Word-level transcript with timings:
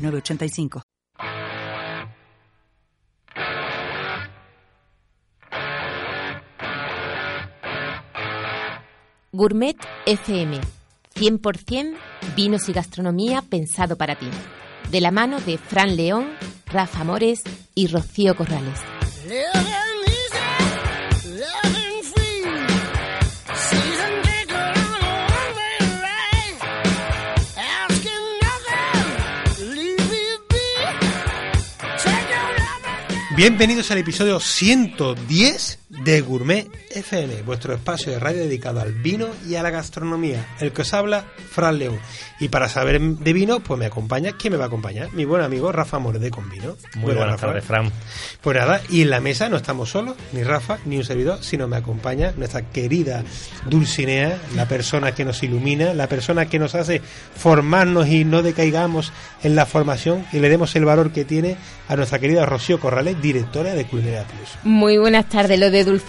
906985. 0.00 0.82
Gourmet 9.32 9.76
FM. 10.06 10.60
100% 11.14 11.96
vinos 12.36 12.68
y 12.68 12.72
gastronomía 12.72 13.42
pensado 13.42 13.96
para 13.96 14.16
ti. 14.16 14.28
De 14.90 15.00
la 15.00 15.10
mano 15.10 15.40
de 15.40 15.56
Fran 15.56 15.96
León, 15.96 16.28
Rafa 16.66 17.04
Mores 17.04 17.40
y 17.74 17.86
Rocío 17.86 18.36
Corrales. 18.36 18.80
Bienvenidos 33.40 33.90
al 33.90 33.96
episodio 33.96 34.38
110 34.38 35.79
de 36.10 36.22
Gourmet 36.22 36.68
FM, 36.90 37.42
vuestro 37.42 37.72
espacio 37.72 38.10
de 38.10 38.18
radio 38.18 38.40
dedicado 38.40 38.80
al 38.80 38.92
vino 38.94 39.28
y 39.48 39.54
a 39.54 39.62
la 39.62 39.70
gastronomía. 39.70 40.44
El 40.58 40.72
que 40.72 40.82
os 40.82 40.92
habla, 40.92 41.24
Fran 41.52 41.78
León. 41.78 42.00
Y 42.40 42.48
para 42.48 42.68
saber 42.68 43.00
de 43.00 43.32
vino, 43.32 43.60
pues 43.60 43.78
me 43.78 43.86
acompaña, 43.86 44.32
¿quién 44.32 44.52
me 44.52 44.56
va 44.56 44.64
a 44.64 44.66
acompañar? 44.66 45.12
Mi 45.12 45.24
buen 45.24 45.42
amigo 45.42 45.70
Rafa 45.70 46.00
Morde 46.00 46.32
con 46.32 46.50
vino. 46.50 46.76
Muy 46.96 47.14
buenas, 47.14 47.40
tardes, 47.40 47.64
Fran. 47.64 47.92
Pues 48.40 48.56
nada, 48.56 48.80
y 48.88 49.02
en 49.02 49.10
la 49.10 49.20
mesa 49.20 49.48
no 49.48 49.56
estamos 49.56 49.90
solos, 49.90 50.16
ni 50.32 50.42
Rafa, 50.42 50.78
ni 50.84 50.96
un 50.96 51.04
servidor, 51.04 51.44
sino 51.44 51.68
me 51.68 51.76
acompaña 51.76 52.32
nuestra 52.36 52.62
querida 52.62 53.22
Dulcinea, 53.66 54.36
la 54.56 54.66
persona 54.66 55.14
que 55.14 55.24
nos 55.24 55.40
ilumina, 55.44 55.94
la 55.94 56.08
persona 56.08 56.46
que 56.46 56.58
nos 56.58 56.74
hace 56.74 57.00
formarnos 57.36 58.08
y 58.08 58.24
no 58.24 58.42
decaigamos 58.42 59.12
en 59.44 59.54
la 59.54 59.64
formación 59.64 60.26
y 60.32 60.40
le 60.40 60.48
demos 60.48 60.74
el 60.74 60.84
valor 60.84 61.12
que 61.12 61.24
tiene 61.24 61.56
a 61.86 61.94
nuestra 61.94 62.18
querida 62.18 62.46
Rocío 62.46 62.80
Corrales, 62.80 63.20
directora 63.22 63.74
de 63.74 63.84
Culinaria 63.84 64.24
Plus. 64.24 64.48
Muy 64.64 64.98
buenas 64.98 65.28
tardes, 65.28 65.58
lo 65.60 65.70
de 65.70 65.84
Dulcinea 65.84 65.99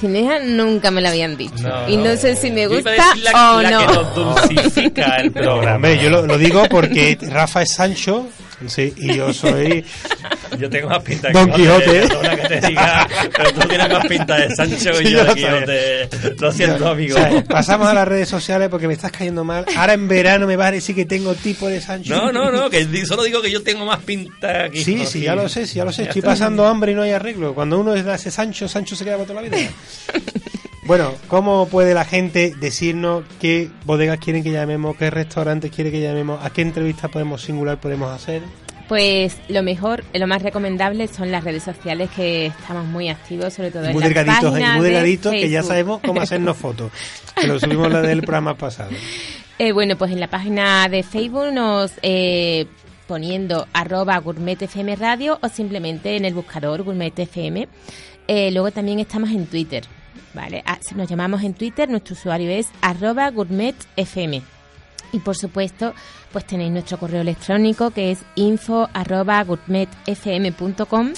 nunca 0.43 0.91
me 0.91 1.01
lo 1.01 1.09
habían 1.09 1.37
dicho. 1.37 1.67
y 1.87 1.97
no 1.97 2.15
sé 2.15 2.35
si 2.35 2.51
me 2.51 2.67
gusta 2.67 2.91
la, 3.17 3.55
o 3.55 3.61
la 3.61 3.69
no. 3.71 3.79
que 3.79 3.85
nos 3.93 4.15
dulcifica 4.15 5.15
el 5.17 5.31
programa. 5.31 5.75
Hombre, 5.75 5.99
yo 6.01 6.09
lo, 6.09 6.25
lo 6.25 6.37
digo 6.37 6.63
porque 6.69 7.17
Rafa 7.21 7.61
es 7.61 7.73
Sancho, 7.73 8.27
sí, 8.67 8.93
y 8.97 9.15
yo 9.15 9.33
soy 9.33 9.83
Yo 10.59 10.69
tengo 10.69 10.89
más 10.89 11.01
pinta 11.01 11.27
de 11.29 11.33
Don 11.33 11.51
Quijote. 11.51 12.07
Perdona 12.07 12.35
que 12.35 12.47
te 12.47 12.67
diga, 12.67 13.07
pero 13.35 13.53
tú 13.53 13.67
tienes 13.67 13.89
más 13.89 14.07
pinta 14.07 14.35
de 14.37 14.55
Sancho 14.55 14.93
Sí, 14.93 15.03
y 15.05 15.11
yo 15.11 15.19
yo 15.19 15.25
de 15.25 15.33
Quijote. 15.33 16.35
Lo 16.39 16.51
siento, 16.51 16.87
amigo. 16.89 17.15
O 17.15 17.19
sea, 17.19 17.43
pasamos 17.43 17.87
a 17.87 17.93
las 17.93 18.07
redes 18.07 18.29
sociales 18.29 18.69
porque 18.69 18.87
me 18.87 18.93
estás 18.93 19.11
cayendo 19.11 19.43
mal. 19.43 19.65
Ahora 19.75 19.93
en 19.93 20.07
verano 20.07 20.47
me 20.47 20.55
vas 20.55 20.67
a 20.67 20.71
decir 20.71 20.95
que 20.95 21.05
tengo 21.05 21.33
tipo 21.35 21.67
de 21.67 21.81
Sancho. 21.81 22.15
No, 22.15 22.31
no, 22.31 22.51
no, 22.51 22.69
que 22.69 23.05
solo 23.05 23.23
digo 23.23 23.41
que 23.41 23.51
yo 23.51 23.63
tengo 23.63 23.85
más 23.85 23.99
pinta 23.99 24.69
que 24.69 24.83
Sí, 24.83 25.05
sí, 25.05 25.21
ya 25.21 25.35
lo 25.35 25.47
sé, 25.47 25.65
sí, 25.65 25.75
ya 25.75 25.85
lo 25.85 25.91
sé. 25.91 26.03
Estoy 26.03 26.21
pasando 26.21 26.65
hambre 26.65 26.91
y 26.91 26.95
no 26.95 27.01
hay 27.01 27.11
arreglo. 27.11 27.53
Cuando 27.53 27.79
uno 27.79 27.95
ese 27.95 28.31
Sancho, 28.31 28.67
Sancho 28.67 28.95
se 28.95 29.05
queda 29.05 29.17
por 29.17 29.27
toda 29.27 29.41
la 29.41 29.49
vida. 29.49 29.57
Bueno, 30.83 31.13
¿cómo 31.27 31.67
puede 31.67 31.93
la 31.93 32.05
gente 32.05 32.53
decirnos 32.59 33.23
qué 33.39 33.69
bodegas 33.85 34.17
quieren 34.19 34.43
que 34.43 34.51
llamemos, 34.51 34.97
qué 34.97 35.09
restaurantes 35.11 35.71
quiere 35.71 35.91
que 35.91 36.01
llamemos, 36.01 36.43
a 36.43 36.49
qué 36.49 36.61
entrevista 36.63 37.07
podemos 37.07 37.43
singular 37.43 37.79
podemos 37.79 38.11
hacer? 38.11 38.41
Pues 38.87 39.37
lo 39.47 39.63
mejor, 39.63 40.03
lo 40.13 40.27
más 40.27 40.41
recomendable 40.41 41.07
son 41.07 41.31
las 41.31 41.43
redes 41.45 41.63
sociales 41.63 42.09
que 42.13 42.47
estamos 42.47 42.85
muy 42.85 43.07
activos, 43.07 43.53
sobre 43.53 43.71
todo 43.71 43.85
en 43.85 43.93
Muy 43.93 44.01
la 44.01 44.09
delgaditos, 44.09 44.51
página 44.51 44.75
muy 44.75 44.83
de 44.83 44.89
delgaditos, 44.89 45.31
que 45.31 45.49
ya 45.49 45.63
sabemos 45.63 46.01
cómo 46.05 46.19
hacernos 46.19 46.57
fotos. 46.57 46.91
Que 47.39 47.47
lo 47.47 47.57
subimos 47.57 47.89
la 47.89 48.01
del 48.01 48.21
programa 48.21 48.55
pasado. 48.55 48.91
Eh, 49.59 49.73
bueno, 49.73 49.95
pues 49.95 50.11
en 50.11 50.19
la 50.19 50.27
página 50.27 50.89
de 50.89 51.03
Facebook 51.03 51.53
nos 51.53 51.91
eh, 52.01 52.65
poniendo 53.05 53.67
arroba 53.73 54.17
gourmet 54.17 54.59
FM 54.59 54.95
radio 54.95 55.37
o 55.39 55.49
simplemente 55.49 56.15
en 56.15 56.25
el 56.25 56.33
buscador 56.33 56.81
gourmet 56.81 57.13
FM. 57.19 57.67
Eh, 58.27 58.49
luego 58.49 58.71
también 58.71 58.99
estamos 58.99 59.29
en 59.29 59.45
Twitter, 59.45 59.83
¿vale? 60.33 60.63
Ah, 60.65 60.79
nos 60.95 61.09
llamamos 61.09 61.43
en 61.43 61.53
Twitter, 61.53 61.89
nuestro 61.89 62.13
usuario 62.13 62.49
es 62.49 62.69
arroba 62.81 63.29
gourmet 63.29 63.75
FM. 63.95 64.41
Y 65.13 65.19
por 65.19 65.35
supuesto, 65.35 65.93
pues 66.31 66.45
tenéis 66.45 66.71
nuestro 66.71 66.97
correo 66.97 67.21
electrónico 67.21 67.91
que 67.91 68.11
es 68.11 68.19
info 68.35 68.89
arroba 68.93 69.43
gourmetfm.com 69.43 71.13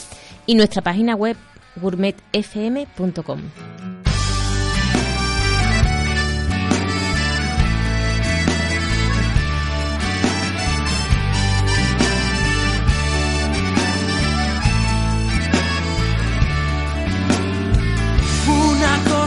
y 0.46 0.56
nuestra 0.56 0.81
página 0.81 1.16
web 1.16 1.38
gourmetfm.com. 1.75 3.92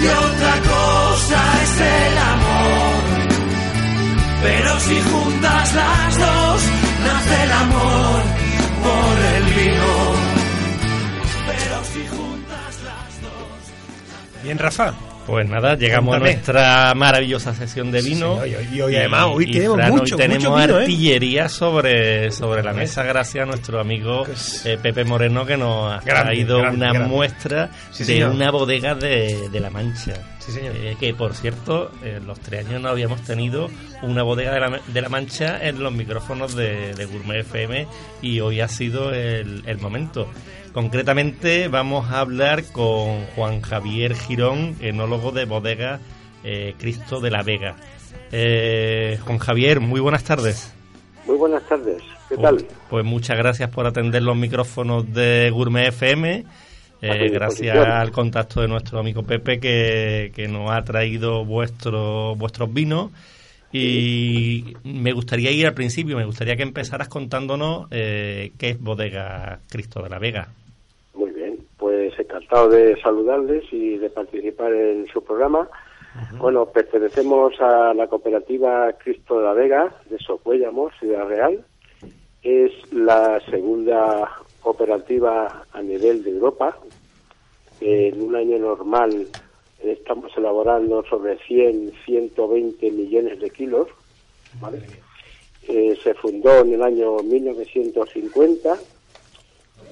y 0.00 0.06
otra 0.06 0.54
cosa 0.60 1.62
es 1.62 1.80
el 1.80 2.18
amor. 2.18 3.04
Pero 4.42 4.80
si 4.80 5.00
juntas 5.00 5.74
las 5.74 6.18
dos, 6.18 6.62
nace 7.06 7.42
el 7.44 7.52
amor 7.52 8.22
por 8.82 9.18
el 9.34 9.44
vino. 9.44 9.92
Pero 11.46 11.84
si 11.92 12.06
juntas 12.08 12.82
las 12.84 13.22
dos. 13.22 14.42
Bien, 14.42 14.58
Rafa. 14.58 15.13
Pues 15.26 15.48
nada, 15.48 15.74
llegamos 15.76 16.18
Cuéntame. 16.18 16.30
a 16.30 16.34
nuestra 16.34 16.94
maravillosa 16.94 17.54
sesión 17.54 17.90
de 17.90 18.02
vino. 18.02 18.40
Sí, 18.44 18.50
y 18.74 18.80
hoy- 18.82 18.92
y 18.92 18.96
además, 18.96 19.26
hoy 19.32 19.50
tenemos 19.50 19.76
Fran, 19.78 19.90
mucho, 19.90 20.14
hoy 20.16 20.20
tenemos 20.20 20.44
mucho 20.50 20.60
vino, 20.66 20.78
¿eh? 20.78 20.82
artillería 20.82 21.48
sobre, 21.48 22.30
sobre 22.30 22.62
la 22.62 22.74
mesa 22.74 23.02
gracias 23.04 23.42
a 23.42 23.46
nuestro 23.46 23.80
amigo 23.80 24.26
eh, 24.66 24.78
Pepe 24.82 25.04
Moreno 25.04 25.46
que 25.46 25.56
nos 25.56 25.92
ha 25.94 26.00
Grande, 26.04 26.24
traído 26.24 26.58
grande, 26.58 26.76
una 26.76 26.92
grande. 26.92 27.08
muestra 27.08 27.70
Sí, 27.90 28.04
de 28.04 28.12
señor. 28.12 28.30
una 28.32 28.50
bodega 28.50 28.94
de, 28.94 29.48
de 29.48 29.60
La 29.60 29.70
Mancha. 29.70 30.12
Señor. 30.40 30.76
Eh, 30.76 30.94
que 31.00 31.14
por 31.14 31.32
cierto, 31.32 31.90
en 32.04 32.26
los 32.26 32.38
tres 32.40 32.66
años 32.66 32.82
no 32.82 32.90
habíamos 32.90 33.22
tenido 33.22 33.70
una 34.02 34.22
bodega 34.22 34.52
de 34.52 34.60
la, 34.60 34.80
de 34.86 35.00
la 35.00 35.08
Mancha 35.08 35.58
en 35.66 35.82
los 35.82 35.90
micrófonos 35.94 36.54
de, 36.54 36.92
de 36.94 37.06
Gourmet 37.06 37.40
FM 37.40 37.86
y 38.20 38.40
hoy 38.40 38.60
ha 38.60 38.68
sido 38.68 39.10
el, 39.14 39.62
el 39.66 39.78
momento. 39.78 40.28
Concretamente 40.74 41.68
vamos 41.68 42.10
a 42.10 42.18
hablar 42.18 42.64
con 42.72 43.24
Juan 43.36 43.60
Javier 43.60 44.16
Girón, 44.16 44.74
enólogo 44.80 45.30
de 45.30 45.44
bodega 45.44 46.00
eh, 46.42 46.74
Cristo 46.78 47.20
de 47.20 47.30
la 47.30 47.44
Vega. 47.44 47.76
Eh, 48.32 49.16
Juan 49.24 49.38
Javier, 49.38 49.78
muy 49.78 50.00
buenas 50.00 50.24
tardes. 50.24 50.74
Muy 51.26 51.36
buenas 51.36 51.62
tardes, 51.68 52.02
¿qué 52.28 52.34
Pues- 52.34 52.40
tal? 52.40 52.66
Pues, 52.90 53.04
muchas 53.04 53.38
gracias 53.38 53.70
por 53.70 53.86
atender 53.86 54.22
los 54.24 54.36
micrófonos 54.36 55.10
de 55.14 55.48
Gourmet 55.52 55.86
FM. 55.90 56.44
Eh, 57.00 57.28
gracias 57.30 57.76
al 57.78 58.10
contacto 58.10 58.60
de 58.60 58.66
nuestro 58.66 58.98
amigo 58.98 59.22
Pepe 59.22 59.60
que, 59.60 60.32
que 60.34 60.48
nos 60.48 60.72
ha 60.72 60.82
traído 60.82 61.44
vuestro, 61.44 62.34
vuestros 62.34 62.74
vinos. 62.74 63.12
Y 63.72 64.74
me 64.82 65.12
gustaría 65.12 65.52
ir 65.52 65.66
al 65.68 65.74
principio, 65.74 66.16
me 66.16 66.24
gustaría 66.24 66.56
que 66.56 66.62
empezaras 66.64 67.06
contándonos 67.08 67.86
eh, 67.92 68.50
qué 68.58 68.70
es 68.70 68.80
Bodega 68.80 69.60
Cristo 69.68 70.02
de 70.02 70.10
la 70.10 70.18
Vega. 70.18 70.48
Pues 72.14 72.28
encantado 72.28 72.68
de 72.68 73.00
saludarles 73.00 73.64
y 73.72 73.96
de 73.98 74.08
participar 74.08 74.72
en 74.72 75.06
su 75.08 75.22
programa. 75.24 75.68
Bueno, 76.38 76.66
pertenecemos 76.66 77.60
a 77.60 77.92
la 77.92 78.06
cooperativa 78.06 78.92
Cristo 78.92 79.38
de 79.38 79.44
la 79.44 79.52
Vega 79.52 79.92
de 80.08 80.18
Socuéllamos, 80.18 80.92
Ciudad 81.00 81.26
Real, 81.26 81.64
es 82.42 82.70
la 82.92 83.40
segunda 83.50 84.30
cooperativa 84.60 85.66
a 85.72 85.82
nivel 85.82 86.22
de 86.22 86.30
Europa. 86.30 86.78
En 87.80 88.22
un 88.22 88.36
año 88.36 88.58
normal 88.58 89.26
estamos 89.82 90.30
elaborando 90.36 91.02
sobre 91.04 91.36
100, 91.38 91.94
120 92.04 92.90
millones 92.92 93.40
de 93.40 93.50
kilos. 93.50 93.88
¿vale? 94.60 94.82
Eh, 95.66 95.98
se 96.00 96.14
fundó 96.14 96.60
en 96.60 96.74
el 96.74 96.82
año 96.82 97.16
1950. 97.16 98.78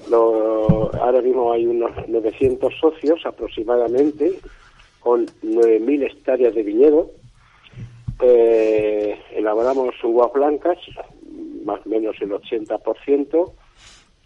Lo- 0.09 0.91
ahora 1.01 1.21
mismo 1.21 1.51
hay 1.53 1.65
unos 1.65 1.91
900 2.07 2.73
socios 2.79 3.25
aproximadamente, 3.25 4.39
con 4.99 5.25
9.000 5.41 6.03
hectáreas 6.03 6.53
de 6.55 6.63
viñedo. 6.63 7.09
Eh, 8.21 9.17
elaboramos 9.35 9.95
uvas 10.03 10.31
blancas, 10.33 10.77
más 11.65 11.79
o 11.85 11.89
menos 11.89 12.15
el 12.21 12.31
80%, 12.31 13.51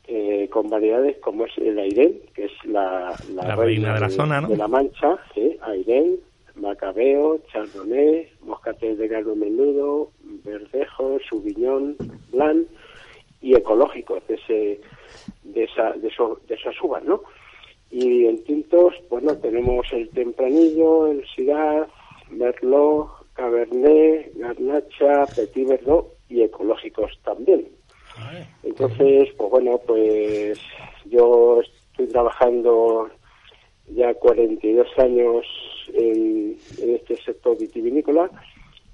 eh, 0.07 0.47
con 0.51 0.69
variedades 0.69 1.17
como 1.17 1.45
es 1.45 1.57
el 1.57 1.79
Airén, 1.79 2.19
que 2.33 2.45
es 2.45 2.51
la, 2.65 3.15
La 3.33 3.55
reina 3.55 3.93
de 3.95 3.99
la 4.01 4.09
zona, 4.09 4.41
¿no? 4.41 4.47
de 4.49 4.57
la 4.57 4.67
Mancha, 4.67 5.17
¿sí? 5.33 5.57
Airén, 5.61 6.17
Macabeo, 6.55 7.39
Chardonnay, 7.51 8.27
Moscatel 8.41 8.97
de 8.97 9.07
Grano 9.07 9.35
Menudo, 9.35 10.11
Verdejo, 10.43 11.17
Sauvignon, 11.29 11.95
Blanc 12.31 12.67
y 13.41 13.55
ecológicos 13.55 14.25
esa 15.77 15.91
de, 15.97 16.07
esos- 16.07 16.45
de 16.47 16.55
esas 16.55 16.75
uvas, 16.81 17.03
¿no? 17.03 17.21
Y 17.91 18.25
en 18.25 18.43
tintos, 18.43 18.93
bueno, 19.09 19.37
tenemos 19.37 19.85
el 19.93 20.09
Tempranillo, 20.09 21.07
el 21.07 21.25
Syrah, 21.27 21.87
Merlot, 22.29 23.09
Cabernet, 23.33 24.31
Garnacha, 24.35 25.25
Petit 25.35 25.67
Verdot 25.67 26.13
y 26.29 26.41
ecológicos 26.41 27.11
también. 27.23 27.67
Entonces, 28.63 29.29
pues 29.37 29.49
bueno, 29.51 29.79
pues 29.85 30.59
yo 31.05 31.61
estoy 31.61 32.07
trabajando 32.07 33.09
ya 33.89 34.13
42 34.15 34.87
años 34.97 35.45
en, 35.93 36.57
en 36.81 36.95
este 36.95 37.15
sector 37.23 37.57
vitivinícola 37.57 38.29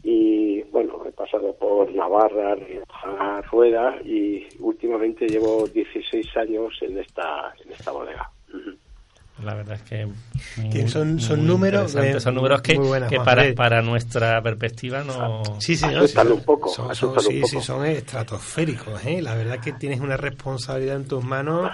y 0.04 0.62
bueno, 0.64 1.02
he 1.08 1.12
pasado 1.12 1.54
por 1.56 1.94
Navarra, 1.94 2.56
Rioja, 2.56 3.42
Rueda 3.52 3.96
y 4.04 4.46
últimamente 4.60 5.28
llevo 5.28 5.66
16 5.68 6.26
años 6.38 6.74
en 6.82 6.98
esta 7.00 7.54
en 7.66 7.72
esta 7.72 7.92
bodega. 7.92 8.30
La 9.44 9.56
verdad 9.56 9.76
es 9.76 9.82
que, 9.82 10.88
son- 10.88 11.20
son 11.20 11.40
muy 11.40 11.48
números, 11.48 11.96
eh, 11.96 12.20
son 12.20 12.36
números 12.36 12.62
que, 12.62 12.78
buenas, 12.78 13.12
para, 13.26 13.54
para 13.56 13.82
nuestra 13.82 14.40
perspectiva 14.42 15.04
no 15.04 15.42
Sí, 15.60 15.76
sí, 15.76 15.86
no, 15.88 15.98
Asustan 16.00 16.28
sí, 16.28 16.34
un 16.34 16.44
poco, 16.44 16.70
son, 16.70 16.96
son- 16.96 17.10
un 17.10 17.20
sí, 17.20 17.42
sí, 17.46 17.60
son 17.62 17.84
estratosféricos, 17.86 19.04
¿eh? 19.06 19.22
La 19.22 19.34
verdad 19.34 19.60
que 19.60 19.74
tienes 19.74 20.00
una 20.02 20.18
responsabilidad 20.18 20.98
en 20.98 21.08
tus 21.08 21.24
manos 21.24 21.72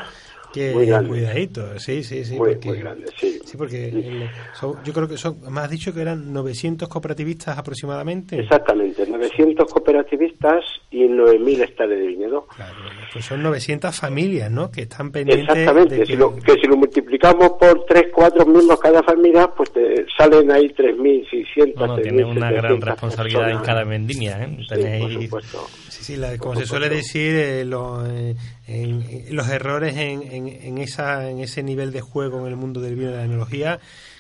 que 0.54 0.74
Muy 0.74 0.86
grande. 0.88 1.10
cuidadito, 1.10 1.80
sí, 1.80 2.04
sí, 2.04 2.24
sí. 2.26 2.36
muy, 2.38 2.54
porque, 2.54 2.68
muy 2.70 2.78
grande, 2.80 3.06
sí. 3.20 3.40
Sí, 3.44 3.58
porque 3.58 4.30
son- 4.54 4.84
yo 4.84 4.94
creo 4.94 5.08
que 5.08 5.18
son, 5.18 5.38
me 5.52 5.62
has 5.62 5.70
dicho 5.70 5.94
que 5.94 6.02
eran 6.02 6.32
900 6.34 6.88
cooperativistas 6.90 7.58
aproximadamente. 7.58 8.40
Exactamente, 8.40 9.06
900 9.08 9.70
cooperativistas 9.72 10.64
y 10.92 11.08
9.000 11.08 11.62
hectáreas 11.62 12.00
de 12.00 12.08
viñedo. 12.08 12.48
Claro, 12.56 12.74
pues 13.12 13.26
son 13.26 13.42
900 13.44 13.96
familias, 14.00 14.52
¿no? 14.52 14.70
Que 14.70 14.82
están 14.84 15.12
pendientes 15.12 15.50
Exactamente, 15.50 15.96
de 15.96 16.06
si 16.06 16.12
que- 16.14 16.18
lo, 16.18 16.36
que 16.36 16.54
si 16.54 16.68
lo 16.68 16.78
multiplicamos 16.78 17.52
por 17.60 17.86
3, 17.86 18.06
4 18.14 18.46
miembros 18.46 18.80
cada 18.80 19.02
familia, 19.04 19.50
pues 19.56 19.72
te 19.72 20.06
salen 20.18 20.52
ahí 20.52 20.70
3.600. 20.70 21.76
no, 21.76 21.88
no, 21.88 21.98
tiene 21.98 22.24
una 22.24 22.52
gran 22.52 22.78
3.700 22.80 22.84
responsabilidad 22.86 23.42
en 23.42 23.48
personas. 23.58 23.66
cada 23.68 23.84
vendimia. 23.84 24.44
¿eh? 24.44 24.58
Sí, 24.60 24.66
por 24.68 24.78
Tenéis 24.78 25.24
supuesto. 25.24 25.68
Sí, 25.90 26.04
sí, 26.04 26.16
la- 26.18 26.38
como 26.38 26.54
Por 26.54 26.62
se 26.62 26.68
suele 26.68 26.90
decir, 26.90 27.36
eh, 27.36 27.66
lo- 27.66 28.06
eh, 28.06 28.36
en- 28.68 29.04
en- 29.10 29.36
los 29.36 29.50
errores 29.50 29.96
en, 29.98 30.22
en, 30.24 30.48
en 30.48 30.78
esa, 30.78 31.30
en 31.30 31.40
ese 31.40 31.64
nivel 31.64 31.92
de 31.92 32.02
juego 32.02 32.42
en 32.42 32.48
el 32.48 32.56
mundo 32.56 32.80
del 32.82 32.96
vino 32.96 33.10
y 33.10 33.12
de 33.12 33.18
la 33.18 33.26
enología 33.26 33.80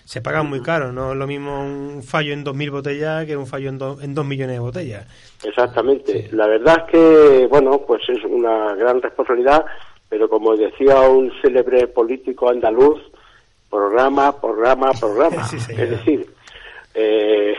se 0.10 0.22
pagan 0.22 0.50
muy 0.50 0.60
caro. 0.64 0.92
No 0.92 1.12
es 1.12 1.18
lo 1.20 1.28
mismo 1.28 1.64
un 1.64 2.02
fallo 2.02 2.34
en 2.34 2.44
2.000 2.44 2.72
botellas 2.72 3.26
que 3.28 3.38
un 3.38 3.46
fallo 3.46 3.70
en, 3.70 3.78
do- 3.78 4.02
en 4.02 4.16
2 4.16 4.26
millones 4.26 4.56
de 4.56 4.60
botellas. 4.60 5.06
Exactamente. 5.44 6.30
La 6.32 6.48
verdad 6.48 6.78
es 6.88 6.92
que, 6.92 7.48
bueno, 7.48 7.80
pues 7.86 8.02
es 8.10 8.18
una 8.26 8.74
gran 8.74 9.04
responsabilidad, 9.04 9.64
pero 10.10 10.28
como 10.28 10.56
decía 10.58 11.00
un 11.02 11.32
célebre 11.44 11.86
político 11.90 12.50
andaluz, 12.50 13.00
programa, 13.70 14.40
programa, 14.42 14.92
programa. 15.00 15.48
Sí, 15.48 15.58
es 15.78 15.90
decir, 15.92 16.26
eh, 16.96 17.54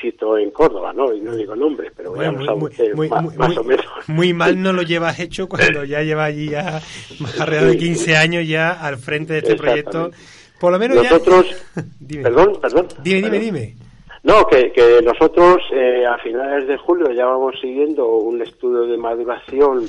cito 0.00 0.38
en 0.38 0.52
Córdoba, 0.52 0.92
¿no? 0.92 1.12
Y 1.12 1.20
no 1.20 1.34
digo 1.34 1.56
nombres, 1.56 1.90
pero 1.96 2.12
Bueno, 2.14 2.34
muy, 2.34 2.46
muy- 2.56 2.70
usted 2.70 2.94
muy- 2.94 3.08
más 3.08 3.56
o 3.58 3.64
menos. 3.64 3.84
muy 4.06 4.32
mal 4.32 4.62
no 4.62 4.72
lo 4.72 4.82
llevas 4.82 5.18
hecho 5.18 5.48
cuando 5.48 5.82
ya 5.82 6.02
lleva 6.02 6.22
allí 6.26 6.50
ya 6.50 6.80
más 7.18 7.40
alrededor 7.40 7.70
de 7.70 7.78
15 7.78 8.16
años 8.16 8.46
ya 8.46 8.70
al 8.70 8.96
frente 8.96 9.32
de 9.32 9.38
este 9.40 9.56
proyecto. 9.56 10.12
Por 10.60 10.72
lo 10.72 10.78
menos 10.78 11.02
ya... 11.02 11.10
Nosotros, 11.10 11.46
Dime. 12.00 12.22
perdón, 12.22 12.58
perdón. 12.60 12.88
Dime, 13.02 13.22
dime, 13.22 13.38
dime. 13.38 13.74
No, 14.22 14.46
que, 14.46 14.70
que 14.72 15.00
nosotros 15.02 15.62
eh, 15.72 16.04
a 16.06 16.18
finales 16.18 16.68
de 16.68 16.76
julio 16.76 17.10
ya 17.10 17.24
vamos 17.24 17.54
siguiendo 17.60 18.06
un 18.06 18.42
estudio 18.42 18.82
de 18.82 18.98
maduración 18.98 19.86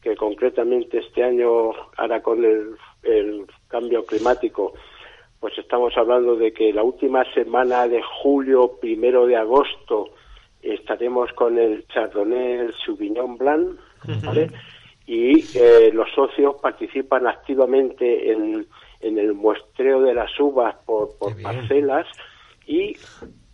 que 0.00 0.14
concretamente 0.14 0.98
este 0.98 1.24
año, 1.24 1.72
ahora 1.96 2.22
con 2.22 2.44
el, 2.44 2.76
el 3.02 3.44
cambio 3.66 4.06
climático, 4.06 4.74
pues 5.40 5.58
estamos 5.58 5.96
hablando 5.96 6.36
de 6.36 6.52
que 6.52 6.72
la 6.72 6.84
última 6.84 7.24
semana 7.34 7.88
de 7.88 8.00
julio, 8.22 8.78
primero 8.80 9.26
de 9.26 9.36
agosto, 9.36 10.10
estaremos 10.62 11.32
con 11.32 11.58
el 11.58 11.86
Chardonnay, 11.88 12.52
el 12.52 12.74
Sauvignon 12.84 13.36
Blanc, 13.36 13.78
¿vale? 14.24 14.50
Y 15.06 15.40
eh, 15.58 15.90
los 15.92 16.08
socios 16.14 16.56
participan 16.60 17.26
activamente 17.26 18.32
en, 18.32 18.66
en 19.00 19.18
el 19.18 19.34
muestreo 19.34 20.00
de 20.02 20.14
las 20.14 20.30
uvas 20.40 20.74
por, 20.84 21.16
por 21.18 21.40
parcelas 21.40 22.06
y 22.66 22.96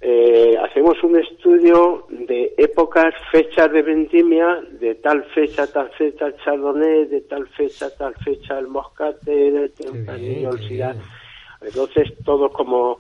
eh, 0.01 0.57
hacemos 0.59 1.01
un 1.05 1.17
estudio 1.17 2.07
de 2.09 2.55
épocas, 2.57 3.15
fechas 3.31 3.71
de 3.71 3.83
vendimia, 3.83 4.61
de 4.81 4.97
tal 4.97 5.23
fecha, 5.27 5.67
tal 5.67 5.91
fecha 5.91 6.27
el 6.27 6.37
chardonnay, 6.39 7.07
de 7.07 7.21
tal 7.21 7.47
fecha, 7.49 7.89
tal 7.97 8.15
fecha 8.17 8.59
el 8.59 8.67
moscate, 8.67 9.53
del 9.53 9.71
tempranillo, 9.73 10.51
el. 10.57 10.97
Entonces, 11.61 12.13
todo 12.25 12.51
como 12.51 12.99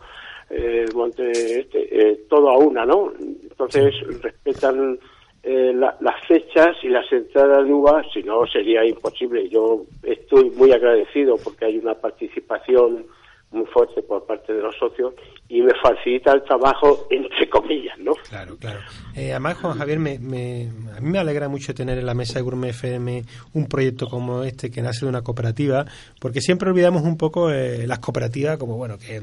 eh, 0.48 0.86
monte, 0.94 1.60
este, 1.60 2.10
eh, 2.12 2.20
todo 2.28 2.50
a 2.50 2.58
una, 2.58 2.86
¿no? 2.86 3.12
Entonces, 3.18 3.94
respetan 4.22 5.00
eh, 5.42 5.72
la- 5.74 5.96
las 6.00 6.24
fechas 6.26 6.76
y 6.82 6.88
las 6.88 7.10
entradas 7.12 7.64
de 7.66 7.72
uvas, 7.72 8.06
si 8.12 8.22
no 8.22 8.46
sería 8.46 8.84
imposible. 8.84 9.48
Yo 9.48 9.82
estoy 10.02 10.50
muy 10.50 10.72
agradecido 10.72 11.36
porque 11.42 11.64
hay 11.64 11.78
una 11.78 11.94
participación 11.94 13.06
muy 13.50 13.66
fuerte 13.66 14.02
por 14.02 14.24
parte 14.24 14.54
de 14.54 14.62
los 14.62 14.74
socios 14.78 15.12
y 15.48 15.60
me 15.60 15.72
facilita 15.82 16.32
el 16.32 16.42
trabajo, 16.42 17.06
entre 17.10 17.50
comillas, 17.50 17.98
¿no? 17.98 18.14
Claro, 18.30 18.56
claro. 18.56 18.78
Eh, 19.14 19.32
además, 19.32 19.58
Juan 19.58 19.76
Javier, 19.76 19.98
me, 19.98 20.18
me- 20.18 20.70
a 20.96 21.00
mí 21.00 21.10
me 21.10 21.18
alegra 21.18 21.48
mucho 21.50 21.74
tener 21.74 21.98
en 21.98 22.06
la 22.06 22.14
mesa 22.14 22.34
de 22.38 22.42
Gourmet 22.42 22.70
FM 22.70 23.22
un 23.52 23.66
proyecto 23.66 24.08
como 24.08 24.42
este 24.44 24.70
que 24.70 24.80
nace 24.80 25.04
de 25.04 25.10
una 25.10 25.20
cooperativa, 25.22 25.84
porque 26.18 26.40
siempre 26.40 26.70
olvidamos 26.70 27.02
un 27.02 27.18
poco 27.18 27.50
eh, 27.50 27.86
las 27.86 27.98
cooperativas 27.98 28.56
como, 28.56 28.76
bueno, 28.78 28.96
que 28.96 29.20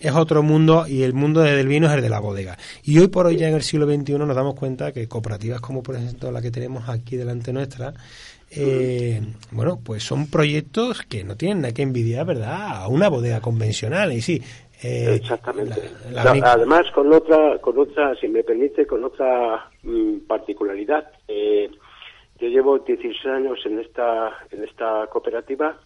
es 0.00 0.12
otro 0.16 0.42
mundo 0.42 0.86
y 0.88 1.02
el 1.02 1.12
mundo 1.12 1.40
del 1.42 1.68
vino 1.68 1.86
es 1.86 1.92
el 1.92 2.00
de 2.02 2.08
la 2.08 2.18
bodega. 2.20 2.56
Y 2.82 2.98
hoy 2.98 3.08
por 3.08 3.26
hoy, 3.26 3.36
ya 3.36 3.48
en 3.48 3.54
el 3.54 3.62
siglo 3.62 3.86
XXI, 3.86 4.14
nos 4.18 4.34
damos 4.34 4.54
cuenta 4.54 4.92
que 4.92 5.06
cooperativas 5.06 5.60
como, 5.60 5.82
por 5.82 5.94
ejemplo, 5.96 6.32
la 6.32 6.40
que 6.42 6.50
tenemos 6.50 6.88
aquí 6.88 7.16
delante 7.16 7.52
nuestra, 7.52 7.92
eh, 8.50 9.20
bueno, 9.52 9.78
pues 9.84 10.02
son 10.02 10.28
proyectos 10.28 11.02
que 11.02 11.22
no 11.22 11.36
tienen 11.36 11.60
nada 11.60 11.74
que 11.74 11.82
envidiar, 11.82 12.26
¿verdad?, 12.26 12.82
a 12.82 12.88
una 12.88 13.08
bodega 13.08 13.40
convencional. 13.40 14.12
Y 14.12 14.22
sí, 14.22 14.42
eh, 14.82 15.16
Exactamente. 15.20 15.90
la- 16.06 16.10
la 16.10 16.24
La- 16.24 16.32
única- 16.32 16.52
además, 16.52 16.82
con 16.94 17.12
otra, 17.12 17.58
con 17.60 17.78
otra, 17.78 18.14
si 18.16 18.26
me 18.28 18.42
permite, 18.42 18.86
con 18.86 19.04
otra 19.04 19.68
mm, 19.82 20.20
particularidad. 20.26 21.12
Eh, 21.28 21.70
yo 22.40 22.48
llevo 22.48 22.78
16 22.78 23.26
años 23.26 23.58
en 23.66 23.78
esta, 23.80 24.30
en 24.50 24.64
esta 24.64 25.06
cooperativa. 25.12 25.78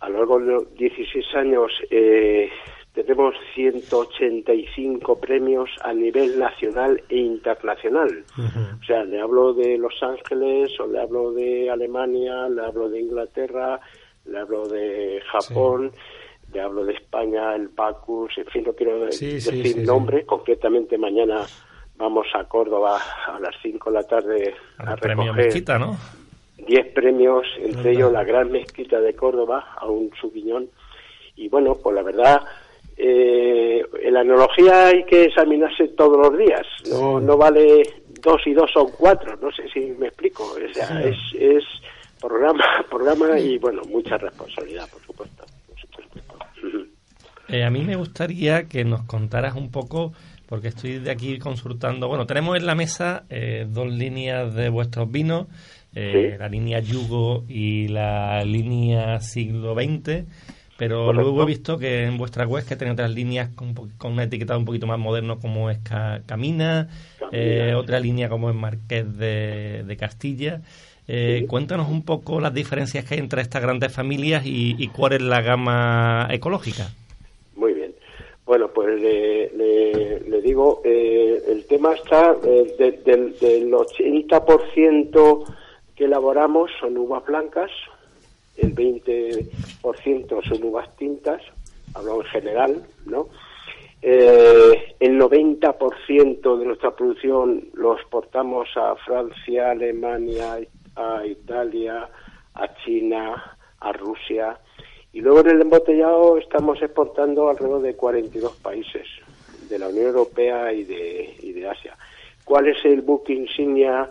A 0.00 0.08
lo 0.10 0.18
largo 0.18 0.38
de 0.40 0.46
los 0.46 0.74
16 0.74 1.24
años 1.36 1.70
eh, 1.90 2.50
tenemos 2.96 3.34
185 3.54 5.20
premios 5.20 5.68
a 5.82 5.92
nivel 5.92 6.38
nacional 6.38 7.02
e 7.10 7.18
internacional. 7.18 8.24
O 8.80 8.84
sea, 8.84 9.04
le 9.04 9.20
hablo 9.20 9.52
de 9.52 9.76
Los 9.76 10.02
Ángeles, 10.02 10.70
o 10.80 10.86
le 10.86 11.00
hablo 11.00 11.32
de 11.32 11.70
Alemania, 11.70 12.48
le 12.48 12.62
hablo 12.64 12.88
de 12.88 13.00
Inglaterra, 13.02 13.78
le 14.24 14.38
hablo 14.38 14.66
de 14.66 15.20
Japón, 15.30 15.92
le 16.54 16.60
hablo 16.60 16.86
de 16.86 16.94
España, 16.94 17.54
el 17.54 17.68
Bacus, 17.68 18.38
en 18.38 18.46
fin, 18.46 18.64
no 18.64 18.72
quiero 18.72 19.12
Sí, 19.12 19.34
decir 19.34 19.62
sí, 19.62 19.72
sí. 19.74 19.80
nombres. 19.80 20.24
Concretamente, 20.24 20.96
mañana 20.96 21.44
vamos 21.98 22.26
a 22.34 22.44
Córdoba 22.44 22.98
a 23.26 23.38
las 23.38 23.54
5 23.62 23.90
de 23.90 23.94
la 23.94 24.02
tarde 24.04 24.54
a, 24.78 24.96
premio 24.96 25.24
recoger 25.24 25.44
Mezquita, 25.44 25.78
¿no? 25.78 25.98
10 26.66 26.94
premios, 26.94 27.46
entre 27.58 27.92
ellos 27.92 28.10
la 28.10 28.24
Gran 28.24 28.50
Mezquita 28.50 29.00
de 29.00 29.14
Córdoba, 29.14 29.74
a 29.76 29.86
un 29.86 30.10
subiñón. 30.18 30.70
Y 31.34 31.50
bueno, 31.50 31.74
pues 31.74 31.94
la 31.94 32.02
verdad 32.02 32.40
eh, 32.96 33.84
en 34.02 34.14
la 34.14 34.22
enología 34.22 34.88
hay 34.88 35.04
que 35.04 35.24
examinarse 35.24 35.88
todos 35.88 36.18
los 36.18 36.38
días, 36.38 36.66
no, 36.90 37.20
no 37.20 37.36
vale 37.36 37.82
dos 38.22 38.40
y 38.46 38.52
dos 38.54 38.70
son 38.72 38.86
cuatro, 38.98 39.36
no 39.40 39.50
sé 39.52 39.68
si 39.72 39.80
me 39.98 40.08
explico, 40.08 40.44
o 40.44 40.74
sea, 40.74 41.00
es, 41.02 41.16
es 41.38 41.64
programa, 42.20 42.64
programa 42.90 43.38
y 43.38 43.58
bueno, 43.58 43.82
mucha 43.88 44.16
responsabilidad, 44.16 44.88
por 44.90 45.02
supuesto. 45.02 45.44
Por 45.68 45.78
supuesto. 45.80 46.06
Eh, 47.48 47.62
a 47.64 47.70
mí 47.70 47.82
me 47.82 47.96
gustaría 47.96 48.64
que 48.64 48.84
nos 48.84 49.02
contaras 49.04 49.54
un 49.54 49.70
poco, 49.70 50.12
porque 50.48 50.68
estoy 50.68 50.98
de 50.98 51.10
aquí 51.10 51.38
consultando. 51.38 52.08
Bueno, 52.08 52.26
tenemos 52.26 52.56
en 52.56 52.66
la 52.66 52.74
mesa 52.74 53.24
eh, 53.30 53.66
dos 53.68 53.86
líneas 53.88 54.54
de 54.54 54.68
vuestros 54.68 55.10
vinos, 55.10 55.46
eh, 55.94 56.32
Sí. 56.32 56.38
la 56.38 56.48
línea 56.48 56.80
Yugo 56.80 57.44
y 57.48 57.88
la 57.88 58.42
línea 58.44 59.20
siglo 59.20 59.74
XX. 59.74 60.24
Pero 60.78 61.06
Correcto. 61.06 61.22
luego 61.22 61.42
he 61.42 61.46
visto 61.46 61.78
que 61.78 62.04
en 62.04 62.18
vuestra 62.18 62.46
web 62.46 62.64
que 62.66 62.76
tenéis 62.76 62.92
otras 62.94 63.10
líneas 63.10 63.48
con, 63.54 63.68
un 63.68 63.74
con 63.96 64.12
una 64.12 64.24
etiqueta 64.24 64.56
un 64.58 64.64
poquito 64.66 64.86
más 64.86 64.98
moderno 64.98 65.38
como 65.38 65.70
es 65.70 65.78
Ca- 65.78 66.20
Camina, 66.26 66.88
Camina. 67.18 67.30
eh, 67.70 67.74
otra 67.74 67.98
línea 67.98 68.28
como 68.28 68.50
es 68.50 68.56
Marqués 68.56 69.16
de, 69.16 69.84
de 69.86 69.96
Castilla. 69.96 70.60
Eh, 71.08 71.38
Sí. 71.42 71.46
Cuéntanos 71.46 71.88
un 71.88 72.02
poco 72.04 72.40
las 72.40 72.52
diferencias 72.52 73.04
que 73.04 73.14
hay 73.14 73.20
entre 73.20 73.40
estas 73.40 73.62
grandes 73.62 73.92
familias 73.92 74.44
y, 74.44 74.74
y 74.76 74.88
cuál 74.88 75.12
es 75.14 75.22
la 75.22 75.40
gama 75.40 76.26
ecológica. 76.30 76.88
Muy 77.56 77.72
bien. 77.72 77.92
Bueno, 78.44 78.68
pues 78.74 79.00
le, 79.00 79.50
le- 79.56 80.20
le 80.28 80.40
digo, 80.42 80.82
eh, 80.84 81.42
el 81.48 81.64
tema 81.66 81.94
está 81.94 82.34
eh, 82.44 82.74
de- 82.78 82.92
del, 83.04 83.38
del 83.38 83.72
80% 83.72 85.44
que 85.94 86.04
elaboramos 86.04 86.70
son 86.80 86.96
uvas 86.98 87.24
blancas, 87.24 87.70
el 88.56 88.74
20% 88.74 90.48
son 90.48 90.64
uvas 90.64 90.94
tintas, 90.96 91.42
hablo 91.94 92.22
en 92.22 92.28
general, 92.28 92.86
¿no? 93.06 93.28
Eh, 94.02 94.94
el 95.00 95.18
90% 95.18 96.58
de 96.58 96.64
nuestra 96.64 96.94
producción 96.94 97.68
lo 97.74 97.94
exportamos 97.96 98.68
a 98.76 98.94
Francia, 98.96 99.70
Alemania, 99.70 100.58
a 100.94 101.26
Italia, 101.26 102.08
a 102.54 102.74
China, 102.84 103.56
a 103.80 103.92
Rusia. 103.92 104.58
Y 105.12 105.20
luego 105.20 105.40
en 105.40 105.50
el 105.50 105.62
embotellado 105.62 106.36
estamos 106.38 106.80
exportando 106.82 107.48
alrededor 107.48 107.82
de 107.82 107.96
42 107.96 108.52
países 108.56 109.08
de 109.68 109.78
la 109.78 109.88
Unión 109.88 110.06
Europea 110.06 110.72
y 110.72 110.84
de, 110.84 111.34
y 111.42 111.52
de 111.52 111.68
Asia. 111.68 111.96
¿Cuál 112.44 112.68
es 112.68 112.84
el 112.84 113.02
buque 113.02 113.32
insignia 113.32 114.08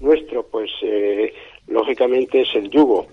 nuestro? 0.00 0.42
Pues 0.42 0.70
eh, 0.82 1.32
lógicamente 1.68 2.42
es 2.42 2.54
el 2.54 2.68
yugo. 2.68 3.06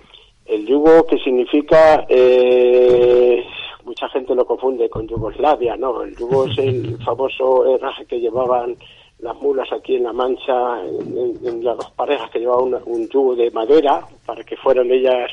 El 0.47 0.65
yugo 0.65 1.05
que 1.05 1.17
significa, 1.19 2.05
eh, 2.07 3.43
mucha 3.83 4.07
gente 4.09 4.33
lo 4.33 4.45
confunde 4.45 4.89
con 4.89 5.07
Yugoslavia, 5.07 5.75
¿no? 5.75 6.01
El 6.03 6.15
yugo 6.15 6.45
es 6.45 6.57
el 6.57 6.97
famoso 7.05 7.75
herraje 7.75 8.05
que 8.05 8.19
llevaban 8.19 8.75
las 9.19 9.35
mulas 9.41 9.67
aquí 9.73 9.95
en 9.95 10.03
La 10.03 10.13
Mancha, 10.13 10.81
en, 10.85 11.63
las 11.63 11.75
dos 11.77 11.91
parejas 11.91 12.29
que 12.31 12.39
llevaban 12.39 12.65
una- 12.65 12.81
un 12.85 13.07
yugo 13.09 13.35
de 13.35 13.49
madera 13.51 14.01
para 14.25 14.43
que 14.43 14.55
fueran 14.57 14.91
ellas 14.91 15.31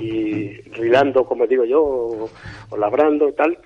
y 0.00 0.52
rilando, 0.72 1.24
como 1.24 1.46
digo 1.46 1.64
yo, 1.64 1.82
o, 1.84 2.28
o 2.70 2.76
labrando 2.76 3.28
y 3.28 3.32
tal. 3.32 3.56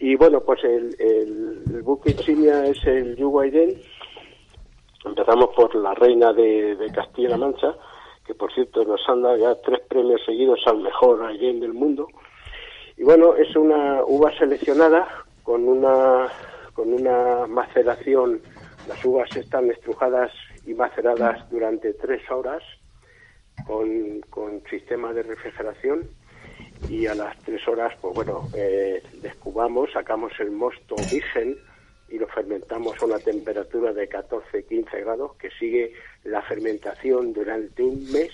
Y 0.00 0.16
bueno, 0.16 0.40
pues 0.40 0.62
el, 0.64 0.94
el, 0.98 1.62
el 1.72 1.82
buque 1.82 2.10
insignia 2.10 2.66
es 2.66 2.84
el 2.84 3.16
yugo 3.16 3.40
Aiden. 3.40 3.74
Empezamos 5.04 5.50
por 5.54 5.74
la 5.76 5.94
reina 5.94 6.32
de, 6.32 6.74
de 6.74 6.90
Castilla-La 6.90 7.36
Mancha, 7.36 7.74
que 8.26 8.34
por 8.34 8.52
cierto 8.52 8.84
nos 8.84 9.00
han 9.08 9.22
dado 9.22 9.36
ya 9.36 9.54
tres 9.62 9.80
premios 9.88 10.20
seguidos 10.24 10.60
al 10.66 10.78
mejor 10.80 11.24
Aiden 11.24 11.60
del 11.60 11.72
mundo. 11.72 12.08
Y 12.96 13.04
bueno, 13.04 13.34
es 13.36 13.54
una 13.54 14.02
uva 14.04 14.36
seleccionada 14.38 15.06
con 15.42 15.68
una, 15.68 16.28
con 16.74 16.92
una 16.92 17.46
maceración. 17.46 18.40
Las 18.88 19.04
uvas 19.04 19.34
están 19.36 19.70
estrujadas 19.70 20.32
y 20.66 20.74
maceradas 20.74 21.48
durante 21.50 21.92
tres 21.94 22.28
horas 22.30 22.62
con, 23.66 24.20
con 24.30 24.62
sistema 24.68 25.12
de 25.12 25.22
refrigeración 25.22 26.08
y 26.88 27.06
a 27.06 27.14
las 27.14 27.36
tres 27.42 27.66
horas, 27.68 27.92
pues 28.00 28.14
bueno, 28.14 28.48
eh, 28.54 29.02
descubamos, 29.22 29.90
sacamos 29.92 30.32
el 30.40 30.50
mosto 30.50 30.94
virgen 31.10 31.56
y 32.08 32.18
lo 32.18 32.26
fermentamos 32.28 33.00
a 33.00 33.06
una 33.06 33.18
temperatura 33.18 33.92
de 33.92 34.08
14-15 34.08 35.00
grados 35.00 35.36
que 35.36 35.50
sigue 35.50 35.92
la 36.24 36.42
fermentación 36.42 37.32
durante 37.32 37.82
un 37.82 38.10
mes. 38.12 38.30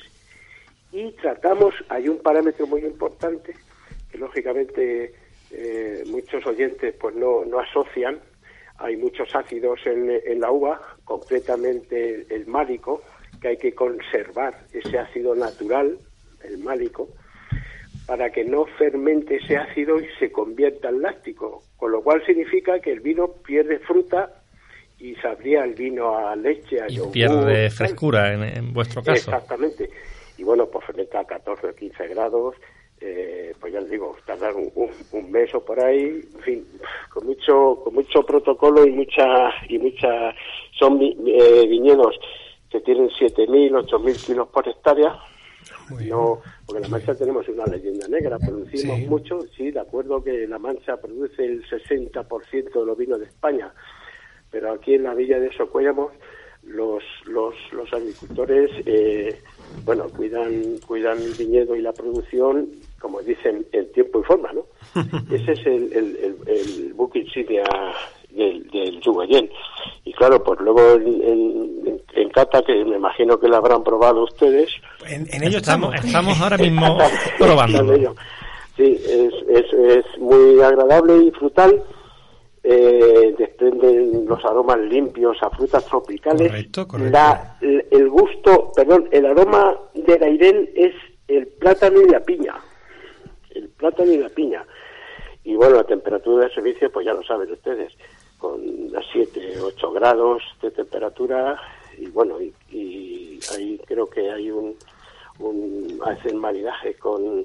Y 0.93 1.13
tratamos, 1.13 1.75
hay 1.89 2.09
un 2.09 2.19
parámetro 2.19 2.67
muy 2.67 2.83
importante 2.83 3.55
que 4.11 4.19
lógicamente 4.19 5.15
eh, 5.51 6.05
muchos 6.07 6.47
oyentes 6.47 6.95
pues 7.01 7.15
no, 7.15 7.45
no 7.47 7.61
asocian, 7.61 8.21
hay 8.79 8.97
muchos 8.97 9.35
ácidos 9.35 9.81
en, 9.87 10.11
en 10.11 10.41
la 10.41 10.51
uva, 10.51 10.81
concretamente 11.05 12.15
el, 12.15 12.27
el 12.31 12.47
málico, 12.47 13.03
que 13.41 13.49
hay 13.49 13.57
que 13.57 13.75
conservar 13.75 14.67
ese 14.73 14.99
ácido 14.99 15.35
natural, 15.35 15.99
el 16.45 16.59
málico, 16.59 17.09
para 18.13 18.31
que 18.31 18.45
no 18.45 18.67
fermente 18.77 19.37
ese 19.37 19.57
ácido 19.57 19.99
y 19.99 20.07
se 20.19 20.31
convierta 20.31 20.91
en 20.91 21.01
láctico, 21.01 21.63
con 21.79 21.93
lo 21.93 22.03
cual 22.03 22.23
significa 22.27 22.79
que 22.79 22.93
el 22.93 23.01
vino 23.01 23.27
pierde 23.43 23.79
fruta 23.79 24.43
y 24.99 25.15
sabría 25.15 25.65
el 25.65 25.73
vino 25.73 26.19
a 26.19 26.37
leche, 26.37 26.83
a 26.83 26.91
Y 26.91 26.97
yogur, 26.97 27.13
pierde 27.13 27.71
frescura 27.71 28.35
en, 28.35 28.43
en 28.43 28.75
vuestro 28.75 29.03
caso. 29.03 29.31
Exactamente. 29.31 29.89
Y 30.37 30.43
bueno, 30.45 30.67
pues 30.67 30.85
fermenta 30.85 31.21
a 31.21 31.25
14 31.25 31.69
o 31.69 31.75
15 31.75 32.09
grados, 32.09 32.55
eh, 33.01 33.55
pues 33.59 33.73
ya 33.73 33.81
les 33.81 33.89
digo, 33.89 34.15
tardar 34.27 34.57
un, 34.57 34.71
un, 34.75 34.91
un 35.13 35.31
mes 35.31 35.55
o 35.55 35.65
por 35.65 35.81
ahí, 35.83 36.21
en 36.35 36.41
fin, 36.43 36.67
con 37.09 37.27
mucho, 37.27 37.81
con 37.83 37.95
mucho 37.95 38.27
protocolo 38.27 38.87
y 38.87 38.91
mucha, 38.91 39.55
y 39.71 39.79
mucha, 39.79 40.35
son 40.79 41.01
eh, 41.01 41.67
viñedos 41.67 42.15
que 42.69 42.79
tienen 42.83 43.09
7.000, 43.09 43.71
8.000 43.87 44.27
kilos 44.27 44.49
por 44.49 44.69
hectárea. 44.69 45.19
No, 46.09 46.41
porque 46.67 46.81
La 46.83 46.89
Mancha 46.89 47.15
tenemos 47.15 47.49
una 47.49 47.67
leyenda 47.67 48.09
negra, 48.09 48.39
producimos 48.39 48.99
Sí. 48.99 49.07
mucho, 49.07 49.41
sí, 49.57 49.71
de 49.71 49.81
acuerdo 49.81 50.23
que 50.23 50.47
La 50.47 50.59
Mancha 50.59 50.97
produce 50.97 51.45
el 51.45 51.65
60% 51.69 52.81
de 52.81 52.87
los 52.87 52.97
vinos 52.97 53.19
de 53.21 53.27
España, 53.27 53.73
pero 54.51 54.73
aquí 54.73 54.95
en 54.95 55.05
la 55.05 55.15
villa 55.15 55.39
de 55.39 55.53
Socuéllamos 55.53 56.13
los, 56.65 57.03
los, 57.27 57.55
los 57.73 57.93
agricultores, 57.93 58.71
eh, 58.87 59.41
bueno, 59.85 60.07
cuidan, 60.17 60.79
cuidan 60.87 61.19
el 61.21 61.33
viñedo 61.35 61.75
y 61.75 61.83
la 61.83 61.93
producción, 61.93 62.69
como 63.01 63.21
dicen, 63.21 63.67
en 63.73 63.91
tiempo 63.93 64.21
y 64.21 64.23
forma, 64.23 64.53
¿no? 64.53 64.67
Ese 65.35 65.53
es 65.53 65.67
el, 65.67 65.93
el, 65.93 66.17
el, 66.17 66.37
el 66.47 66.93
buque 66.95 67.19
insignia 67.21 67.65
del, 68.31 68.63
del. 68.71 69.01
Y 70.05 70.13
claro, 70.13 70.43
pues 70.45 70.61
luego 70.61 70.93
en, 70.93 71.23
en, 71.23 72.01
en 72.15 72.29
Cata, 72.31 72.63
que 72.63 72.85
me 72.85 72.97
imagino 72.97 73.39
que 73.41 73.49
la 73.49 73.57
habrán 73.57 73.83
probado 73.83 74.23
ustedes, 74.25 74.71
En, 75.07 75.27
en 75.33 75.45
ello 75.45 75.59
estamos, 75.59 75.95
estamos. 75.95 76.41
ahora 76.41 76.57
mismo 76.59 76.99
probándolo. 77.39 78.15
Sí, 78.77 78.99
es, 79.07 79.33
es, 79.49 79.73
es 79.73 80.19
muy 80.19 80.61
agradable 80.61 81.17
y 81.25 81.31
frutal. 81.33 81.83
Eh, 82.65 83.35
desprenden 83.37 84.25
los 84.27 84.45
aromas 84.45 84.79
limpios 84.79 85.37
a 85.43 85.51
frutas 85.51 85.85
tropicales. 85.87 86.49
Correcto, 86.49 86.87
correcto. 86.87 87.13
La- 87.13 87.59
el, 87.61 88.09
gusto, 88.09 88.71
perdón, 88.75 89.09
el 89.11 89.27
aroma 89.27 89.77
del 89.95 90.23
airén 90.23 90.71
es 90.77 90.95
el 91.27 91.49
plátano 91.49 92.01
y 92.01 92.09
la 92.09 92.21
piña. 92.21 92.55
El 93.51 93.69
plátano 93.71 94.13
y 94.13 94.19
la 94.19 94.29
piña. 94.29 94.65
Y 95.45 95.57
bueno, 95.57 95.75
la 95.77 95.85
temperatura 95.85 96.47
de 96.47 96.55
servicio, 96.55 96.91
pues 96.93 97.05
ya 97.05 97.13
lo 97.15 97.23
saben 97.25 97.51
ustedes, 97.51 97.93
con 98.39 98.61
las 98.93 99.05
7, 99.13 99.55
8 99.61 99.93
grados 99.93 100.41
de 100.63 100.71
temperatura. 100.71 101.61
Y 101.99 102.07
bueno, 102.11 102.41
y, 102.41 102.55
y 102.71 103.41
ahí 103.57 103.81
creo 103.87 104.09
que 104.09 104.31
hay 104.31 104.53
un, 104.53 104.77
un 105.45 106.01
hacen 106.05 106.37
maridaje 106.39 106.95
con, 106.95 107.45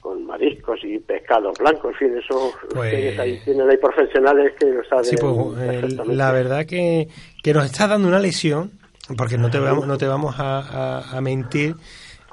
con 0.00 0.24
mariscos 0.26 0.80
y 0.84 0.98
pescados 0.98 1.56
blancos, 1.58 1.92
en 1.92 1.98
fin, 1.98 2.18
eso 2.18 2.52
Pues- 2.70 3.18
ahí 3.18 3.40
tienen 3.44 3.68
ahí 3.70 3.76
profesionales 3.76 4.52
que 4.58 4.66
lo 4.66 4.84
saben 4.84 5.04
Sí, 5.04 5.16
pues 5.20 5.34
eh, 5.60 5.96
la 6.06 6.32
verdad 6.32 6.66
que, 6.66 7.08
que 7.42 7.52
nos 7.54 7.66
está 7.66 7.86
dando 7.86 8.08
una 8.08 8.18
lesión, 8.18 8.70
porque 9.16 9.38
no 9.38 9.50
te 9.50 9.58
vamos, 9.58 9.86
no 9.86 9.98
te 9.98 10.06
vamos 10.06 10.34
a, 10.38 10.58
a- 11.00 11.16
a 11.16 11.20
mentir. 11.20 11.74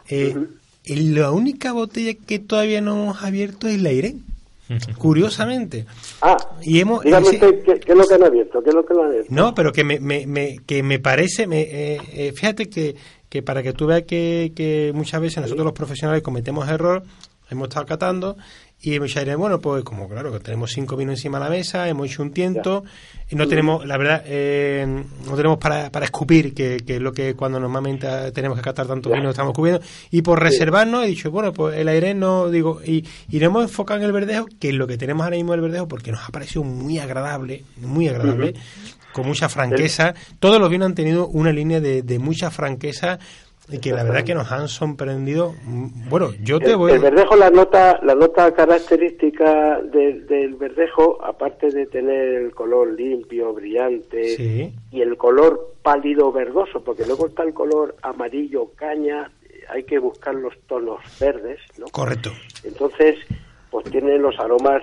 Eh, 0.09 0.35
y 0.85 0.95
la 1.13 1.29
única 1.31 1.71
botella 1.73 2.13
que 2.25 2.39
todavía 2.39 2.81
no 2.81 2.93
hemos 3.03 3.23
abierto 3.23 3.67
es 3.67 3.79
la 3.81 3.91
Irene, 3.91 4.21
curiosamente. 4.97 5.85
Ah, 6.21 6.37
Y 6.61 6.79
hemos, 6.79 7.03
dígame 7.03 7.29
usted, 7.29 7.63
¿qué, 7.63 7.79
qué 7.79 7.91
es 7.91 7.97
lo 7.97 8.05
que 8.07 8.13
han 8.15 8.23
abierto? 8.23 8.63
¿Qué 8.63 8.69
es 8.69 8.75
lo 8.75 8.85
que 8.85 8.93
han 8.93 8.99
abierto? 9.05 9.27
no, 9.33 9.53
pero 9.53 9.71
que 9.71 9.83
me, 9.83 9.99
me, 9.99 10.25
me- 10.25 10.59
que 10.65 10.83
me 10.83 10.99
parece, 10.99 11.47
me, 11.47 11.61
eh, 11.61 12.01
eh, 12.13 12.31
fíjate 12.33 12.69
que, 12.69 12.95
que 13.29 13.41
para 13.41 13.63
que 13.63 13.74
tú 13.74 13.86
veas 13.86 14.03
que, 14.03 14.51
que 14.55 14.91
muchas 14.93 15.21
veces 15.21 15.41
nosotros 15.41 15.65
los 15.65 15.74
profesionales 15.74 16.24
cometemos 16.24 16.67
error, 16.67 17.03
hemos 17.50 17.67
estado 17.67 17.86
catando 17.86 18.38
y 18.81 18.95
hemos 18.95 19.13
dicho, 19.13 19.38
bueno, 19.38 19.59
pues 19.59 19.83
como 19.83 20.07
claro, 20.07 20.31
que 20.31 20.39
tenemos 20.39 20.71
cinco 20.71 20.95
vinos 20.95 21.15
encima 21.15 21.38
de 21.38 21.43
la 21.43 21.50
mesa, 21.50 21.89
hemos 21.89 22.07
hecho 22.07 22.21
un 22.21 22.31
tiento 22.31 22.86
y 23.29 23.36
no 23.36 23.45
tenemos, 23.45 23.86
la 23.86 23.98
verdad, 23.98 24.24
eh, 24.25 25.03
no 25.25 25.36
tenemos 25.36 25.57
para, 25.57 25.91
para 25.91 26.05
escupir, 26.05 26.53
que, 26.53 26.77
que 26.77 26.95
es 26.95 27.01
lo 27.01 27.12
que 27.12 27.36
cuando 27.36 27.59
normalmente 27.59 28.31
tenemos 28.31 28.57
que 28.57 28.63
catar 28.63 28.88
tanto 28.88 29.12
vino 29.12 29.29
estamos 29.29 29.51
escupiendo, 29.51 29.81
y 30.12 30.21
por 30.21 30.41
reservarnos 30.41 31.03
he 31.03 31.07
dicho, 31.07 31.29
bueno, 31.29 31.51
pues 31.51 31.77
el 31.77 31.89
aire 31.89 32.13
no, 32.13 32.50
digo, 32.50 32.79
y 32.83 33.05
iremos 33.29 33.63
enfocado 33.63 34.00
en 34.00 34.05
el 34.05 34.13
verdejo, 34.13 34.48
que 34.59 34.69
es 34.69 34.75
lo 34.75 34.88
que 34.88 34.98
tenemos 34.98 35.25
ahora 35.25 35.36
mismo 35.36 35.53
el 35.53 35.62
verdejo, 35.62 35.88
porque 35.89 36.13
nos 36.13 36.21
ha 36.24 36.31
parecido 36.31 36.63
muy 36.63 37.00
agradable, 37.00 37.65
muy 37.81 38.07
agradable, 38.07 38.53
con 39.13 39.27
mucha 39.27 39.49
franqueza. 39.49 40.13
Todos 40.39 40.59
los 40.59 40.69
vinos 40.69 40.87
han 40.87 40.95
tenido 40.95 41.27
una 41.27 41.51
línea 41.51 41.79
de, 41.79 42.01
de 42.01 42.19
mucha 42.19 42.49
franqueza 42.51 43.19
y 43.71 43.77
que 43.77 43.91
la 43.91 44.03
verdad 44.03 44.23
que 44.23 44.33
nos 44.33 44.51
han 44.51 44.67
sorprendido. 44.67 45.53
mm, 45.63 46.09
Bueno, 46.09 46.31
yo 46.41 46.59
te 46.59 46.71
El, 46.71 46.77
voy 46.77 46.91
el 46.93 46.99
verdejo, 46.99 47.35
la 47.35 47.51
nota, 47.51 47.99
la 48.03 48.15
nota 48.15 48.51
característica 48.53 49.79
del, 49.81 50.25
del 50.27 50.55
verdejo, 50.55 51.23
aparte 51.23 51.67
de 51.69 51.85
tener 51.85 52.29
el 52.43 52.51
color 52.55 52.93
limpio, 52.93 53.53
brillante 53.53 54.35
Sí. 54.35 54.73
y 54.91 55.01
el 55.01 55.17
color 55.17 55.73
pálido 55.83 56.31
verdoso, 56.31 56.83
porque 56.83 57.05
luego 57.05 57.27
está 57.27 57.43
el 57.43 57.53
color 57.53 57.95
amarillo 58.01 58.71
caña, 58.75 59.31
hay 59.69 59.83
que 59.83 59.99
buscar 59.99 60.33
los 60.35 60.53
tonos 60.67 60.99
verdes, 61.19 61.59
¿no? 61.77 61.85
Correcto. 61.91 62.31
Entonces, 62.63 63.17
pues 63.69 63.85
tiene 63.91 64.17
los 64.17 64.39
aromas 64.39 64.81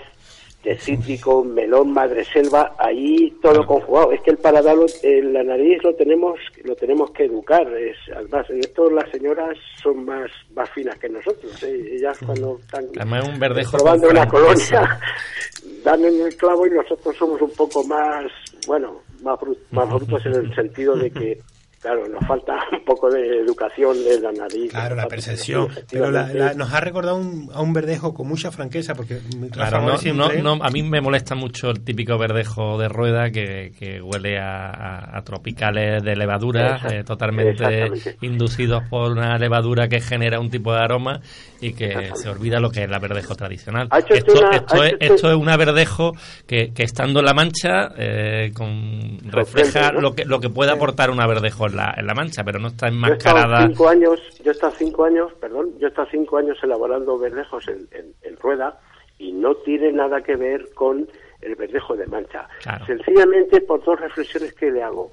de 0.67 0.77
cítrico, 0.79 1.45
melón, 1.45 1.93
madreselva, 1.93 2.75
ahí 2.77 3.31
todo 3.41 3.65
conjugado. 3.65 4.11
Es 4.11 4.21
que 4.23 4.33
el 4.33 4.39
paladar, 4.39 4.77
eh, 5.05 5.23
la 5.23 5.45
nariz 5.45 5.81
lo 5.85 5.95
tenemos, 5.95 6.41
lo 6.65 6.75
tenemos 6.75 7.13
que 7.13 7.27
educar. 7.27 7.73
Es, 7.79 7.97
además, 8.13 8.51
en 8.51 8.59
esto 8.59 8.91
las 8.91 9.09
señoras 9.11 9.57
son 9.81 10.05
más, 10.05 10.29
más 10.57 10.69
finas 10.71 10.99
que 10.99 11.09
nosotros. 11.09 11.63
¿eh? 11.63 11.95
Ellas 11.95 12.19
cuando 12.27 12.59
están 12.59 12.85
un 12.85 13.39
probando 13.71 14.09
una 14.09 14.27
colonia, 14.27 14.99
dan 15.85 16.05
en 16.05 16.21
el 16.21 16.37
clavo 16.37 16.67
y 16.67 16.71
nosotros 16.71 17.17
somos 17.17 17.41
un 17.41 17.53
poco 17.53 17.85
más, 17.85 18.25
bueno, 18.67 19.03
más, 19.23 19.39
más 19.71 19.89
brutos 19.95 20.27
en 20.27 20.35
el 20.35 20.55
sentido 20.57 20.97
de 20.97 21.13
que, 21.13 21.39
claro, 21.87 22.09
nos 22.09 22.27
falta 22.27 22.55
un 22.73 22.85
poco 22.85 23.09
de 23.11 23.39
educación 23.41 23.97
en 24.11 24.23
la 24.23 24.33
nariz. 24.33 24.71
Claro, 24.71 24.97
la 24.97 25.07
percepción. 25.07 25.69
Pero 25.91 26.11
la- 26.11 26.55
nos 26.55 26.73
ha 26.73 26.81
recordado 26.81 27.17
un- 27.17 27.49
a 27.55 27.61
un 27.63 27.73
verdejo 27.73 28.13
con 28.13 28.27
mucha 28.29 28.51
franqueza, 28.51 28.95
porque 28.95 29.19
Claro, 29.53 29.79
Rafa 29.79 29.87
no, 29.93 29.99
siempre- 29.99 30.43
no, 30.43 30.57
no, 30.57 30.65
a 30.65 30.71
mí 30.71 30.83
me 30.83 31.01
molesta 31.01 31.35
mucho 31.35 31.71
el 31.71 31.83
típico 31.85 32.19
verdejo 32.19 32.79
de 32.79 32.89
rueda 32.89 33.31
que, 33.31 33.73
que 33.79 34.01
huele 34.03 34.39
a, 34.39 34.67
a- 34.71 35.19
a 35.19 35.23
tropicales 35.23 36.03
de 36.03 36.17
levadura, 36.17 36.81
eh, 36.91 37.05
totalmente 37.05 37.91
inducidos 38.21 38.83
por 38.89 39.13
una 39.13 39.39
levadura 39.39 39.89
que 39.89 40.01
genera 40.01 40.41
un 40.41 40.51
tipo 40.51 40.73
de 40.73 40.81
aroma 40.81 41.21
y 41.61 41.73
que 41.73 42.11
se 42.15 42.29
olvida 42.29 42.59
lo 42.61 42.71
que 42.71 42.85
es 42.85 42.91
la 42.91 42.99
verdejo 42.99 43.35
tradicional. 43.35 43.89
Esto, 44.09 44.33
una- 44.39 44.57
es, 44.89 44.95
esto 45.01 45.39
una 45.39 45.57
verdejo 45.57 46.13
que, 46.47 46.73
que 46.73 46.83
estando 46.83 47.21
en 47.21 47.27
la 47.27 47.35
mancha 47.35 47.91
eh, 47.97 48.53
con, 48.55 49.19
refleja 49.25 49.93
lo 49.93 50.15
que 50.15 50.25
lo 50.25 50.41
que 50.41 50.49
puede 50.49 50.71
aportar 50.73 51.11
una 51.11 51.27
verdejo 51.27 51.67
en 51.67 51.76
la, 51.77 51.95
en 51.97 52.07
la 52.07 52.15
mancha, 52.15 52.43
pero 52.45 52.59
no 52.59 52.69
está 52.69 52.89
Yo 52.89 52.93
he 52.93 52.97
enmascarada. 52.97 53.67
cinco 53.67 53.89
años, 53.89 54.21
yo 54.43 54.51
he 54.51 54.55
estado 54.55 54.73
cinco 54.77 55.05
años, 55.05 55.33
perdón, 55.41 55.79
yo 55.79 55.87
he 55.87 55.91
estado 55.91 56.09
cinco 56.11 56.39
años 56.39 56.59
elaborando 56.63 57.19
verdejos 57.19 57.69
en, 57.69 57.87
en- 57.93 58.13
en 58.23 58.37
rueda 58.39 58.81
y 59.19 59.33
no 59.33 59.55
tiene 59.57 59.93
nada 59.93 60.21
que 60.23 60.37
ver 60.37 60.69
con 60.75 61.09
el 61.41 61.55
verdejo 61.55 61.97
de 61.97 62.07
mancha. 62.07 62.49
Claro. 62.63 62.85
Sencillamente 62.87 63.61
por 63.61 63.83
dos 63.85 64.01
reflexiones 64.01 64.53
que 64.55 64.71
le 64.71 64.83
hago, 64.83 65.13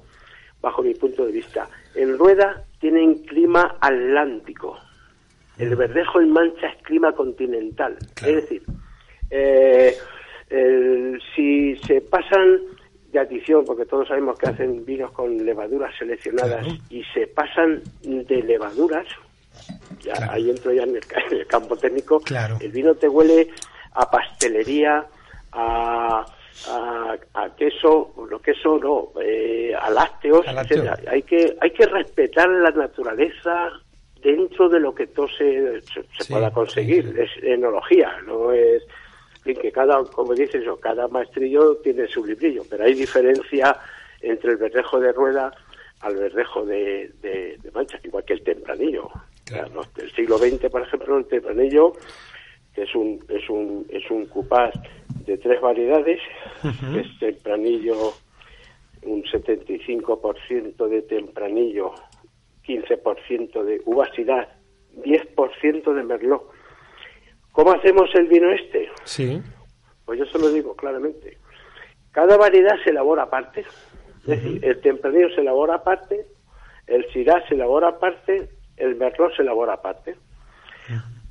bajo 0.60 0.82
mi 0.82 0.94
punto 0.94 1.24
de 1.26 1.32
vista. 1.32 1.68
En 1.94 2.18
rueda 2.18 2.64
tienen 2.80 3.22
clima 3.24 3.76
atlántico. 3.80 4.78
El 5.58 5.76
verdejo 5.76 6.20
en 6.20 6.32
mancha 6.32 6.66
es 6.68 6.82
clima 6.82 7.12
continental. 7.12 7.96
Claro. 8.14 8.32
Es 8.38 8.42
decir, 8.42 8.62
eh, 9.30 9.94
el- 10.50 11.20
si 11.34 11.76
se 11.76 12.00
pasan 12.00 12.58
de 13.14 13.20
adición, 13.20 13.64
porque 13.64 13.86
todos 13.86 14.08
sabemos 14.08 14.36
que 14.38 14.48
hacen 14.50 14.84
vinos 14.84 15.12
con 15.12 15.44
levaduras 15.46 15.94
seleccionadas 15.96 16.64
Claro. 16.66 16.78
y 16.90 17.02
se 17.14 17.26
pasan 17.28 17.80
de 18.02 18.42
levaduras, 18.42 19.06
ya 20.00 20.14
Claro. 20.14 20.32
ahí 20.32 20.50
entro 20.50 20.72
ya 20.72 20.82
en 20.82 20.96
el, 20.96 21.02
en 21.30 21.38
el 21.38 21.46
campo 21.46 21.76
técnico, 21.76 22.20
Claro. 22.20 22.58
el 22.60 22.72
vino 22.72 22.94
te 22.96 23.08
huele 23.08 23.48
a 23.92 24.10
pastelería, 24.10 25.06
a, 25.52 26.26
a, 26.68 27.16
a 27.34 27.54
queso, 27.56 28.12
no 28.30 28.38
queso 28.40 28.78
no, 28.78 29.10
eh, 29.22 29.72
a 29.80 29.88
lácteos, 29.90 30.46
A 30.48 30.52
lácteo. 30.52 30.84
Hay 31.08 31.22
que, 31.22 31.56
hay 31.60 31.70
que 31.70 31.86
respetar 31.86 32.48
la 32.48 32.70
naturaleza 32.72 33.70
dentro 34.20 34.68
de 34.68 34.80
lo 34.80 34.92
que 34.94 35.06
todo 35.06 35.28
se, 35.28 35.80
se, 35.82 36.02
se 36.02 36.24
Sí, 36.24 36.32
pueda 36.32 36.50
conseguir. 36.50 37.04
sí, 37.04 37.12
sí. 37.14 37.20
Es 37.20 37.44
enología, 37.44 38.10
no 38.26 38.50
es 38.52 38.82
en 39.44 39.56
que 39.56 39.72
cada, 39.72 40.02
como 40.04 40.34
dices 40.34 40.62
eso, 40.62 40.78
cada 40.78 41.08
maestrillo 41.08 41.76
tiene 41.76 42.06
su 42.08 42.24
librillo, 42.24 42.62
pero 42.68 42.84
hay 42.84 42.94
diferencia 42.94 43.76
entre 44.20 44.52
el 44.52 44.56
verdejo 44.56 44.98
de 45.00 45.12
rueda 45.12 45.52
al 46.00 46.16
verdejo 46.16 46.64
de, 46.64 47.10
de, 47.22 47.58
de 47.62 47.70
mancha, 47.72 47.98
igual 48.04 48.24
que 48.24 48.34
el 48.34 48.42
tempranillo. 48.42 49.10
Claro. 49.44 49.70
Los 49.74 49.94
del 49.94 50.10
siglo 50.12 50.38
XX, 50.38 50.70
por 50.70 50.82
ejemplo, 50.82 51.18
el 51.18 51.26
tempranillo, 51.26 51.92
que 52.74 52.82
es 52.82 52.94
un, 52.94 53.24
es 53.28 53.48
un, 53.48 53.86
es 53.88 54.10
un 54.10 54.26
cupás 54.26 54.74
de 55.26 55.38
tres 55.38 55.60
variedades, 55.60 56.20
es 56.96 57.18
tempranillo, 57.18 58.14
un 59.02 59.22
75% 59.24 60.88
de 60.88 61.02
tempranillo, 61.02 61.92
15% 62.66 63.62
de 63.62 63.82
uvasidad, 63.84 64.48
10% 64.96 65.94
de 65.94 66.02
merlot. 66.02 66.50
¿Cómo 67.54 67.70
hacemos 67.70 68.12
el 68.16 68.26
vino 68.26 68.50
este? 68.50 68.88
Sí. 69.04 69.40
Pues 70.04 70.18
yo 70.18 70.26
se 70.26 70.40
lo 70.40 70.50
digo 70.50 70.74
claramente. 70.74 71.38
Cada 72.10 72.36
variedad 72.36 72.74
se 72.82 72.90
elabora 72.90 73.22
aparte. 73.22 73.60
Es 73.60 74.26
decir, 74.26 74.64
el 74.64 74.80
tempranillo 74.80 75.28
se 75.36 75.42
elabora 75.42 75.76
aparte, 75.76 76.26
el 76.88 77.06
syrah 77.12 77.46
se 77.46 77.54
elabora 77.54 77.90
aparte, 77.90 78.48
el 78.76 78.96
merlot 78.96 79.36
se 79.36 79.42
elabora 79.42 79.74
aparte. 79.74 80.16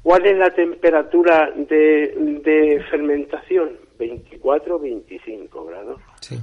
¿Cuál 0.01 0.25
es 0.25 0.37
la 0.37 0.49
temperatura 0.51 1.51
de, 1.55 2.15
de 2.41 2.81
fermentación? 2.89 3.77
24-25 3.99 5.67
grados. 5.67 6.01
Sí. 6.21 6.39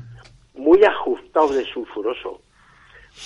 Muy 0.56 0.84
ajustado 0.84 1.54
de 1.54 1.64
sulfuroso. 1.64 2.42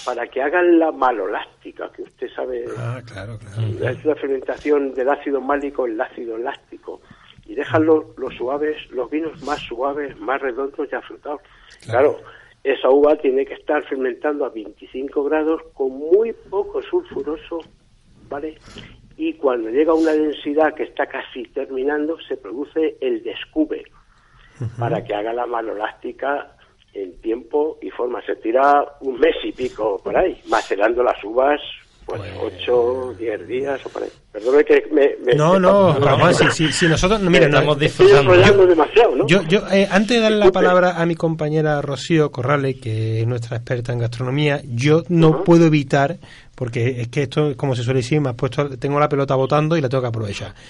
Para 0.05 0.27
que 0.27 0.42
hagan 0.42 0.79
la 0.79 0.90
malolástica, 0.92 1.90
que 1.92 2.03
usted 2.03 2.29
sabe 2.35 2.64
Ah, 2.79 3.01
claro, 3.07 3.38
claro. 3.38 3.90
es 3.90 4.05
la 4.05 4.14
fermentación 4.16 4.94
del 4.94 5.09
ácido 5.09 5.40
málico 5.40 5.87
en 5.87 5.92
el 5.92 6.01
ácido 6.01 6.38
láctico 6.38 7.01
y 7.47 7.55
dejan 7.55 7.85
los, 7.85 8.05
los 8.16 8.35
suaves, 8.35 8.77
los 8.90 9.11
vinos 9.11 9.42
más 9.42 9.61
suaves, 9.61 10.18
más 10.18 10.40
redondos 10.40 10.88
y 10.90 10.94
afrutados. 10.94 11.40
Claro. 11.85 12.18
esa 12.62 12.88
uva 12.88 13.14
tiene 13.16 13.44
que 13.44 13.55
estar 13.55 13.83
fermentando 13.85 14.47
a 14.47 14.49
25 14.49 15.25
grados 15.25 15.61
con 15.75 15.90
muy 15.90 16.33
poco 16.49 16.81
sulfuroso, 16.83 17.61
¿vale? 18.29 18.57
Y 19.18 19.35
cuando 19.35 19.68
llega 19.68 19.92
a 19.92 19.97
una 19.97 20.12
densidad 20.12 20.75
que 20.75 20.85
está 20.85 21.07
casi 21.07 21.42
terminando, 21.49 22.16
se 22.27 22.37
produce 22.38 22.97
el 23.01 23.23
descube 23.23 23.85
para 24.79 25.05
que 25.05 25.14
haga 25.14 25.33
la 25.35 25.47
malolástica 25.47 26.54
en 26.94 27.20
tiempo 27.20 27.78
y 27.83 27.90
forma. 27.90 28.20
Se 28.24 28.37
tira 28.37 28.85
un 29.00 29.18
mes 29.18 29.35
y 29.44 29.52
pico 29.52 30.00
por 30.02 30.16
ahí, 30.16 30.40
macerando 30.48 31.02
las 31.02 31.22
uvas, 31.24 31.61
pues 32.07 32.20
ocho, 32.42 33.14
diez 33.18 33.46
días 33.48 33.80
o 33.87 33.88
por 33.88 34.02
ahí. 34.02 34.11
Perdone 34.30 34.62
que 34.64 34.87
me... 34.92 35.14
me- 35.24 35.35
No, 35.35 35.54
me- 35.54 35.61
no, 35.61 35.98
Ramón, 35.98 36.35
si, 36.35 36.50
si, 36.50 36.72
si 36.72 36.87
nosotros... 36.87 37.20
no, 37.20 37.30
mira, 37.30 37.48
no, 37.48 37.57
Estamos 37.59 37.78
disfrutando. 37.78 38.35
enrollando 38.35 38.66
demasiado, 38.66 39.16
¿no? 39.16 39.26
Yo, 39.26 39.42
yo 39.44 39.61
eh, 39.72 39.88
antes 39.90 40.16
de 40.16 40.20
darle 40.20 40.38
la 40.38 40.50
palabra 40.52 41.00
a 41.00 41.07
mi 41.07 41.14
compañera 41.14 41.80
Rocío 41.80 42.30
Corrales, 42.30 42.76
que 42.80 43.20
es 43.22 43.26
nuestra 43.26 43.57
experta 43.57 43.92
en 43.92 44.00
gastronomía, 44.00 44.61
yo 44.66 45.02
no 45.09 45.44
puedo 45.44 45.64
evitar, 45.66 46.18
porque 46.54 47.00
es 47.00 47.09
que 47.09 47.22
esto, 47.22 47.57
como 47.57 47.74
se 47.74 47.83
suele 47.83 48.00
decir, 48.00 48.20
me 48.20 48.28
has 48.30 48.35
puesto, 48.35 48.76
tengo 48.78 49.00
la 49.00 49.09
pelota 49.09 49.35
botando 49.37 49.74
y 49.76 49.80
la 49.80 49.88
tengo 49.88 50.02
que 50.02 50.09
aprovechar. 50.09 50.52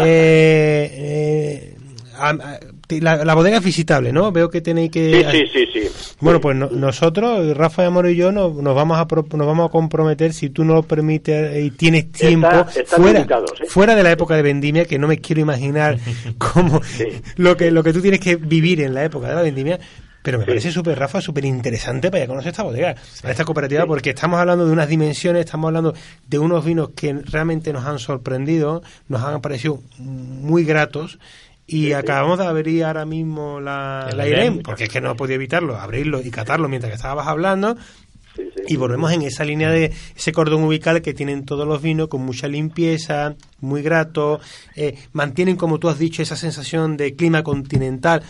Eh, 0.00 0.90
eh, 0.92 1.76
a- 2.16 2.30
a- 2.30 2.58
la, 2.88 3.24
la 3.24 3.34
bodega 3.34 3.58
es 3.58 3.64
visitable, 3.64 4.12
¿no? 4.12 4.30
Veo 4.32 4.50
que 4.50 4.60
tenéis 4.60 4.90
que... 4.90 5.26
Sí, 5.30 5.46
sí, 5.52 5.68
sí, 5.72 5.80
sí. 5.90 6.14
Bueno, 6.20 6.40
pues 6.40 6.56
no- 6.56 6.68
nosotros, 6.70 7.56
Rafa 7.56 7.86
Amor 7.86 8.08
y 8.08 8.16
yo, 8.16 8.30
nos, 8.32 8.54
nos 8.54 8.74
vamos 8.74 8.98
a 8.98 9.06
pro- 9.06 9.26
nos 9.32 9.46
vamos 9.46 9.68
a 9.68 9.72
comprometer 9.72 10.32
si 10.32 10.50
tú 10.50 10.64
nos 10.64 10.76
lo 10.76 10.82
permites 10.82 11.64
y 11.64 11.70
tienes 11.70 12.12
tiempo 12.12 12.48
fuera 12.86 13.20
¿eh? 13.20 13.26
fuera 13.68 13.94
de 13.94 14.02
la 14.02 14.12
época 14.12 14.36
de 14.36 14.42
vendimia, 14.42 14.84
que 14.84 14.98
no 14.98 15.08
me 15.08 15.18
quiero 15.18 15.40
imaginar 15.40 15.98
cómo 16.38 16.80
lo 17.36 17.56
que 17.56 17.70
lo 17.70 17.82
que 17.82 17.92
tú 17.92 18.00
tienes 18.00 18.20
que 18.20 18.36
vivir 18.36 18.80
en 18.80 18.94
la 18.94 19.04
época 19.04 19.28
de 19.28 19.34
la 19.34 19.42
vendimia. 19.42 19.78
Pero 20.22 20.38
me 20.38 20.46
parece 20.46 20.72
súper, 20.72 20.98
Rafa, 20.98 21.20
súper 21.20 21.44
interesante 21.44 22.10
para 22.10 22.22
que 22.22 22.28
conocer 22.28 22.48
esta 22.52 22.62
bodega, 22.62 22.94
para 23.20 23.32
esta 23.32 23.44
cooperativa, 23.44 23.84
porque 23.84 24.08
estamos 24.10 24.40
hablando 24.40 24.64
de 24.64 24.72
unas 24.72 24.88
dimensiones, 24.88 25.44
estamos 25.44 25.68
hablando 25.68 25.92
de 26.26 26.38
unos 26.38 26.64
vinos 26.64 26.92
que 26.96 27.12
realmente 27.26 27.74
nos 27.74 27.84
han 27.84 27.98
sorprendido, 27.98 28.82
nos 29.08 29.20
han 29.22 29.42
parecido 29.42 29.82
muy 29.98 30.64
gratos, 30.64 31.18
y 31.66 31.92
acabamos 31.92 32.38
de 32.38 32.46
abrir 32.46 32.84
ahora 32.84 33.04
mismo 33.06 33.60
la, 33.60 34.10
la 34.14 34.28
Irem. 34.28 34.62
Porque 34.62 34.84
es 34.84 34.90
que 34.90 35.00
no 35.00 35.16
podía 35.16 35.36
evitarlo, 35.36 35.76
abrirlo 35.76 36.20
y 36.20 36.30
catarlo 36.30 36.68
mientras 36.68 36.90
que 36.90 36.96
estabas 36.96 37.26
hablando. 37.26 37.76
sí, 38.36 38.42
sí. 38.56 38.62
Y 38.68 38.76
volvemos 38.76 39.12
en 39.12 39.22
esa 39.22 39.44
línea 39.44 39.70
de 39.70 39.92
ese 40.16 40.32
cordón 40.32 40.64
ubical 40.64 41.00
que 41.02 41.14
tienen 41.14 41.44
todos 41.44 41.66
los 41.66 41.80
vinos 41.80 42.08
con 42.08 42.22
mucha 42.22 42.48
limpieza, 42.48 43.34
muy 43.60 43.82
grato, 43.82 44.40
eh, 44.76 44.94
mantienen, 45.12 45.56
como 45.56 45.78
tú 45.78 45.88
has 45.88 45.98
dicho, 45.98 46.20
esa 46.22 46.36
sensación 46.36 46.96
de 46.96 47.14
clima 47.14 47.42
continental, 47.42 48.22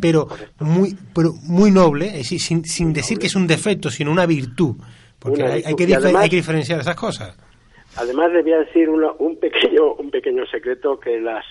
pero 0.00 0.26
muy, 0.58 0.96
pero 1.14 1.32
muy 1.44 1.70
noble, 1.70 2.06
es 2.08 2.12
decir, 2.14 2.40
sin, 2.40 2.64
sin 2.64 2.92
decir 2.92 3.18
que 3.18 3.26
es 3.28 3.36
un 3.36 3.46
defecto, 3.46 3.88
sino 3.90 4.10
una 4.10 4.26
virtud, 4.26 4.76
porque 5.18 5.42
Una 5.42 5.52
hay, 5.54 5.62
hay 5.64 5.74
que 5.76 5.94
además- 5.94 6.22
hay 6.24 6.28
que 6.30 6.36
diferenciar 6.36 6.80
esas 6.80 6.96
cosas. 6.96 7.36
Además, 7.96 8.32
le 8.32 8.42
voy 8.42 8.52
a 8.52 8.58
decir 8.58 8.88
una- 8.88 9.12
un 9.18 9.38
pequeño 9.38 9.94
un 9.98 10.10
pequeño 10.10 10.44
secreto 10.50 10.98
que 10.98 11.20
las 11.20 11.44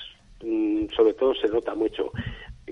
sobre 0.96 1.14
todo 1.14 1.34
se 1.36 1.48
nota 1.48 1.76
mucho. 1.76 2.12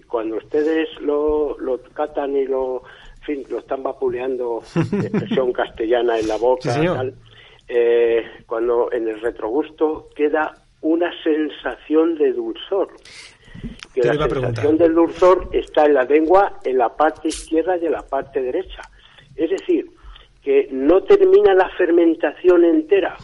Cuando 0.07 0.37
ustedes 0.37 0.87
lo, 1.01 1.57
lo 1.59 1.81
catan 1.93 2.35
y 2.35 2.45
lo, 2.45 2.83
en 3.19 3.23
fin, 3.23 3.43
lo 3.49 3.59
están 3.59 3.83
vapuleando, 3.83 4.61
expresión 4.75 5.51
castellana 5.53 6.17
en 6.19 6.27
la 6.27 6.37
boca, 6.37 6.71
Sí, 6.71 6.79
señor. 6.79 6.97
tal, 6.97 7.13
eh, 7.67 8.23
cuando 8.47 8.91
en 8.91 9.07
el 9.07 9.21
retrogusto 9.21 10.09
queda 10.15 10.53
una 10.81 11.11
sensación 11.23 12.15
de 12.17 12.33
dulzor. 12.33 12.89
Que 13.93 14.01
la 14.03 14.27
sensación 14.29 14.77
del 14.77 14.93
dulzor 14.93 15.49
está 15.51 15.85
en 15.85 15.95
la 15.95 16.03
lengua, 16.03 16.59
en 16.63 16.77
la 16.77 16.89
parte 16.95 17.27
izquierda 17.27 17.77
y 17.77 17.85
en 17.85 17.91
la 17.91 18.03
parte 18.03 18.41
derecha. 18.41 18.81
Es 19.35 19.49
decir, 19.49 19.87
que 20.43 20.67
no 20.71 21.01
termina 21.03 21.53
la 21.53 21.69
fermentación 21.77 22.63
entera. 22.63 23.17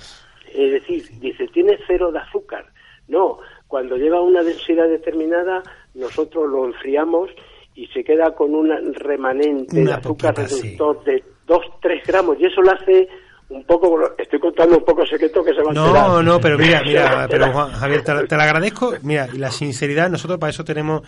Es 0.53 0.71
decir, 0.71 1.03
dice, 1.19 1.47
tiene 1.47 1.77
cero 1.88 2.12
de 2.12 2.19
azúcar. 2.19 2.65
No, 3.08 3.39
cuando 3.67 3.97
llega 3.97 4.17
a 4.17 4.21
una 4.21 4.43
densidad 4.43 4.88
determinada, 4.88 5.62
nosotros 5.93 6.49
lo 6.49 6.65
enfriamos 6.65 7.30
y 7.73 7.88
se 7.88 8.04
queda 8.04 8.34
con 8.36 8.54
un 8.56 8.69
remanente 8.93 9.82
Una 9.82 9.91
de 9.91 9.97
azúcar 9.97 10.34
poquita, 10.36 10.47
sí. 10.56 10.62
reductor 10.78 11.04
de 11.04 11.23
2-3 11.47 12.01
gramos. 12.08 12.38
Y 12.39 12.45
eso 12.45 12.62
lo 12.62 12.71
hace 12.71 13.08
un 13.49 13.63
poco, 13.65 13.99
estoy 14.17 14.39
contando 14.39 14.78
un 14.78 14.84
poco 14.86 15.06
secreto 15.06 15.43
que 15.43 15.54
se 15.54 15.62
va 15.62 15.71
a 15.71 15.73
No, 15.73 15.88
enterar. 15.88 16.23
no, 16.23 16.39
pero 16.39 16.58
mira, 16.58 16.82
mira, 16.86 17.28
pero 17.30 17.51
Juan, 17.51 17.71
Javier, 17.71 18.04
te, 18.04 18.13
la- 18.13 18.25
te 18.25 18.36
lo 18.36 18.41
agradezco. 18.41 18.93
Mira, 19.04 19.28
y 19.34 19.38
la 19.38 19.51
sinceridad, 19.51 20.10
nosotros 20.10 20.39
para 20.39 20.49
eso 20.51 20.63
tenemos, 20.63 21.01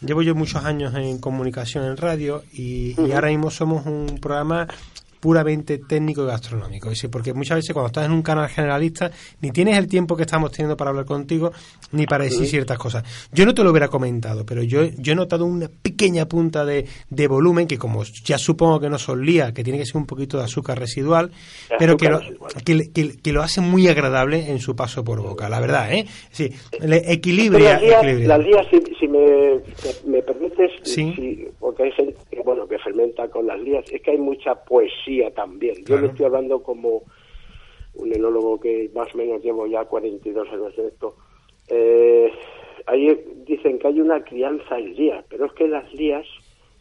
llevo 0.00 0.22
yo 0.22 0.34
muchos 0.34 0.64
años 0.64 0.94
en 0.94 1.18
comunicación 1.20 1.84
en 1.84 1.96
radio 1.96 2.42
y, 2.52 2.94
y 3.04 3.12
ahora 3.12 3.28
mismo 3.28 3.50
somos 3.50 3.84
un 3.86 4.18
programa 4.20 4.68
puramente 5.32 5.78
técnico 5.78 6.24
y 6.24 6.26
gastronómico. 6.26 6.90
Porque 7.08 7.32
muchas 7.32 7.58
veces 7.58 7.72
cuando 7.72 7.86
estás 7.86 8.06
en 8.06 8.10
un 8.12 8.22
canal 8.22 8.48
generalista 8.48 9.12
ni 9.40 9.52
tienes 9.52 9.78
el 9.78 9.86
tiempo 9.86 10.16
que 10.16 10.22
estamos 10.24 10.50
teniendo 10.50 10.76
para 10.76 10.90
hablar 10.90 11.04
contigo 11.04 11.52
ni 11.92 12.06
para 12.06 12.24
decir 12.24 12.44
ciertas 12.48 12.76
cosas. 12.76 13.04
Yo 13.32 13.46
no 13.46 13.54
te 13.54 13.62
lo 13.62 13.70
hubiera 13.70 13.86
comentado, 13.86 14.44
pero 14.44 14.64
yo, 14.64 14.82
yo 14.98 15.12
he 15.12 15.14
notado 15.14 15.44
una 15.46 15.68
pequeña 15.68 16.26
punta 16.26 16.64
de, 16.64 16.86
de 17.08 17.28
volumen 17.28 17.68
que 17.68 17.78
como 17.78 18.02
ya 18.02 18.36
supongo 18.36 18.80
que 18.80 18.90
no 18.90 18.98
solía, 18.98 19.54
que 19.54 19.62
tiene 19.62 19.78
que 19.78 19.86
ser 19.86 19.98
un 19.98 20.06
poquito 20.06 20.38
de 20.38 20.44
azúcar 20.44 20.76
residual, 20.80 21.30
pero 21.78 21.96
que 21.96 22.08
lo, 22.08 22.20
que, 22.64 22.74
le- 22.74 22.90
que- 22.90 23.16
que 23.22 23.32
lo 23.32 23.42
hace 23.42 23.60
muy 23.60 23.86
agradable 23.86 24.50
en 24.50 24.58
su 24.58 24.74
paso 24.74 25.04
por 25.04 25.22
boca, 25.22 25.48
la 25.48 25.60
verdad, 25.60 25.92
¿eh? 25.92 26.04
Sí, 26.32 26.50
le 26.80 26.88
las 26.88 26.88
lías, 26.90 27.04
equilibra. 27.06 27.58
las 28.26 28.38
lías, 28.40 28.66
si, 28.72 28.80
si 28.98 29.06
me, 29.06 29.60
me 30.04 30.20
permites, 30.22 30.70
Sí. 30.82 31.12
si- 31.14 31.46
porque 31.60 31.84
hay 31.84 31.92
gente 31.92 32.16
que, 32.42 32.46
bueno, 32.46 32.66
que 32.68 32.78
fermenta 32.78 33.28
con 33.28 33.46
las 33.46 33.60
lías, 33.60 33.84
es 33.92 34.00
que 34.02 34.12
hay 34.12 34.18
mucha 34.18 34.54
poesía 34.64 35.30
también. 35.32 35.76
Yo 35.78 35.84
Claro. 35.84 36.02
le 36.02 36.08
estoy 36.08 36.26
hablando 36.26 36.62
como 36.62 37.02
un 37.94 38.12
enólogo 38.12 38.58
que 38.60 38.90
más 38.94 39.14
o 39.14 39.18
menos 39.18 39.42
llevo 39.42 39.66
ya 39.66 39.84
42 39.84 40.48
años 40.48 40.72
en 40.78 40.86
esto. 40.86 41.14
Eh, 41.68 42.30
ahí 42.86 43.24
dicen 43.46 43.78
que 43.78 43.88
hay 43.88 44.00
una 44.00 44.22
crianza 44.24 44.78
en 44.78 44.94
lías, 44.94 45.24
pero 45.28 45.46
es 45.46 45.52
que 45.52 45.68
las 45.68 45.92
lías, 45.94 46.26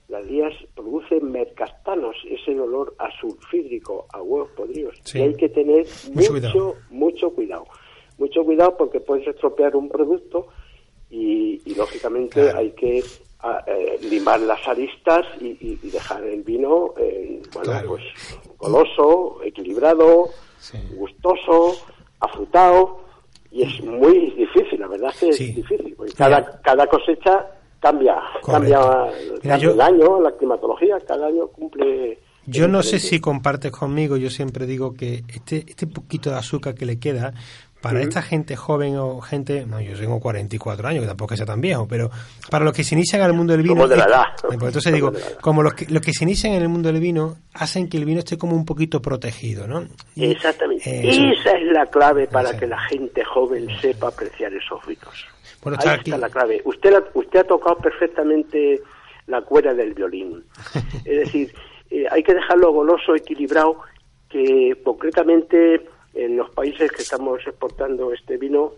las 0.08 0.26
lías 0.26 0.54
producen 0.76 1.32
mercastanos, 1.32 2.16
ese 2.30 2.60
olor 2.60 2.96
a 2.98 3.10
sulfídrico, 3.20 4.06
a 4.14 4.22
huevos 4.22 4.50
podridos. 4.52 4.98
Sí. 5.04 5.20
Y 5.20 5.22
hay 5.22 5.36
que 5.36 5.50
tener 5.50 5.86
Mucho 6.14 6.14
mucho, 6.14 6.32
cuidado. 6.32 6.76
mucho 6.90 7.30
cuidado. 7.32 7.66
Mucho 8.18 8.44
cuidado 8.44 8.78
porque 8.78 9.00
puedes 9.00 9.28
estropear 9.28 9.76
un 9.76 9.90
producto 9.90 10.48
y, 11.10 11.62
y, 11.66 11.76
lógicamente 11.76 12.42
Claro. 12.42 12.60
hay 12.60 12.72
que 12.72 13.04
a, 13.44 13.64
eh, 13.68 13.98
limar 14.04 14.40
las 14.42 14.66
aristas 14.68 15.26
y, 15.40 15.48
y- 15.48 15.80
y 15.84 15.90
dejar 15.90 16.24
el 16.24 16.44
vino 16.44 16.94
eh, 16.98 17.42
bueno 17.54 17.72
Claro. 17.72 17.88
pues 17.90 18.04
goloso 18.58 19.42
equilibrado 19.44 20.30
Sí. 20.60 20.78
gustoso 20.96 21.76
afrutado 22.20 23.02
y 23.52 23.64
es 23.64 23.84
muy 23.84 24.32
difícil 24.32 24.80
la 24.80 24.88
verdad 24.88 25.10
es 25.14 25.20
que 25.20 25.34
Sí. 25.34 25.50
es 25.50 25.56
difícil 25.56 25.94
porque 25.98 26.14
cada 26.14 26.62
cada 26.62 26.88
cosecha 26.88 27.48
cambia 27.80 28.16
Correcto. 28.42 28.52
cambia, 28.52 28.80
Mira, 28.80 29.40
cambia 29.42 29.58
yo- 29.58 29.72
el 29.72 29.82
año 29.82 30.22
la 30.22 30.32
climatología 30.38 31.00
cada 31.08 31.28
año 31.28 31.48
cumple 31.48 32.20
Yo 32.46 32.68
no 32.68 32.82
sé 32.84 33.00
si 33.00 33.20
compartes 33.20 33.72
conmigo, 33.72 34.18
yo 34.18 34.30
siempre 34.32 34.66
digo 34.66 34.94
que 34.94 35.24
este, 35.28 35.58
este 35.68 35.86
poquito 35.88 36.30
de 36.32 36.38
azúcar 36.38 36.74
que 36.76 36.86
le 36.88 37.00
queda, 37.00 37.34
para 37.82 38.00
esta 38.02 38.22
gente 38.22 38.56
joven 38.56 38.96
o 38.98 39.20
gente, 39.22 39.66
no, 39.66 39.82
yo 39.82 39.98
tengo 39.98 40.20
44 40.20 40.88
años, 40.88 41.02
que 41.02 41.08
tampoco 41.08 41.36
sea 41.36 41.46
tan 41.46 41.60
viejo, 41.62 41.88
pero 41.88 42.10
para 42.50 42.64
los 42.64 42.74
que 42.74 42.84
se 42.84 42.96
inician 42.96 43.22
al 43.22 43.34
mundo 43.34 43.54
del 43.54 43.64
vino, 43.64 43.76
Somos 43.76 43.90
de 43.90 43.98
la 43.98 44.04
es- 44.04 44.10
edad. 44.10 44.24
pues 44.42 44.54
entonces 44.62 44.94
digo, 44.94 45.12
como 45.42 45.64
los 45.64 45.74
que, 45.74 45.86
los 45.90 46.02
que 46.02 46.14
se 46.14 46.24
inician 46.24 46.54
en 46.54 46.62
el 46.62 46.70
mundo 46.70 46.92
del 46.92 47.02
vino, 47.02 47.38
hacen 47.54 47.90
que 47.90 47.98
el 47.98 48.06
vino 48.06 48.20
esté 48.20 48.38
como 48.38 48.56
un 48.56 48.66
poquito 48.66 49.02
protegido, 49.02 49.68
¿no? 49.68 49.84
Y- 50.16 50.26
Exactamente. 50.32 50.90
eh. 50.90 51.34
Esa 51.40 51.52
es 51.58 51.72
la 51.72 51.86
clave 51.88 52.28
para 52.28 52.56
que 52.58 52.68
la 52.68 52.80
gente 52.84 53.24
joven 53.26 53.68
sepa 53.82 54.10
apreciar 54.10 54.54
esos 54.54 54.80
vinos. 54.86 55.26
Bueno, 55.64 55.78
Ahí 55.80 55.88
está 55.88 55.96
está 55.96 56.12
aquí. 56.16 56.22
la 56.22 56.30
clave. 56.30 56.62
Usted, 56.66 56.92
la- 56.92 57.04
usted 57.14 57.40
ha 57.40 57.44
tocado 57.44 57.78
perfectamente 57.78 58.82
la 59.28 59.42
cuerda 59.42 59.74
del 59.74 59.94
violín. 59.94 60.44
Es 61.06 61.20
decir, 61.26 61.54
eh, 61.90 62.06
hay 62.12 62.24
que 62.24 62.34
dejarlo 62.34 62.72
goloso, 62.72 63.16
equilibrado, 63.16 63.78
que 64.30 64.76
concretamente 64.84 65.82
en 66.14 66.38
los 66.38 66.50
países 66.52 66.92
que 66.92 67.02
estamos 67.02 67.40
exportando 67.46 68.14
este 68.14 68.38
vino 68.38 68.74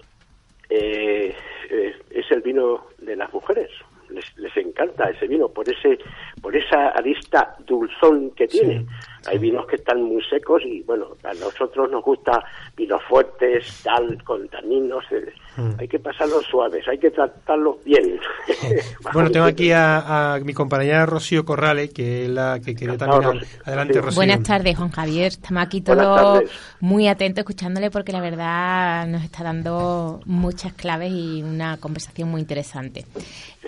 eh, 0.69 1.35
eh, 1.69 1.95
es 2.09 2.31
el 2.31 2.41
vino 2.41 2.87
de 2.99 3.15
las 3.15 3.31
mujeres. 3.33 3.69
Les, 4.09 4.25
les 4.37 4.55
encanta 4.57 5.09
ese 5.09 5.27
vino 5.27 5.49
por 5.49 5.67
ese 5.67 5.97
por 6.41 6.55
esa 6.55 6.89
arista 6.89 7.55
dulzón 7.65 8.31
que 8.31 8.47
tiene. 8.47 8.85
Hay 9.27 9.37
vinos 9.37 9.65
que 9.67 9.75
están 9.77 10.01
muy 10.03 10.21
secos 10.23 10.61
y 10.65 10.81
bueno, 10.83 11.15
a 11.23 11.33
nosotros 11.33 11.89
nos 11.89 12.03
gusta 12.03 12.43
vinos 12.75 13.01
fuertes, 13.07 13.81
tal, 13.83 14.21
con 14.23 14.47
taninos. 14.49 15.03
eh, 15.11 15.33
Mm. 15.55 15.73
Hay 15.79 15.87
que 15.87 15.99
pasarlos 15.99 16.43
suaves, 16.45 16.83
hay 16.87 16.97
que 16.97 17.11
tratarlos 17.11 17.75
bien. 17.83 18.19
Bueno, 19.13 19.29
tengo 19.29 19.45
aquí 19.45 19.71
a, 19.71 20.33
a 20.33 20.39
mi 20.39 20.53
compañera 20.53 21.05
Rocío 21.05 21.45
Corrales, 21.45 21.93
que 21.93 22.25
es 22.25 22.29
la 22.31 22.59
que 22.59 22.73
quería 22.73 22.95
Encantado, 22.95 23.21
también... 23.21 23.41
Rocío. 23.43 23.59
Adelante, 23.65 23.93
Sí. 23.93 23.99
Rocío. 23.99 24.15
Buenas 24.15 24.43
tardes, 24.43 24.75
Juan 24.77 24.89
Javier. 24.89 25.27
Estamos 25.27 25.63
aquí 25.63 25.81
todos 25.81 26.43
muy 26.79 27.07
atentos 27.07 27.41
escuchándole 27.41 27.91
porque 27.91 28.11
la 28.11 28.21
verdad 28.21 29.05
nos 29.07 29.23
está 29.23 29.43
dando 29.43 30.21
muchas 30.25 30.73
claves 30.73 31.11
y 31.11 31.43
una 31.43 31.77
conversación 31.77 32.31
muy 32.31 32.41
interesante. 32.41 33.05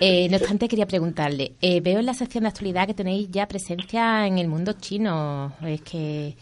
Eh, 0.00 0.28
no 0.28 0.38
obstante, 0.38 0.68
quería 0.68 0.86
preguntarle, 0.86 1.52
eh, 1.62 1.80
veo 1.80 2.00
en 2.00 2.06
la 2.06 2.14
sección 2.14 2.42
de 2.42 2.48
actualidad 2.48 2.86
que 2.86 2.94
tenéis 2.94 3.30
ya 3.30 3.46
presencia 3.46 4.26
en 4.26 4.38
el 4.38 4.48
mundo 4.48 4.72
chino. 4.72 5.45
Es 5.62 5.82
que 5.82 6.34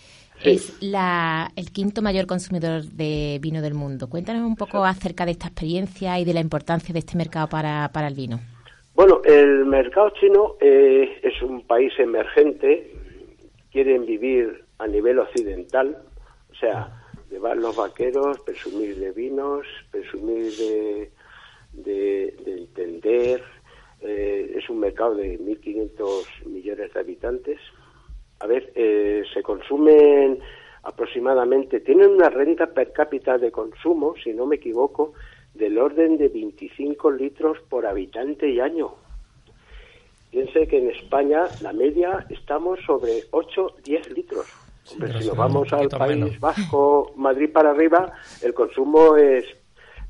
Sí. 0.42 0.50
es 0.50 0.82
la, 0.82 1.48
el 1.54 1.70
quinto 1.70 2.02
mayor 2.02 2.26
consumidor 2.26 2.82
de 2.82 3.38
vino 3.40 3.62
del 3.62 3.74
mundo. 3.74 4.08
Cuéntanos 4.10 4.42
un 4.42 4.56
poco 4.56 4.84
acerca 4.84 5.24
de 5.24 5.30
esta 5.30 5.46
experiencia 5.46 6.18
y 6.18 6.24
de 6.24 6.34
la 6.34 6.40
importancia 6.40 6.92
de 6.92 6.98
este 6.98 7.16
mercado 7.16 7.48
para, 7.48 7.88
para 7.92 8.08
el 8.08 8.14
vino. 8.14 8.40
Bueno, 8.96 9.20
el 9.24 9.64
mercado 9.64 10.10
chino 10.20 10.56
eh, 10.60 11.20
es 11.22 11.40
un 11.40 11.62
país 11.66 11.92
emergente, 11.98 12.92
quieren 13.70 14.06
vivir 14.06 14.64
a 14.78 14.88
nivel 14.88 15.20
occidental, 15.20 15.98
o 16.50 16.54
sea, 16.56 17.00
llevar 17.30 17.56
los 17.56 17.76
vaqueros, 17.76 18.38
presumir 18.40 18.96
de 18.96 19.12
vinos, 19.12 19.64
presumir 19.92 20.52
de, 20.56 21.10
de, 21.74 22.36
de 22.44 22.52
entender. 22.58 23.42
eh, 24.00 24.56
es 24.58 24.68
un 24.68 24.80
mercado 24.80 25.14
de 25.14 25.38
1.500 25.40 26.46
millones 26.46 26.92
de 26.92 27.00
habitantes. 27.00 27.58
A 28.44 28.46
ver, 28.46 28.72
eh, 28.74 29.24
se 29.32 29.42
consumen 29.42 30.38
aproximadamente, 30.82 31.80
tienen 31.80 32.10
una 32.10 32.28
renta 32.28 32.66
per 32.66 32.92
cápita 32.92 33.38
de 33.38 33.50
consumo, 33.50 34.14
si 34.22 34.34
no 34.34 34.44
me 34.44 34.56
equivoco, 34.56 35.14
del 35.54 35.78
orden 35.78 36.18
de 36.18 36.28
25 36.28 37.10
litros 37.12 37.56
por 37.70 37.86
habitante 37.86 38.46
y 38.50 38.60
año. 38.60 38.96
Piense 40.30 40.68
que 40.68 40.76
en 40.76 40.90
España 40.90 41.44
la 41.62 41.72
media 41.72 42.26
estamos 42.28 42.80
sobre 42.84 43.22
8-10 43.30 44.10
litros. 44.14 44.46
Pero 45.00 45.18
si 45.18 45.28
nos 45.28 45.36
vamos 45.38 45.72
al 45.72 45.88
País 45.88 46.18
menos. 46.18 46.38
Vasco, 46.38 47.14
Madrid 47.16 47.50
para 47.50 47.70
arriba, 47.70 48.12
el 48.42 48.52
consumo 48.52 49.16
es, 49.16 49.46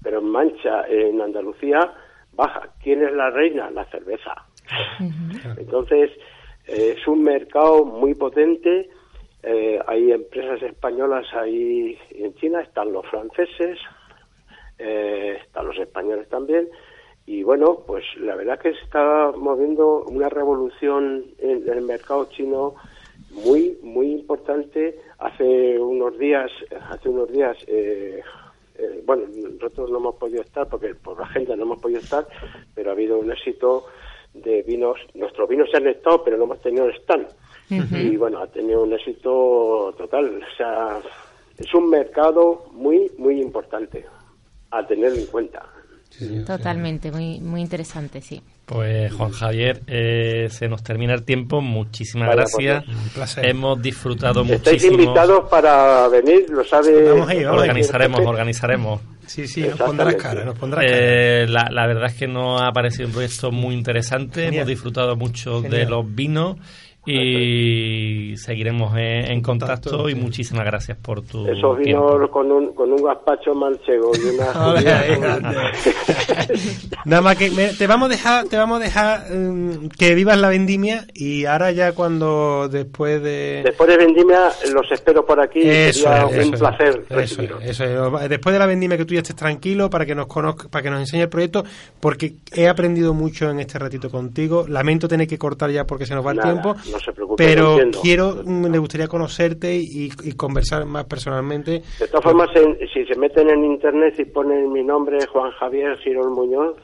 pero 0.03 0.19
en 0.19 0.29
Mancha, 0.29 0.89
en 0.89 1.21
Andalucía, 1.21 1.89
baja. 2.33 2.69
¿Quién 2.83 3.05
es 3.05 3.13
la 3.13 3.31
reina? 3.31 3.71
La 3.71 3.85
cerveza. 3.85 4.35
Entonces, 5.57 6.11
es 6.67 7.07
un 7.07 7.23
mercado 7.23 7.85
muy 7.85 8.15
potente. 8.15 8.91
eh, 9.43 9.79
hay 9.87 10.13
empresas 10.13 10.63
españolas 10.63 11.27
ahí 11.35 11.99
en 12.11 12.35
China, 12.37 12.63
están 12.63 12.93
los 12.93 13.07
franceses, 13.07 13.79
eh, 14.79 15.39
están 15.45 15.67
los 15.67 15.79
españoles 15.79 16.29
también. 16.29 16.69
Y 17.27 17.43
bueno, 17.43 17.81
pues 17.87 18.05
la 18.19 18.37
verdad 18.37 18.59
que 18.59 18.73
se 18.75 18.81
está 18.81 19.33
moviendo 19.37 20.05
una 20.05 20.29
revolución 20.29 21.25
en 21.39 21.69
el 21.69 21.83
mercado 21.83 22.27
chino 22.31 22.75
muy, 23.31 23.79
muy 23.83 24.13
importante. 24.13 24.99
Hace 25.19 25.79
unos 25.79 26.19
días, 26.19 26.51
hace 26.91 27.09
unos 27.09 27.31
días, 27.33 27.57
eh, 27.67 28.21
eh, 28.77 29.03
bueno, 29.07 29.25
nosotros 29.55 29.91
no 29.91 29.99
hemos 29.99 30.17
podido 30.17 30.43
estar 30.43 30.69
porque 30.69 30.95
por 30.95 31.19
la 31.19 31.25
agenda 31.25 31.57
no 31.57 31.63
hemos 31.63 31.81
podido 31.81 32.01
estar, 32.01 32.27
pero 32.75 32.91
ha 32.91 32.93
habido 32.93 33.19
un 33.19 33.31
éxito 33.33 33.87
de 34.35 34.63
vinos. 34.63 34.99
Nuestros 35.15 35.49
vinos 35.49 35.69
se 35.71 35.79
han 35.79 35.87
estado, 35.87 36.23
pero 36.23 36.37
no 36.37 36.45
hemos 36.45 36.61
tenido 36.61 36.89
stand. 36.91 37.27
Y 37.71 38.17
bueno, 38.17 38.41
ha 38.41 38.47
tenido 38.47 38.83
un 38.83 38.93
éxito 38.93 39.95
total. 39.97 40.41
O 40.43 40.57
sea, 40.57 40.99
es 41.59 41.75
un 41.75 41.89
mercado 41.89 42.67
muy, 42.73 43.11
muy 43.17 43.41
importante 43.41 44.05
a 44.71 44.87
tener 44.87 45.15
en 45.15 45.27
cuenta. 45.27 45.63
Totalmente, 46.47 47.11
muy, 47.11 47.41
muy 47.41 47.61
interesante, 47.61 48.21
sí. 48.21 48.41
Pues 48.67 49.13
Juan 49.13 49.31
Javier, 49.31 49.83
eh, 49.89 50.49
se 50.49 50.69
nos 50.69 50.83
termina 50.83 51.13
el 51.13 51.25
tiempo. 51.25 51.61
Muchísimas 51.61 52.29
Vale, 52.29 52.43
gracias. 52.43 52.87
Un 52.87 53.09
placer. 53.11 53.47
Hemos 53.47 53.83
disfrutado 53.83 54.43
Estáis 54.43 54.61
muchísimo. 54.85 55.03
invitados 55.03 55.49
para 55.51 56.09
venir, 56.09 56.49
lo 56.51 56.65
sabe. 56.65 57.11
Organizaremos, 57.11 58.21
organizaremos. 58.21 59.01
Sí, 59.27 59.47
sí, 59.49 59.63
nos 59.63 59.79
pondrás 59.79 60.15
cara, 60.17 60.45
nos 60.45 60.59
pondrás 60.59 60.85
cara. 60.85 60.97
Eh, 60.97 61.47
la, 61.49 61.69
la 61.71 61.87
verdad 61.87 62.07
es 62.07 62.15
que 62.15 62.27
nos 62.27 62.61
ha 62.63 62.71
parecido 62.73 63.07
un 63.07 63.13
proyecto 63.13 63.51
muy 63.51 63.75
interesante. 63.75 64.43
Genial. 64.45 64.55
Hemos 64.55 64.69
disfrutado 64.69 65.17
mucho 65.17 65.61
de 65.63 65.69
Genial. 65.71 65.91
los 65.91 66.15
vinos 66.15 66.57
y 67.07 68.37
seguiremos 68.37 68.93
en, 68.97 69.31
en 69.31 69.41
contacto, 69.43 69.91
contacto, 69.91 70.09
y 70.09 70.15
muchísimas 70.15 70.65
gracias 70.65 70.97
por 70.99 71.23
tu 71.23 71.47
Esos 71.47 71.79
tiempo. 71.83 72.17
vinos 72.17 72.31
con 72.31 72.51
un, 72.51 72.73
con 72.75 72.93
un 72.93 73.03
gazpacho 73.03 73.55
manchego 73.55 74.11
y 74.17 74.35
una 74.35 74.53
Nada 77.05 77.23
más 77.23 77.37
que 77.37 77.51
me- 77.51 77.75
te 77.75 77.87
vamos 77.87 78.07
a 78.07 78.13
dejar, 78.13 78.45
te 78.47 78.57
vamos 78.57 78.81
a 78.81 78.85
dejar 78.85 79.31
mm, 79.31 79.89
que 79.99 80.15
vivas 80.15 80.39
la 80.39 80.49
vendimia 80.49 81.07
y 81.15 81.45
ahora 81.45 81.71
ya 81.73 81.93
cuando 81.93 82.69
después 82.69 83.23
de 83.23 83.63
Después 83.65 83.89
de 83.91 83.97
Vendimia 83.99 84.51
los 84.73 84.91
espero 84.91 85.25
por 85.25 85.41
aquí. 85.41 85.61
eso 85.63 86.01
Sería 86.09 86.23
es, 86.27 86.33
un 86.33 86.41
eso 86.41 86.55
es, 86.55 86.59
placer 86.61 87.05
eso 87.11 87.43
es, 87.43 87.81
eso 87.81 88.19
es. 88.19 88.29
Después 88.29 88.53
de 88.53 88.59
la 88.59 88.67
vendimia 88.67 88.97
que 88.97 89.05
tú 89.05 89.15
ya 89.15 89.21
estés 89.21 89.37
tranquilo 89.37 89.91
para 89.91 90.07
que 90.07 90.15
nos 90.15 90.27
conozca, 90.27 90.69
para 90.69 90.83
que 90.83 90.91
nos 90.91 91.01
enseñe 91.01 91.23
el 91.23 91.29
proyecto, 91.29 91.65
porque 92.01 92.35
he 92.55 92.69
aprendido 92.69 93.15
mucho 93.15 93.51
en 93.51 93.61
este 93.61 93.79
ratito 93.79 94.11
contigo. 94.11 94.67
Lamento 94.69 95.09
tener 95.09 95.27
que 95.27 95.39
cortar 95.39 95.71
ya 95.71 95.85
porque 95.87 96.07
se 96.07 96.15
nos 96.15 96.25
va 96.27 96.31
el 96.33 96.39
Nada, 96.39 96.51
tiempo. 96.53 96.77
No 96.95 97.01
se 97.01 97.13
preocupe, 97.13 97.45
pero 97.45 97.73
entiendo. 97.73 97.99
quiero, 98.03 98.35
mm, 98.45 98.71
me 98.71 98.79
gustaría 98.79 99.09
conocerte 99.09 99.75
y, 99.75 100.11
y 100.23 100.33
conversar 100.33 100.85
más 100.87 101.05
personalmente. 101.05 101.83
De 101.99 102.09
todas 102.09 102.25
formas, 102.25 102.49
en- 102.55 102.79
si 102.93 103.05
se 103.05 103.17
meten 103.17 103.51
en 103.51 103.65
internet 103.65 104.15
y 104.19 104.25
ponen 104.25 104.73
mi 104.73 104.83
nombre, 104.83 105.27
Juan 105.27 105.51
Javier 105.53 105.99
Girón 105.99 106.33
Muñoz, 106.33 106.77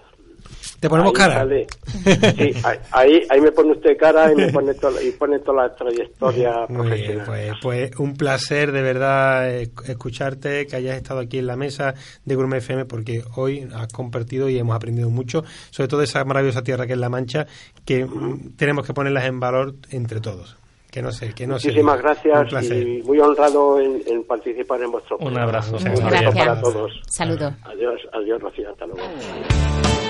Te 0.81 0.89
ponemos 0.89 1.13
ahí 1.13 1.17
cara. 1.19 1.35
sale. 1.35 1.67
Sí, 1.87 2.53
ahí, 2.93 3.23
ahí, 3.29 3.41
me 3.41 3.53
pone 3.53 3.73
usted 3.73 3.97
cara 3.99 4.33
y 4.33 4.35
me 4.37 4.49
pone 4.51 4.73
to- 4.75 5.01
y 5.03 5.11
pone 5.13 5.39
toda 5.41 5.65
la 5.69 5.75
trayectoria 5.77 6.53
Muy 6.71 6.87
bien, 6.91 7.19
profesional. 7.21 7.27
pues, 7.27 7.53
pues 7.91 7.91
un 8.01 8.17
placer 8.17 8.73
de 8.73 8.81
verdad 8.83 9.51
eh, 9.51 9.71
escucharte, 9.87 10.67
que 10.67 10.77
hayas 10.77 10.97
estado 10.97 11.21
aquí 11.21 11.39
en 11.39 11.47
la 11.47 11.57
mesa 11.57 11.95
de 12.25 12.35
Gourmet 12.35 12.59
FM, 12.59 12.87
porque 12.87 13.23
hoy 13.37 13.69
has 13.75 13.93
compartido 13.93 14.49
y 14.49 14.59
hemos 14.59 14.75
aprendido 14.75 15.11
mucho, 15.11 15.45
sobre 15.71 15.89
todo 15.89 16.01
de 16.01 16.07
esa 16.07 16.25
maravillosa 16.25 16.63
tierra 16.63 16.87
que 16.87 16.95
es 16.95 16.99
La 16.99 17.11
Mancha, 17.11 17.47
que 17.85 18.05
mm, 18.07 18.57
tenemos 18.57 18.87
que 18.87 18.95
ponerlas 18.95 19.27
en 19.27 19.39
valor 19.39 19.75
entre 19.91 20.21
todos. 20.21 20.57
Que 20.91 21.03
no 21.03 21.13
sé, 21.13 21.33
que 21.35 21.47
no 21.47 21.57
sé. 21.61 21.69
Muchísimas 21.69 21.97
Un 21.97 22.03
gracias 22.03 22.49
placer. 22.49 22.89
y 22.89 23.03
muy 23.05 23.21
honrado 23.21 23.79
en, 23.79 24.03
en 24.09 24.25
participar 24.25 24.83
en 24.83 24.91
vuestro 24.91 25.19
Un 25.19 25.27
programa. 25.27 25.45
abrazo, 25.47 25.77
Un 25.77 25.87
abrazo 25.87 26.03
gracias. 26.09 26.35
para 26.47 26.61
todos. 26.61 27.01
Saludos. 27.07 27.55
Adiós, 27.63 28.01
adiós, 28.13 28.41
Rocío, 28.43 28.71
hasta 28.71 28.87
luego. 28.87 30.10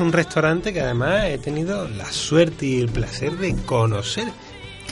Un 0.00 0.12
restaurante 0.12 0.72
que 0.72 0.80
además 0.80 1.24
he 1.26 1.38
tenido 1.38 1.88
la 1.88 2.06
suerte 2.12 2.66
y 2.66 2.80
el 2.80 2.88
placer 2.88 3.32
de 3.38 3.54
conocer. 3.64 4.28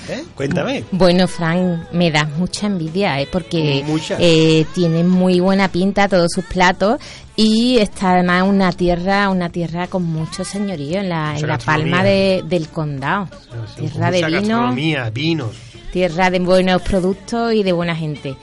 ¿Eh? 0.08 0.22
Cuéntame. 0.34 0.84
Bueno, 0.90 1.26
Frank, 1.26 1.90
me 1.92 2.10
das 2.10 2.28
mucha 2.36 2.66
envidia, 2.66 3.18
¿eh? 3.22 3.28
porque 3.32 3.82
eh, 4.18 4.66
tiene 4.74 5.02
muy 5.02 5.40
buena 5.40 5.68
pinta 5.68 6.08
todos 6.08 6.30
sus 6.30 6.44
platos 6.44 6.98
y 7.36 7.78
está 7.78 8.10
además 8.12 8.42
una 8.46 8.70
tierra, 8.72 9.30
una 9.30 9.48
tierra 9.48 9.86
con 9.86 10.02
mucho 10.04 10.44
señorío 10.44 11.00
en 11.00 11.08
la, 11.08 11.34
en 11.38 11.46
la 11.48 11.56
palma 11.56 12.04
de- 12.04 12.42
del 12.46 12.68
condado. 12.68 13.28
Sí, 13.76 13.80
Tierra 13.88 14.10
de 14.10 14.24
vino, 14.26 14.74
vinos. 15.12 15.56
tierra 15.90 16.28
de 16.28 16.38
buenos 16.40 16.82
productos 16.82 17.54
y 17.54 17.62
de 17.62 17.72
buena 17.72 17.96
gente. 17.96 18.36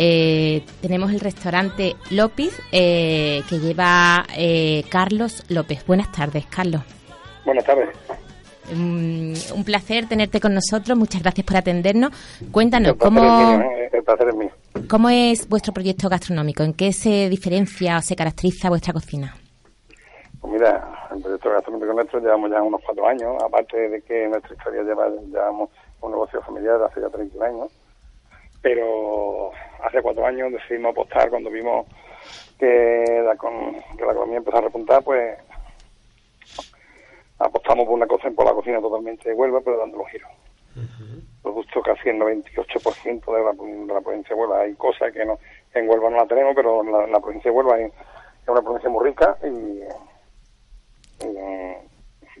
Eh, 0.00 0.62
tenemos 0.80 1.10
el 1.10 1.18
restaurante 1.18 1.96
López 2.12 2.56
eh, 2.70 3.42
que 3.48 3.58
lleva 3.58 4.24
eh, 4.36 4.84
Carlos 4.88 5.42
López. 5.48 5.84
Buenas 5.84 6.12
tardes, 6.12 6.46
Carlos. 6.46 6.82
Buenas 7.44 7.64
tardes. 7.64 7.88
Mm, 8.72 9.32
un 9.56 9.64
placer 9.64 10.06
tenerte 10.08 10.40
con 10.40 10.54
nosotros. 10.54 10.96
Muchas 10.96 11.20
gracias 11.20 11.44
por 11.44 11.56
atendernos. 11.56 12.12
Cuéntanos, 12.52 12.92
El 12.92 12.98
¿cómo, 12.98 13.24
es 13.24 13.58
mío, 13.58 13.60
¿eh? 13.60 13.90
El 13.92 14.04
placer 14.04 14.28
es 14.28 14.36
mío. 14.36 14.50
¿cómo 14.88 15.08
es 15.08 15.48
vuestro 15.48 15.72
proyecto 15.72 16.08
gastronómico? 16.08 16.62
¿En 16.62 16.74
qué 16.74 16.92
se 16.92 17.28
diferencia 17.28 17.98
o 17.98 18.00
se 18.00 18.14
caracteriza 18.14 18.68
vuestra 18.68 18.92
cocina? 18.92 19.34
Pues 20.40 20.52
mira, 20.52 21.08
el 21.10 21.20
proyecto 21.20 21.50
gastronómico 21.50 21.92
nuestro 21.92 22.20
llevamos 22.20 22.52
ya 22.52 22.62
unos 22.62 22.80
cuatro 22.84 23.04
años, 23.04 23.42
aparte 23.42 23.88
de 23.88 24.00
que 24.02 24.28
nuestra 24.28 24.54
historia 24.54 24.82
lleva, 24.82 25.08
llevamos 25.08 25.70
un 26.02 26.12
negocio 26.12 26.40
familiar 26.42 26.80
hace 26.84 27.00
ya 27.00 27.08
31 27.08 27.44
años, 27.44 27.72
pero 28.62 29.50
hace 29.82 30.02
cuatro 30.02 30.26
años 30.26 30.52
decidimos 30.52 30.92
apostar 30.92 31.30
cuando 31.30 31.50
vimos 31.50 31.86
que 32.58 33.22
la, 33.24 33.36
con- 33.36 33.74
que 33.96 34.04
la 34.04 34.12
economía 34.12 34.38
empezó 34.38 34.58
a 34.58 34.62
repuntar, 34.62 35.02
pues 35.02 35.38
apostamos 37.38 37.86
por 37.86 37.94
una 37.94 38.06
cosa 38.06 38.30
por 38.30 38.46
la 38.46 38.52
cocina 38.52 38.80
totalmente 38.80 39.28
de 39.28 39.34
Huelva, 39.34 39.60
pero 39.60 39.78
dando 39.78 39.98
los 39.98 40.08
giros. 40.08 40.30
Producto 41.42 41.80
casi 41.82 42.08
el 42.08 42.18
98% 42.18 43.24
de 43.36 43.44
la, 43.44 43.52
de 43.86 43.94
la 43.94 44.00
provincia 44.00 44.34
de 44.34 44.40
Huelva. 44.40 44.60
Hay 44.60 44.74
cosas 44.74 45.12
que 45.12 45.24
no, 45.24 45.38
en 45.74 45.88
Huelva 45.88 46.10
no 46.10 46.16
la 46.18 46.26
tenemos, 46.26 46.54
pero 46.54 46.82
la, 46.82 47.20
provincia 47.20 47.50
de 47.50 47.56
Huelva 47.56 47.78
es, 47.80 47.92
es 48.42 48.48
una 48.48 48.62
provincia 48.62 48.90
muy 48.90 49.04
rica 49.08 49.36
y, 49.44 49.82
y, 51.24 51.36
eh, 51.36 51.78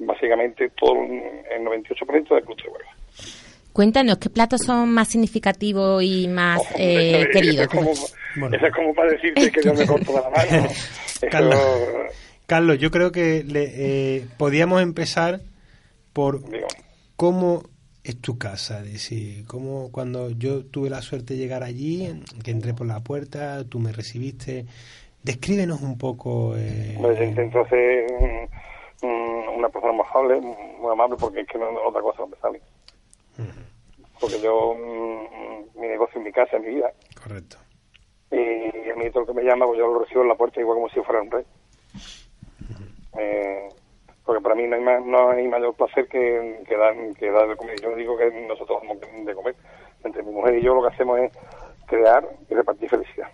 básicamente 0.00 0.68
todo 0.70 0.94
el 1.02 1.22
el 1.50 1.64
98% 1.64 2.08
del 2.10 2.42
producto 2.42 2.64
de 2.64 2.70
Huelva. 2.70 2.90
Cuéntanos, 3.72 4.18
¿qué 4.18 4.28
platos 4.30 4.62
son 4.62 4.90
más 4.90 5.08
significativos 5.08 6.02
y 6.02 6.26
más 6.28 6.58
Ojo, 6.60 6.74
eh, 6.78 7.20
eso, 7.22 7.30
queridos? 7.32 7.62
es 7.62 7.68
como, 7.68 7.92
Bueno. 8.36 8.56
eso 8.56 8.66
es 8.66 8.74
como 8.74 8.94
para 8.94 9.10
decirte 9.12 9.50
que 9.52 9.62
yo 9.62 9.74
me 9.74 9.86
corto 9.86 10.12
la 10.12 10.28
mano. 10.30 10.66
Eso- 10.66 11.28
Carlos. 11.30 11.60
Carlos, 12.46 12.78
yo 12.78 12.90
creo 12.90 13.12
que 13.12 13.44
le, 13.44 13.64
eh, 14.16 14.26
podíamos 14.38 14.80
empezar 14.82 15.40
por 16.14 16.40
cómo 17.14 17.62
es 18.02 18.18
tu 18.22 18.38
casa, 18.38 18.78
es 18.80 18.92
decir, 18.94 19.44
cómo 19.46 19.92
cuando 19.92 20.30
yo 20.30 20.64
tuve 20.64 20.88
la 20.88 21.02
suerte 21.02 21.34
de 21.34 21.40
llegar 21.40 21.62
allí, 21.62 22.08
que 22.42 22.50
entré 22.50 22.72
por 22.72 22.86
la 22.86 23.00
puerta, 23.00 23.64
tú 23.68 23.78
me 23.80 23.92
recibiste, 23.92 24.64
descríbenos 25.22 25.82
un 25.82 25.98
poco. 25.98 26.54
eh, 26.56 26.96
Pues 26.98 27.18
yo 27.18 27.24
intento 27.24 27.60
hacer 27.60 28.06
un, 28.18 29.08
un- 29.10 29.48
una 29.58 29.68
persona 29.68 29.92
muy 29.92 30.06
amable, 30.10 30.40
muy 30.40 30.90
amable 30.90 31.16
porque 31.20 31.40
es 31.42 31.46
que 31.48 31.58
no, 31.58 31.66
otra 31.86 32.00
cosa 32.00 32.20
no 32.22 32.28
me 32.28 32.36
sale. 32.38 32.62
Porque 34.20 34.40
yo, 34.40 34.74
mm, 34.74 35.80
mi 35.80 35.88
negocio 35.88 36.18
es 36.18 36.24
mi 36.24 36.32
casa, 36.32 36.56
es 36.56 36.62
mi 36.62 36.74
vida. 36.74 36.92
Correcto. 37.22 37.56
Y 38.30 38.90
a 38.90 38.94
mí 38.96 39.10
todo 39.10 39.22
el 39.22 39.26
que 39.28 39.34
me 39.34 39.44
llama, 39.44 39.66
pues 39.66 39.78
yo 39.78 39.86
lo 39.86 40.00
recibo 40.00 40.22
en 40.22 40.28
la 40.28 40.34
puerta 40.34 40.60
igual 40.60 40.76
como 40.76 40.88
si 40.88 41.00
fuera 41.00 41.22
un 41.22 41.30
rey. 41.30 41.44
Eh, 43.18 43.68
porque 44.24 44.42
para 44.42 44.54
mí 44.54 44.66
no 44.66 44.76
hay, 44.76 44.82
más, 44.82 45.04
no 45.04 45.30
hay 45.30 45.48
mayor 45.48 45.74
placer 45.74 46.06
que, 46.08 46.62
que 46.68 46.76
dar, 46.76 46.94
que 47.18 47.30
dar 47.30 47.48
de 47.48 47.56
comer. 47.56 47.80
Yo 47.80 47.94
digo 47.96 48.16
que 48.16 48.30
nosotros 48.46 48.80
damos 48.82 48.98
de 49.00 49.34
comer. 49.34 49.56
Entre 50.04 50.22
mi 50.22 50.32
mujer 50.32 50.56
y 50.56 50.62
yo 50.62 50.74
lo 50.74 50.82
que 50.82 50.94
hacemos 50.94 51.18
es 51.18 51.32
crear 51.86 52.28
y 52.48 52.54
repartir 52.54 52.90
felicidad. 52.90 53.28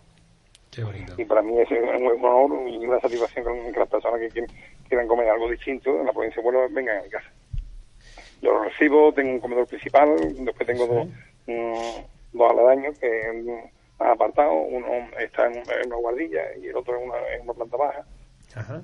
Qué 0.71 0.85
bonito. 0.85 1.15
Y 1.19 1.25
para 1.25 1.43
mí 1.43 1.59
es 1.61 1.71
un, 1.71 2.07
un 2.07 2.25
honor 2.25 2.69
y 2.69 2.87
una 2.87 3.01
satisfacción 3.01 3.45
que 3.73 3.79
las 3.79 3.89
personas 3.89 4.21
que 4.21 4.29
quieren, 4.29 4.51
quieran 4.89 5.09
comer 5.09 5.29
algo 5.29 5.51
distinto 5.51 5.91
en 6.01 6.07
la 6.07 6.13
provincia 6.13 6.41
de 6.41 6.49
Huelva 6.49 6.67
vengan 6.71 6.99
a 6.99 7.03
mi 7.03 7.11
casa. 7.11 7.31
Yo 8.45 8.53
lo 8.53 8.65
recibo, 8.65 9.13
tengo 9.15 9.31
un 9.33 9.41
comedor 9.41 9.67
principal, 9.67 10.09
después 10.45 10.67
tengo 10.67 10.87
dos, 10.87 11.07
mm, 11.47 12.37
dos 12.39 12.51
aledaños 12.53 12.99
que 12.99 13.09
mm, 13.33 14.03
han 14.03 14.11
apartado, 14.11 14.53
uno 14.53 14.87
está 15.19 15.47
en, 15.47 15.55
en 15.57 15.87
una 15.87 15.97
guardilla 15.97 16.43
y 16.63 16.67
el 16.67 16.77
otro 16.77 16.99
en 16.99 17.09
una, 17.09 17.17
en 17.35 17.43
una 17.43 17.53
planta 17.55 17.77
baja. 17.77 18.05
Ajá. 18.55 18.83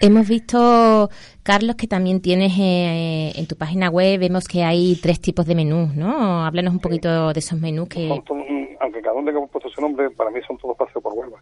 Hemos 0.00 0.28
visto, 0.28 1.08
Carlos, 1.42 1.76
que 1.76 1.86
también 1.86 2.20
tienes 2.20 2.52
eh, 2.58 3.32
en 3.36 3.46
tu 3.46 3.56
página 3.56 3.88
web, 3.88 4.20
vemos 4.20 4.46
que 4.46 4.62
hay 4.64 4.96
tres 5.00 5.20
tipos 5.20 5.46
de 5.46 5.54
menús, 5.54 5.94
¿no? 5.94 6.44
Háblanos 6.44 6.74
un 6.74 6.80
poquito 6.80 7.32
de 7.32 7.38
esos 7.38 7.58
menús 7.58 7.88
que... 7.88 8.08
Todos, 8.26 8.40
mm, 8.46 8.64
aunque 8.80 9.00
cada 9.00 9.14
uno 9.14 9.32
tenga 9.32 9.46
puesto 9.46 9.70
su 9.70 9.80
nombre, 9.80 10.10
para 10.10 10.30
mí 10.30 10.40
son 10.46 10.58
todos 10.58 10.76
paseos 10.76 11.02
por 11.02 11.14
Huelva. 11.14 11.38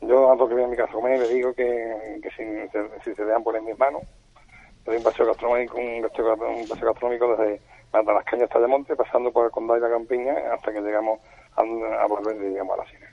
Yo 0.00 0.32
a 0.32 0.36
los 0.36 0.48
que 0.48 0.64
a 0.64 0.66
mi 0.66 0.76
casa 0.76 0.92
comer 0.92 1.18
le 1.20 1.28
digo 1.34 1.52
que, 1.52 2.18
que 2.22 2.30
si, 2.30 2.42
se- 2.72 3.00
si 3.04 3.14
se 3.14 3.24
dejan 3.24 3.42
poner 3.42 3.60
en 3.60 3.66
mis 3.66 3.78
manos, 3.78 4.00
doy 4.90 4.98
un 4.98 5.04
paseo 5.04 5.26
gastronómico, 5.26 5.78
un, 5.78 6.02
paseo, 6.02 6.36
gastronómico 6.36 7.36
desde 7.36 7.60
Mata 7.92 8.12
las 8.12 8.24
Cañas 8.24 8.50
hasta 8.50 8.66
Monte, 8.66 8.96
pasando 8.96 9.32
por 9.32 9.46
el 9.46 9.52
Condado 9.52 9.78
y 9.78 9.82
la 9.82 9.90
Campiña, 9.90 10.34
hasta 10.52 10.72
que 10.72 10.80
llegamos 10.80 11.20
a, 11.56 11.62
a 11.62 12.06
volver, 12.06 12.38
digamos, 12.40 12.76
a 12.76 12.82
la 12.82 12.90
cine. 12.90 13.06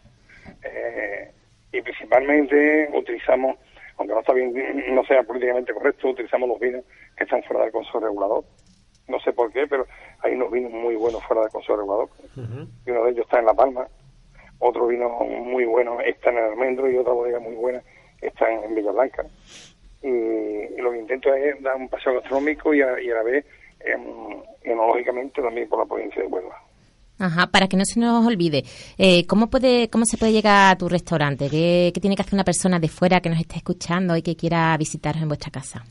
Eh, 0.64 1.32
y 1.74 1.82
principalmente 1.82 2.90
utilizamos, 2.94 3.58
aunque 3.98 4.14
no 4.14 4.20
está 4.22 4.34
bien, 4.34 4.54
no 4.96 5.04
sea 5.06 5.22
políticamente 5.22 5.74
correcto, 5.74 6.10
utilizamos 6.10 6.50
los 6.50 6.60
vinos 6.60 6.84
que 7.16 7.26
están 7.26 7.44
fuera 7.44 7.64
del 7.64 7.72
consejo 7.72 8.00
regulador. 8.00 8.44
No 9.08 9.20
sé 9.20 9.32
por 9.34 9.52
qué, 9.54 9.68
pero 9.68 9.86
hay 10.22 10.34
unos 10.34 10.52
vinos 10.52 10.72
muy 10.72 10.96
buenos 10.96 11.24
fuera 11.26 11.44
del 11.44 11.52
consejo 11.52 11.78
regulador. 11.78 12.10
Y 12.86 12.92
uno 12.92 13.04
de 13.04 13.12
ellos 13.12 13.26
está 13.26 13.40
en 13.40 13.46
La 13.46 13.54
Palma, 13.54 13.88
otro 14.60 14.88
vino 14.88 15.10
muy 15.10 15.66
bueno 15.66 16.00
está 16.02 16.32
en 16.32 16.38
el 16.40 16.44
Almendro 16.46 16.90
y 16.90 16.98
otra 16.98 17.14
bodega 17.14 17.40
muy 17.40 17.54
buena 17.54 17.84
está 18.22 18.52
en, 18.52 18.64
en 18.64 18.74
Villa 18.74 18.92
Blanca. 18.92 19.24
Y, 20.04 20.82
lo 20.82 20.92
que 20.92 21.00
intento 21.00 21.34
es 21.34 21.62
dar 21.62 21.76
un 21.76 21.90
paseo 21.90 22.14
gastronómico 22.16 22.74
y 22.74 22.82
a, 22.82 23.02
y 23.02 23.10
a 23.10 23.16
la 23.16 23.24
vez, 23.24 23.46
em, 23.80 24.42
enológicamente, 24.64 25.42
también 25.42 25.68
por 25.68 25.80
la 25.80 25.86
provincia 25.86 26.22
de 26.22 26.28
Huelva. 26.28 26.56
Ajá, 27.20 27.48
para 27.48 27.68
que 27.68 27.78
no 27.78 27.84
se 27.84 28.00
nos 28.00 28.26
olvide, 28.26 28.64
eh, 28.98 29.26
¿cómo 29.26 29.50
puede, 29.50 29.90
cómo 29.90 30.06
se 30.06 30.18
puede 30.18 30.34
llegar 30.34 30.72
a 30.72 30.78
tu 30.78 30.88
restaurante? 30.88 31.50
¿Qué, 31.50 31.92
qué 31.94 32.00
tiene 32.00 32.16
que 32.16 32.22
hacer 32.22 32.36
una 32.36 32.44
persona 32.44 32.80
de 32.80 32.90
fuera 32.90 33.22
que 33.22 33.30
nos 33.30 33.40
esté 33.40 33.58
escuchando 33.58 34.16
y 34.16 34.22
que 34.22 34.36
quiera 34.36 34.78
visitaros 34.78 35.22
en 35.22 35.28
vuestra 35.28 35.52
casa? 35.52 35.84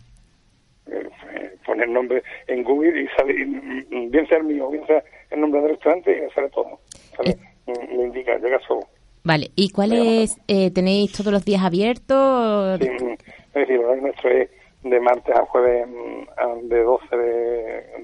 Eh, 0.86 1.08
eh, 1.34 1.56
poner 1.66 1.88
nombre 1.88 2.22
en 2.46 2.62
Google 2.62 3.02
y 3.02 3.08
sale, 3.16 3.44
mm, 3.44 4.10
bien 4.10 4.26
sea 4.28 4.38
el 4.38 4.44
mío, 4.44 4.70
bien 4.70 4.86
sea 4.86 5.02
el 5.30 5.40
nombre 5.40 5.60
del 5.62 5.70
restaurante, 5.70 6.12
y 6.12 6.32
sale 6.32 6.48
todo. 6.50 6.78
Sale, 7.16 7.36
mm, 7.66 7.96
me 7.96 8.04
indica, 8.04 8.38
llega 8.38 8.60
solo. 8.60 8.86
Vale, 9.26 9.50
¿y 9.56 9.70
cuáles 9.70 10.38
eh, 10.46 10.70
tenéis 10.70 11.10
todos 11.10 11.32
los 11.32 11.44
días 11.44 11.64
abiertos? 11.64 12.78
Sí, 12.78 12.88
mm, 12.88 13.10
es 13.10 13.54
decir, 13.54 13.74
el 13.74 13.84
horario 13.84 14.02
nuestro 14.02 14.30
es 14.30 14.48
de 14.84 15.00
martes 15.00 15.34
a 15.34 15.44
jueves 15.46 15.88
mm, 15.88 16.68
de 16.68 16.82
12 16.84 17.16
de, 17.16 17.24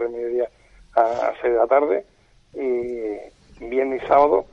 de 0.00 0.08
mediodía 0.08 0.48
a 0.96 1.32
6 1.40 1.52
de 1.52 1.58
la 1.60 1.66
tarde 1.68 2.04
y 2.54 3.68
viernes 3.68 4.02
y 4.02 4.06
sábado 4.08 4.46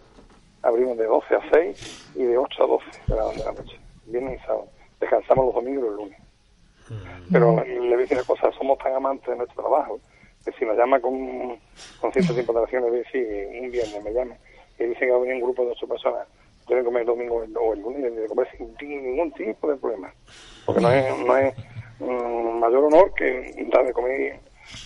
abrimos 0.61 0.95
de 0.99 1.05
12 1.05 1.35
a 1.37 1.41
6 1.51 2.11
y 2.17 2.23
de 2.25 2.37
8 2.37 2.63
a 2.63 2.67
12 2.67 2.85
de 3.07 3.15
la, 3.15 3.25
de 3.29 3.37
la 3.45 3.51
noche. 3.51 3.79
Viernes 4.05 4.39
y 4.39 4.45
sábado. 4.45 4.67
Descansamos 4.99 5.45
los 5.47 5.55
domingos 5.55 5.85
y 5.85 5.87
los 5.87 5.95
lunes. 5.95 6.19
Pero 7.31 7.63
le 7.65 7.79
voy 7.79 7.93
a 7.93 7.97
decir 7.97 8.15
una 8.15 8.27
cosa, 8.27 8.51
somos 8.51 8.77
tan 8.77 8.93
amantes 8.93 9.27
de 9.27 9.37
nuestro 9.37 9.63
trabajo 9.63 9.99
que 10.45 10.51
si 10.51 10.65
nos 10.65 10.77
llama 10.77 10.99
con, 10.99 11.57
con 11.99 12.13
cierto 12.13 12.33
tiempo 12.35 12.53
de 12.53 12.59
relación, 12.59 12.83
le 12.83 12.89
voy 12.91 12.99
a 12.99 13.01
decir, 13.01 13.49
un 13.59 13.71
viernes 13.71 14.03
me 14.03 14.13
llama 14.13 14.35
y 14.77 14.83
dice 14.83 14.99
que 14.99 15.11
va 15.11 15.17
a 15.17 15.21
venir 15.21 15.35
un 15.37 15.41
grupo 15.41 15.65
de 15.65 15.71
ocho 15.71 15.87
personas, 15.87 16.27
quieren 16.69 16.85
comer 16.85 17.01
el 17.01 17.07
domingo 17.07 17.35
o 17.37 17.43
el- 17.43 17.57
o 17.57 17.73
el 17.73 17.81
lunes, 17.81 18.13
y 18.13 18.15
de 18.15 18.27
comer 18.27 18.47
sin 18.57 18.73
ningún 19.03 19.31
tipo 19.33 19.67
de 19.69 19.75
problema. 19.75 20.13
Porque 20.65 20.81
no 20.81 20.91
es, 20.91 21.25
no 21.25 21.35
es 21.35 21.53
mm, 21.99 22.59
mayor 22.59 22.85
honor 22.85 23.11
que 23.15 23.67
dar 23.73 23.85
de 23.85 23.91
comer, 23.91 24.39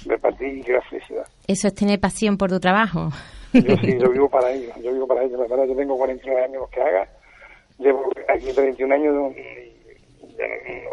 repartir 0.06 0.58
y 0.58 0.64
crear 0.64 0.82
felicidad. 0.90 1.28
Eso 1.46 1.68
es 1.68 1.76
tener 1.76 2.00
pasión 2.00 2.38
por 2.38 2.50
tu 2.50 2.60
trabajo. 2.60 3.10
Yo 3.54 3.76
sí, 3.82 4.00
yo 4.00 4.10
vivo 4.10 4.30
para 4.30 4.52
ello, 4.52 4.72
yo 4.82 4.94
vivo 4.94 5.06
para 5.06 5.24
ello. 5.24 5.38
La 5.38 5.46
verdad, 5.48 5.66
yo 5.66 5.76
tengo 5.76 5.96
49 5.98 6.44
años 6.44 6.62
los 6.62 6.70
que 6.72 6.82
haga, 6.82 7.08
llevo 7.78 8.10
aquí 8.30 8.52
31 8.54 8.96
años 8.96 9.36
y, 9.38 9.74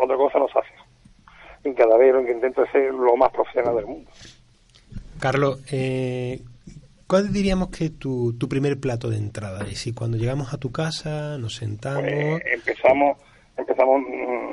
otra 0.03 0.17
cosa 0.17 0.39
no 0.41 0.49
se 0.49 0.59
hace. 0.59 1.69
Y 1.71 1.73
cada 1.75 1.97
vez 1.97 2.13
lo 2.13 2.25
que 2.25 2.33
intento 2.33 2.63
es 2.65 2.71
ser 2.73 2.93
lo 2.93 3.17
más 3.17 3.31
profesional 3.33 3.77
del 3.77 3.87
mundo. 3.87 4.11
Carlos, 5.21 5.63
eh, 5.73 6.41
¿cuál 7.11 7.33
diríamos 7.33 7.71
que 7.71 7.87
es 7.87 7.99
tu, 7.99 8.35
tu 8.39 8.49
primer 8.49 8.79
plato 8.79 9.11
de 9.11 9.17
entrada? 9.17 9.63
Es 9.63 9.71
decir, 9.71 9.97
cuando 9.97 10.17
llegamos 10.17 10.55
a 10.55 10.59
tu 10.59 10.71
casa, 10.71 11.39
nos 11.39 11.57
sentamos... 11.57 12.05
Pues, 12.05 12.43
empezamos, 12.55 13.19
empezamos 13.57 14.01
mm, 14.03 14.53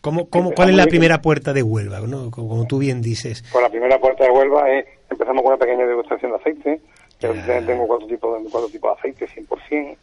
¿Cómo, 0.00 0.28
cómo, 0.28 0.50
¿Cuál 0.50 0.70
es 0.70 0.74
la 0.74 0.86
primera 0.86 1.22
puerta 1.22 1.52
de 1.52 1.62
Huelva? 1.62 2.00
¿no? 2.00 2.32
Como, 2.32 2.48
como 2.48 2.66
tú 2.66 2.78
bien 2.78 3.00
dices. 3.00 3.42
con 3.52 3.62
la 3.62 3.70
primera 3.70 4.00
puerta 4.00 4.24
de 4.24 4.30
Huelva, 4.30 4.68
es, 4.72 4.86
empezamos 5.08 5.42
con 5.42 5.52
una 5.52 5.64
pequeña 5.64 5.86
degustación 5.86 6.32
de 6.32 6.36
aceite. 6.38 6.80
Yo 7.20 7.32
tengo 7.64 7.86
cuatro 7.86 8.08
tipos, 8.08 8.42
de, 8.42 8.50
cuatro 8.50 8.68
tipos 8.70 8.90
de 8.90 8.98
aceite, 8.98 9.28
100%, 9.40 9.96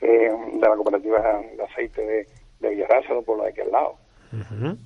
que 0.00 0.26
es 0.26 0.32
de 0.32 0.60
la 0.60 0.76
cooperativa 0.76 1.42
de 1.56 1.62
aceite 1.62 2.00
de, 2.00 2.26
de 2.60 2.70
Villarraza, 2.70 3.20
por 3.24 3.36
la 3.36 3.44
de 3.44 3.50
aquí 3.50 3.60
al 3.60 3.70
lado. 3.70 3.96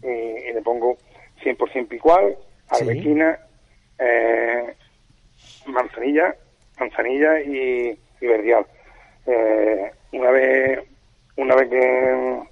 Y, 0.03 0.09
y 0.09 0.53
le 0.53 0.63
pongo 0.63 0.97
100% 1.45 1.87
picual, 1.87 2.37
Sí. 2.79 2.87
Eh, 3.99 4.75
manzanilla, 5.67 6.35
manzanilla 6.79 7.41
y, 7.41 7.99
y 8.21 8.27
verdial. 8.27 8.67
Eh, 9.27 9.91
una 10.13 10.31
vez 10.31 10.81
una 11.37 11.55
vez 11.55 11.69
que, 11.71 12.43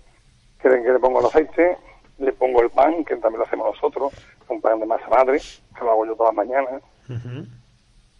que, 0.62 0.68
le- 0.70 0.82
que 0.82 0.92
le 0.92 0.98
pongo 0.98 1.20
el 1.20 1.26
aceite, 1.26 1.76
le 2.18 2.32
pongo 2.32 2.62
el 2.62 2.70
pan, 2.70 3.04
que 3.04 3.16
también 3.16 3.40
lo 3.40 3.46
hacemos 3.46 3.74
nosotros, 3.74 4.12
un 4.48 4.60
pan 4.60 4.80
de 4.80 4.86
masa 4.86 5.06
madre, 5.08 5.38
que 5.38 5.84
lo 5.84 5.90
hago 5.90 6.06
yo 6.06 6.16
todas 6.16 6.34
las 6.34 6.46
mañanas. 6.46 6.82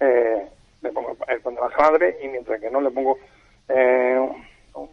Eh, 0.00 0.46
le 0.82 0.92
pongo 0.92 1.16
el 1.28 1.40
pan 1.40 1.54
de 1.54 1.60
masa 1.60 1.76
madre 1.78 2.18
y 2.22 2.28
mientras 2.28 2.60
que 2.60 2.70
no 2.70 2.80
le 2.80 2.90
pongo 2.90 3.18
eh, 3.68 4.30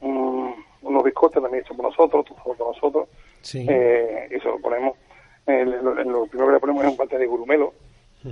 un- 0.01 0.55
unos 0.81 1.03
bizcochos 1.03 1.41
también 1.41 1.63
hechos 1.63 1.75
por 1.75 1.85
nosotros, 1.85 2.25
tostados 2.25 2.57
por 2.57 2.67
nosotros, 2.67 3.09
Sí. 3.41 3.65
eh, 3.69 4.27
y 4.29 4.39
se 4.39 4.45
lo 4.47 4.59
ponemos, 4.59 4.95
eh, 5.47 5.65
lo, 5.65 5.93
lo 5.93 6.25
primero 6.27 6.47
que 6.47 6.53
le 6.53 6.59
ponemos 6.59 6.83
es 6.85 6.91
un 6.91 6.97
pate 6.97 7.17
de 7.17 7.25
gurumelo, 7.25 7.73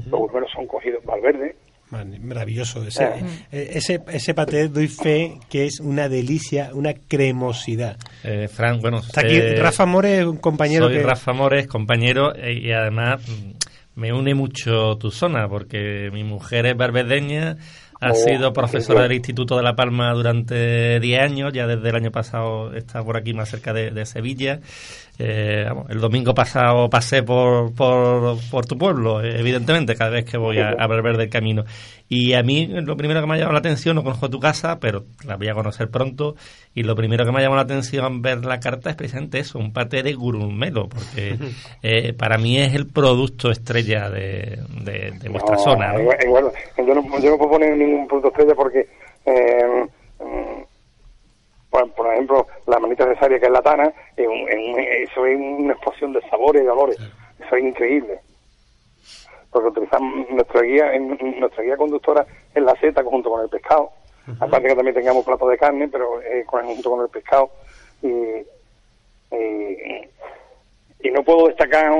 los 0.10 0.19
gurumelos 0.19 0.51
son 0.53 0.67
cogidos 0.67 1.01
en 1.01 1.08
Valverde, 1.08 1.55
Man- 1.91 2.17
Maravilloso. 2.27 2.84
Ese, 2.86 3.03
Ah. 3.03 3.15
eh, 3.51 3.71
ese, 3.73 4.01
ese 4.12 4.34
paté 4.34 4.67
doy 4.69 4.88
fe 4.88 5.38
que 5.49 5.65
es 5.65 5.79
una 5.79 6.10
delicia, 6.10 6.71
una 6.73 6.93
cremosidad. 6.93 7.97
Eh, 8.23 8.47
Fran, 8.47 8.79
bueno, 8.79 8.99
Está 8.99 9.21
aquí 9.21 9.36
eh, 9.36 9.55
Rafa 9.58 9.86
More, 9.86 10.25
un 10.25 10.38
compañero 10.38 10.86
soy 10.88 10.95
que... 10.97 11.03
Rafa 11.03 11.34
Mores, 11.34 11.67
compañero, 11.67 12.34
eh, 12.36 12.53
y 12.53 12.71
además 12.71 13.21
mm, 13.27 13.99
me 13.99 14.12
une 14.13 14.34
mucho 14.34 14.97
tu 14.97 15.12
zona, 15.12 15.47
porque 15.47 16.10
mi 16.12 16.23
mujer 16.23 16.65
es 16.65 16.75
barbedeña, 16.75 17.58
ha 18.01 18.12
Oh, 18.12 18.15
sido 18.15 18.51
profesora 18.51 19.03
del 19.03 19.13
Instituto 19.13 19.55
de 19.55 19.63
La 19.63 19.75
Palma 19.75 20.12
durante 20.13 20.99
10 20.99 21.19
años, 21.21 21.53
ya 21.53 21.65
desde 21.65 21.88
el 21.89 21.95
año 21.95 22.12
pasado 22.12 22.73
está 22.75 23.01
por 23.03 23.15
aquí 23.15 23.34
más 23.34 23.49
cerca 23.49 23.71
de, 23.73 23.91
de 23.91 24.05
Sevilla. 24.05 24.60
Eh, 25.17 25.65
el 25.89 25.99
domingo 26.01 26.34
pasado 26.34 26.89
pasé 26.89 27.23
por, 27.23 27.73
por, 27.73 28.38
por 28.51 28.65
tu 28.65 28.78
pueblo, 28.78 29.21
eh, 29.23 29.39
evidentemente, 29.39 29.95
cada 29.95 30.10
vez 30.12 30.25
que 30.25 30.38
voy 30.38 30.58
a, 30.60 30.69
a 30.78 30.88
Valverde 30.88 31.19
del 31.19 31.30
Camino. 31.30 31.63
Y 32.10 32.34
a 32.34 32.43
mí 32.43 32.67
lo 32.67 32.95
primero 32.97 33.21
que 33.21 33.28
me 33.28 33.34
ha 33.34 33.38
llamado 33.38 33.54
la 33.54 33.60
atención, 33.60 33.95
no 33.95 34.04
conozco 34.04 34.30
tu 34.30 34.39
casa, 34.39 34.80
pero 34.80 35.06
la 35.25 35.38
voy 35.38 35.47
a 35.47 35.54
conocer 35.54 35.89
pronto, 35.89 36.36
y 36.75 36.84
lo 36.84 36.95
primero 36.95 37.25
que 37.25 37.32
me 37.32 37.39
ha 37.39 37.41
llamado 37.41 37.56
la 37.58 37.63
atención 37.63 38.21
ver 38.21 38.45
la 38.45 38.60
carta 38.60 38.89
es 38.89 38.95
precisamente 38.95 39.39
eso, 39.39 39.58
un 39.58 39.71
paté 39.73 40.04
de 40.04 40.13
gurumelo, 40.13 40.88
porque 40.89 41.38
eh, 41.82 42.13
para 42.13 42.38
mí 42.38 42.58
es 42.60 42.75
el 42.75 42.88
producto 42.88 43.49
estrella 43.49 44.10
de, 44.10 44.60
de, 44.84 45.12
de 45.19 45.30
vuestra 45.30 45.56
No, 45.56 45.62
zona. 45.63 45.93
¿no? 45.93 46.01
igual- 46.01 46.17
igual, 46.25 46.43
yo, 46.78 46.93
no, 46.93 47.19
yo 47.19 47.30
no 47.32 47.38
puedo 47.38 47.51
poner 47.51 47.75
ningún 47.78 48.08
punto 48.08 48.28
estrella 48.28 48.54
porque, 48.56 48.88
eh, 49.25 49.86
por, 51.75 51.91
por 51.91 52.13
ejemplo, 52.13 52.47
la 52.67 52.79
manita 52.79 53.05
cesárea 53.05 53.38
que 53.39 53.47
es 53.47 53.51
la 53.51 53.61
tana, 53.61 53.91
es 54.15 54.27
un- 54.27 54.47
eso 54.49 55.25
es 55.25 55.37
una 55.37 55.73
explosión 55.73 56.13
de 56.13 56.21
sabores 56.29 56.62
y 56.62 56.65
de 56.65 56.71
olores. 56.71 56.97
Eso 57.45 57.56
es 57.58 57.63
increíble. 57.63 58.19
Porque 59.52 59.67
utilizamos 59.69 60.29
nuestra 60.29 60.62
guía, 60.62 60.93
en- 60.93 61.39
nuestra 61.39 61.63
guía 61.63 61.75
conductora 61.77 62.25
es 62.54 62.63
la 62.63 62.75
seta 62.77 63.04
junto 63.04 63.29
con 63.29 63.41
el 63.41 63.50
pescado. 63.50 63.89
Aparte 64.39 64.69
que 64.69 64.75
también 64.75 64.95
tengamos 64.95 65.25
platos 65.25 65.50
de 65.50 65.58
carne, 65.58 65.87
pero 65.89 66.21
eh, 66.21 66.45
junto 66.47 66.89
con 66.89 67.02
el 67.02 67.10
pescado. 67.10 67.50
Y, 68.02 68.08
y 71.02 71.12
no 71.12 71.23
puedo 71.23 71.47
destacar, 71.47 71.91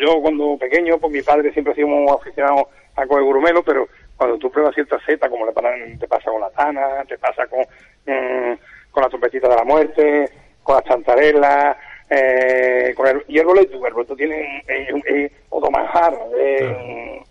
yo 0.00 0.20
cuando 0.20 0.56
pequeño, 0.58 0.98
pues 0.98 1.12
mi 1.12 1.22
padre 1.22 1.52
siempre 1.52 1.72
ha 1.72 1.76
sido 1.76 1.88
muy 1.88 2.10
aficionado 2.12 2.68
a 2.96 3.06
coger 3.06 3.24
grumelo, 3.24 3.62
pero 3.62 3.86
cuando 4.16 4.36
tú 4.38 4.50
pruebas 4.50 4.74
ciertas 4.74 5.00
setas, 5.04 5.30
como 5.30 5.46
le 5.46 5.52
pa- 5.52 5.62
te 6.00 6.08
pasa 6.08 6.30
con 6.30 6.40
la 6.40 6.50
tana, 6.50 7.04
te 7.06 7.16
pasa 7.18 7.46
con, 7.46 7.60
mm, 7.60 8.58
con 8.90 9.02
la 9.02 9.08
trompetita 9.08 9.48
de 9.48 9.56
la 9.56 9.64
muerte, 9.64 10.30
con 10.62 10.76
las 10.76 10.84
chantarelas, 10.84 11.76
eh, 12.10 12.92
con 12.96 13.06
el, 13.06 13.24
y 13.28 13.38
el 13.38 13.46
boleto, 13.46 13.86
el 13.86 13.92
boleto 13.94 14.16
tiene 14.16 14.64
eh, 14.68 14.88
eh, 15.06 15.30
otro 15.50 15.70
manjar, 15.70 16.18
eh, 16.36 17.22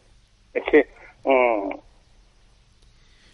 es 0.53 0.63
que 0.65 0.87
mm, 1.23 1.69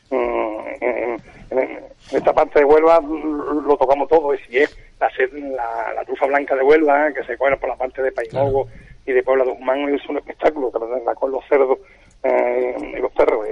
mm, 0.09 0.59
en, 0.82 0.82
en- 0.82 1.24
en 1.51 2.17
esta 2.17 2.34
parte 2.34 2.59
de 2.59 2.65
Huelva 2.65 2.99
lo 3.01 3.78
tocamos 3.78 4.07
todo, 4.09 4.34
y 4.34 4.57
es 4.57 4.78
la, 4.99 5.09
la, 5.55 5.93
la 5.93 6.05
trufa 6.05 6.26
blanca 6.28 6.55
de 6.55 6.63
Huelva, 6.63 7.11
que 7.13 7.24
se 7.24 7.38
cuela 7.38 7.57
por 7.57 7.69
la 7.69 7.76
parte 7.76 8.01
de 8.01 8.11
Paimogo 8.11 8.67
y 9.05 9.11
de 9.11 9.21
Puebla 9.24 9.43
de 9.45 9.51
Guzmán, 9.51 9.93
es 9.93 10.05
un 10.09 10.17
espectáculo, 10.17 10.71
que 10.71 10.80
la 11.05 11.13
con 11.15 11.32
los 11.32 11.43
cerdos 11.47 11.78
eh, 12.24 12.76
y 12.97 12.99
los 13.01 13.11
perros. 13.11 13.45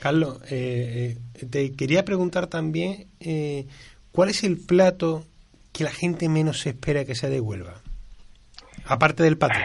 Carlos, 0.00 0.40
eh, 0.50 1.16
eh, 1.40 1.46
te 1.50 1.72
quería 1.72 2.04
preguntar 2.04 2.46
también 2.46 3.06
eh, 3.20 3.66
cuál 4.12 4.30
es 4.30 4.42
el 4.44 4.56
plato 4.58 5.24
que 5.72 5.84
la 5.84 5.90
gente 5.90 6.28
menos 6.28 6.60
se 6.60 6.70
espera 6.70 7.04
que 7.04 7.14
sea 7.14 7.28
de 7.30 7.40
Huelva, 7.40 7.74
aparte 8.86 9.22
del 9.22 9.36
patio. 9.38 9.62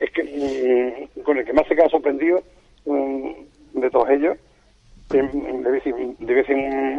es 0.00 0.10
que 0.12 1.08
mm, 1.16 1.20
con 1.22 1.38
el 1.38 1.44
que 1.44 1.52
más 1.52 1.66
se 1.68 1.76
queda 1.76 1.88
sorprendido 1.88 2.42
mm, 2.86 3.30
de 3.80 3.90
todos 3.90 4.08
ellos, 4.10 4.36
eh, 5.12 5.30
debe 5.62 5.80
ser, 5.82 5.94
debe 6.18 6.44
ser 6.44 6.56
un, 6.56 6.98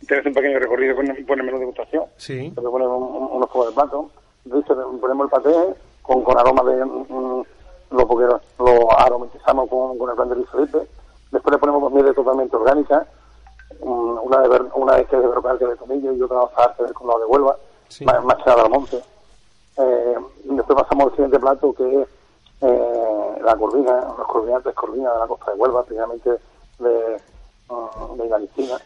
debe 0.00 0.22
ser 0.22 0.28
un 0.28 0.34
pequeño 0.34 0.58
recorrido 0.58 0.96
con, 0.96 1.06
con 1.06 1.38
el 1.38 1.44
menú 1.44 1.58
de 1.58 1.66
degustación. 1.66 2.04
Sí. 2.16 2.50
Se 2.54 2.60
le 2.60 2.68
ponen 2.68 2.88
un- 2.88 3.02
un- 3.22 3.28
unos 3.36 3.50
juegos 3.50 3.70
de 3.70 3.80
plato, 3.80 4.10
dice, 4.44 4.74
ponemos 5.00 5.26
el 5.26 5.30
paté 5.30 5.50
con, 6.02 6.24
con 6.24 6.38
aroma 6.38 6.62
de... 6.70 6.84
mm, 6.84 7.42
lo, 7.94 8.06
porque 8.06 8.26
lo 8.58 8.98
aromatizamos 8.98 9.68
con, 9.68 9.98
con 9.98 10.10
el 10.10 10.16
plan 10.16 10.28
de 10.28 10.36
Luis 10.36 10.48
Felipe. 10.50 10.86
Después 11.30 11.52
le 11.52 11.58
ponemos 11.58 11.92
miel 11.92 12.14
totalmente 12.14 12.56
orgánica, 12.56 13.06
mm, 13.80 14.18
una 14.22 14.40
de, 14.40 14.60
una 14.74 14.96
de 14.96 15.04
que 15.06 15.16
es 15.16 15.22
de 15.22 15.28
brocal 15.28 15.58
de 15.58 15.76
tomillo 15.76 16.12
y 16.12 16.22
otra 16.22 16.40
de 16.40 16.74
que 16.76 16.84
es 16.84 16.92
con 16.92 17.08
la 17.08 17.18
de 17.18 17.24
Huelva, 17.26 17.56
Sí. 17.88 18.04
más, 18.04 18.24
más 18.24 18.46
al 18.46 18.70
monte. 18.70 19.00
Eh, 19.76 20.14
y 20.44 20.54
después 20.54 20.78
pasamos 20.78 21.06
al 21.06 21.10
siguiente 21.12 21.38
plato 21.38 21.72
que 21.74 22.02
es 22.02 22.08
eh, 22.60 23.38
la 23.42 23.56
corvina, 23.56 24.00
los 24.16 24.26
corvinantes 24.26 24.74
corvina 24.74 25.12
de 25.12 25.18
la 25.18 25.26
costa 25.26 25.52
de 25.52 25.58
Huelva, 25.58 25.82
precisamente 25.82 26.30
de, 26.78 27.20
mm, 27.68 28.16
de 28.16 28.28
Galicina. 28.28 28.78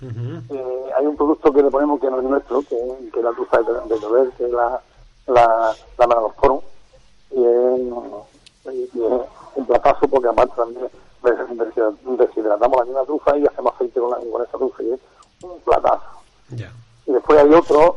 Eh, 0.00 0.90
hay 0.96 1.06
un 1.06 1.16
producto 1.16 1.52
que 1.52 1.62
le 1.62 1.70
ponemos 1.70 2.00
que 2.00 2.08
no 2.08 2.18
es 2.18 2.24
nuestro, 2.24 2.60
que, 2.62 2.76
que 3.12 3.18
es 3.18 3.24
la 3.24 3.32
trufa 3.32 3.58
de, 3.62 3.72
de 3.72 4.30
que 4.36 4.44
es 4.46 4.52
la, 4.52 4.80
la, 5.26 5.74
la 5.98 6.06
y 7.30 7.44
es, 7.44 7.80
y 8.72 8.82
es 8.84 8.90
un 8.94 9.66
platazo 9.66 10.06
porque 10.08 10.28
aparte 10.28 10.54
también 10.56 10.86
des- 11.22 11.58
des- 11.74 12.18
deshidratamos 12.18 12.78
la 12.78 12.84
misma 12.84 13.04
trufa 13.04 13.36
y 13.38 13.46
hacemos 13.46 13.74
aceite 13.74 14.00
con, 14.00 14.10
la, 14.10 14.16
con 14.16 14.42
esa 14.42 14.58
trufa 14.58 14.82
y 14.82 14.92
es 14.92 15.00
un 15.42 15.60
platazo. 15.60 16.04
Y 17.06 17.12
después 17.12 17.38
hay 17.38 17.52
otro 17.54 17.96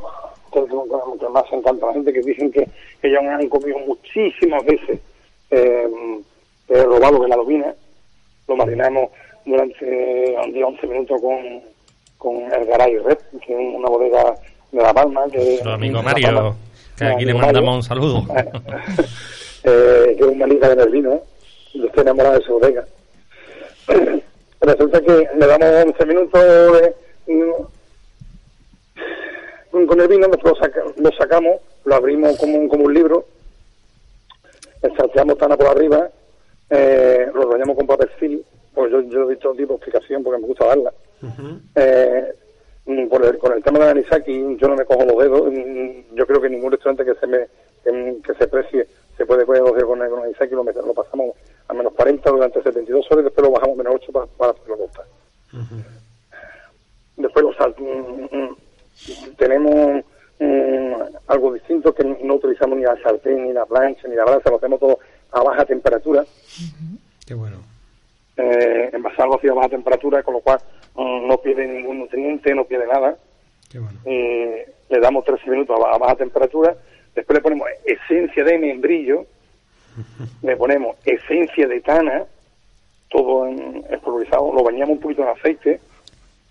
que, 0.51 0.59
que- 0.65 1.19
que 1.19 1.29
más 1.29 1.43
encanta 1.51 1.85
a 1.85 1.87
la 1.89 1.93
gente 1.93 2.13
que 2.13 2.21
dicen 2.21 2.51
que, 2.51 2.67
que 3.01 3.11
ya 3.11 3.19
han 3.19 3.47
comido 3.49 3.77
muchísimas 3.79 4.63
veces 4.65 4.99
eh, 5.51 5.89
el 6.69 6.83
robado 6.85 7.19
de 7.21 7.27
la 7.27 7.35
lobina. 7.35 7.73
Lo 8.47 8.55
marinamos 8.55 9.09
durante 9.45 10.35
un 10.45 10.53
día 10.53 10.65
11 10.67 10.87
minutos 10.87 11.21
con, 11.21 11.37
con 12.17 12.51
el 12.53 12.65
Garay 12.65 12.97
Red, 12.99 13.17
que 13.45 13.53
es 13.53 13.75
una 13.75 13.87
bodega 13.89 14.35
de 14.71 14.81
La 14.81 14.93
Palma. 14.93 15.25
Que, 15.31 15.37
Nuestro 15.37 15.71
amigo 15.73 16.01
Mario, 16.03 16.27
Palma. 16.27 16.55
que 16.97 17.05
aquí 17.05 17.25
le 17.25 17.33
mandamos 17.33 17.75
un 17.75 17.83
saludo. 17.83 18.23
eh, 19.63 20.15
que 20.17 20.23
es 20.23 20.27
un 20.29 20.37
manita 20.37 20.71
en 20.71 20.79
el 20.79 20.89
vino, 20.89 21.21
y 21.73 21.85
estoy 21.85 22.01
enamorado 22.01 22.39
de 22.39 22.45
su 22.45 22.53
bodega. 22.53 22.85
Resulta 24.61 25.01
que 25.01 25.27
le 25.37 25.47
damos 25.47 25.69
11 25.85 26.05
minutos 26.05 26.41
de, 26.43 26.95
mm, 29.71 29.85
con 29.85 29.99
el 30.01 30.07
vino, 30.07 30.27
lo, 30.27 30.55
saca- 30.55 30.83
lo 30.97 31.11
sacamos, 31.17 31.57
lo 31.85 31.95
abrimos 31.95 32.37
como, 32.37 32.57
un- 32.57 32.67
como 32.69 32.85
un 32.85 32.93
libro, 32.93 33.25
salteamos 34.97 35.37
tana 35.37 35.57
por 35.57 35.67
arriba, 35.67 36.09
eh, 36.69 37.27
lo 37.33 37.47
bañamos 37.47 37.75
con 37.75 37.87
papel 37.87 38.09
film, 38.19 38.41
pues 38.73 38.91
yo, 38.91 39.01
yo 39.01 39.23
he 39.23 39.29
visto 39.29 39.51
tipo 39.53 39.73
de 39.73 39.77
explicación 39.77 40.23
porque 40.23 40.41
me 40.41 40.47
gusta 40.47 40.65
darla. 40.67 40.93
Eh, 41.75 42.33
mm, 42.85 43.07
por 43.07 43.25
el- 43.25 43.37
con 43.37 43.53
el 43.53 43.63
tema 43.63 43.79
de 43.79 43.85
la 43.85 43.91
anisaki, 43.91 44.57
yo 44.57 44.67
no 44.67 44.75
me 44.75 44.85
cojo 44.85 45.05
los 45.05 45.17
dedos. 45.17 45.51
mm, 45.51 46.15
Yo 46.15 46.25
creo 46.27 46.41
que 46.41 46.49
ningún 46.49 46.71
restaurante 46.71 47.05
que 47.05 47.19
se 47.19 47.27
me 47.27 47.47
que, 47.83 48.17
que 48.25 48.33
se 48.35 48.47
precie 48.47 48.87
se 49.21 49.25
puede 49.27 49.45
dedos 49.45 49.71
con, 49.83 49.99
con. 49.99 50.19
Lo, 50.51 50.63
met- 50.63 50.85
lo 50.85 50.93
pasamos 50.93 51.35
a 51.67 51.73
menos 51.73 51.93
40 51.93 52.29
durante 52.31 52.61
72 52.63 53.05
horas 53.11 53.21
y 53.21 53.25
después 53.25 53.45
lo 53.47 53.53
bajamos 53.53 53.75
a 53.75 53.83
menos 53.83 53.95
8 54.01 54.11
para, 54.11 54.25
para 54.25 54.51
hacerlo 54.51 54.77
cortar. 54.77 55.05
Después 57.17 57.45
los 57.45 57.55
mm, 57.79 58.35
mm, 58.35 59.35
tenemos 59.37 60.03
mm, 60.39 60.93
algo 61.27 61.53
distinto 61.53 61.93
que 61.93 62.03
no 62.03 62.35
utilizamos 62.35 62.77
ni 62.77 62.83
la 62.83 62.97
sartén, 63.01 63.43
ni 63.47 63.53
la 63.53 63.65
plancha, 63.65 64.07
ni 64.07 64.15
la 64.15 64.25
brasa, 64.25 64.49
lo 64.49 64.55
hacemos 64.57 64.79
todo 64.79 64.97
a 65.31 65.43
baja 65.43 65.63
temperatura 65.65 66.25
Qué 67.25 67.33
bueno. 67.35 67.57
eh, 68.37 68.89
envasarlo 68.91 69.35
hacia 69.35 69.53
baja 69.53 69.69
temperatura, 69.69 70.23
con 70.23 70.33
lo 70.35 70.39
cual 70.41 70.59
no 70.95 71.37
pierde 71.37 71.67
ningún 71.67 71.99
nutriente, 71.99 72.53
no 72.55 72.65
pierde 72.65 72.87
nada. 72.87 73.15
Qué 73.69 73.79
bueno. 73.79 73.99
Eh, 74.05 74.73
le 74.89 74.99
damos 74.99 75.23
13 75.23 75.49
minutos 75.49 75.77
a, 75.79 75.95
a 75.95 75.97
baja 75.97 76.15
temperatura, 76.15 76.75
después 77.15 77.37
le 77.37 77.41
ponemos 77.41 77.67
esencia 77.85 78.43
de 78.43 78.57
membrillo, 78.57 79.25
le 80.41 80.57
ponemos 80.57 80.95
esencia 81.05 81.67
de 81.67 81.81
tana, 81.81 82.25
todo 83.09 83.47
en, 83.47 83.83
espolvorizado, 83.89 84.53
lo 84.53 84.63
bañamos 84.63 84.95
un 84.95 84.99
poquito 84.99 85.23
en 85.23 85.29
aceite 85.29 85.79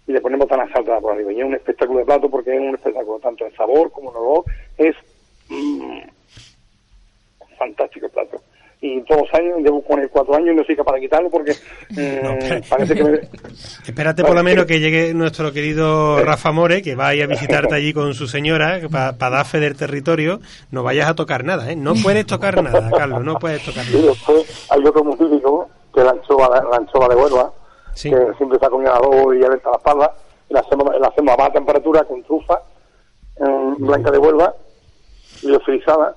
y 0.07 0.13
le 0.13 0.21
ponemos 0.21 0.49
tana 0.49 0.71
saltada 0.73 1.01
por 1.01 1.15
arriba. 1.15 1.33
Y 1.33 1.41
es 1.41 1.47
un 1.47 1.55
espectáculo 1.55 2.01
de 2.01 2.05
plato 2.05 2.31
porque 2.31 2.55
es 2.55 2.61
un 2.61 2.75
espectáculo 2.75 3.19
tanto 3.19 3.47
en 3.47 3.55
sabor 3.55 3.91
como 3.91 4.11
en 4.11 4.17
olor. 4.17 4.45
Es 4.77 4.97
mm, 5.49 6.01
fantástico 7.59 8.07
el 8.07 8.13
plato. 8.13 8.43
Y 8.83 9.03
todos 9.03 9.23
los 9.23 9.35
años, 9.35 9.59
llevo 9.59 9.83
con 9.83 10.01
él 10.01 10.09
cuatro 10.11 10.35
años 10.37 10.55
y 10.55 10.57
no 10.57 10.65
soy 10.65 10.75
capaz 10.75 10.95
de 10.95 11.01
quitarlo 11.03 11.29
porque 11.29 11.53
mm, 11.91 12.25
No, 12.25 12.39
parece 12.69 12.95
que 12.95 13.05
me, 13.05 13.21
Espérate 13.87 14.25
por 14.25 14.35
lo 14.35 14.43
menos 14.43 14.65
que 14.65 14.81
llegue 14.81 15.13
nuestro 15.13 15.53
querido 15.53 16.25
Rafa 16.25 16.51
More, 16.51 16.81
que 16.81 16.95
vaya 16.95 17.25
a 17.25 17.27
visitarte 17.29 17.75
allí 17.75 17.93
con 17.93 18.15
su 18.15 18.27
señora 18.27 18.81
para 18.91 19.13
dar 19.31 19.45
fe 19.45 19.61
del 19.61 19.77
territorio. 19.77 20.41
No 20.71 20.83
vayas 20.83 21.11
a 21.11 21.15
tocar 21.15 21.45
nada, 21.45 21.71
¿eh? 21.71 21.77
No 21.77 21.93
puedes 22.03 22.25
tocar 22.27 22.63
nada, 22.63 22.91
Carlos, 22.91 23.23
no 23.23 23.35
puedes 23.39 23.63
tocar 23.65 23.85
Y 23.87 23.97
nada. 23.97 24.07
después 24.09 24.67
hay 24.71 24.85
otro 24.87 25.05
muy 25.05 25.17
típico, 25.17 25.69
que 25.93 26.01
es 26.01 26.07
la 26.07 26.13
anchoa, 26.13 26.49
la 26.71 26.77
anchoa 26.79 27.09
de 27.09 27.17
Huelva, 27.17 27.53
Sí. 27.93 28.09
que 28.09 28.17
siempre 28.39 28.57
está 28.57 28.71
comiendo 28.71 28.95
arroz 28.95 29.35
y 29.37 29.45
abierta 29.45 29.71
la 29.73 29.77
espalda, 29.77 30.15
y 30.49 30.55
la 30.55 30.61
hacemos, 30.61 30.87
la 30.99 31.09
hacemos 31.09 31.35
a 31.35 31.37
baja 31.37 31.53
temperatura 31.53 32.05
con 32.05 32.23
trufa 32.23 32.63
eh, 33.37 33.75
blanca 33.79 34.11
de 34.11 34.17
Huelva, 34.19 34.55
liofilizada, 35.43 36.17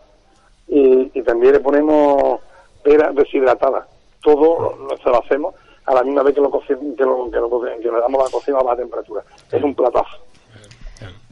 y, 0.67 1.11
y 1.13 1.21
también 1.23 1.53
le 1.53 1.59
ponemos 1.59 2.39
pera 2.83 3.11
deshidratada. 3.11 3.87
Todo 4.21 4.75
lo- 4.77 4.97
se 4.97 5.09
lo 5.09 5.23
hacemos 5.23 5.55
a 5.85 5.93
la 5.95 6.03
misma 6.03 6.23
vez 6.23 6.33
que 6.35 6.41
lo, 6.41 6.49
que 6.51 6.73
lo, 7.03 7.29
que 7.31 7.37
lo 7.37 7.61
que 7.61 7.91
le 7.91 7.99
damos 7.99 8.23
la 8.23 8.29
cocina 8.31 8.59
a 8.59 8.63
baja 8.63 8.77
temperatura. 8.77 9.23
Es 9.51 9.61
un 9.63 9.73
platazo. 9.75 10.17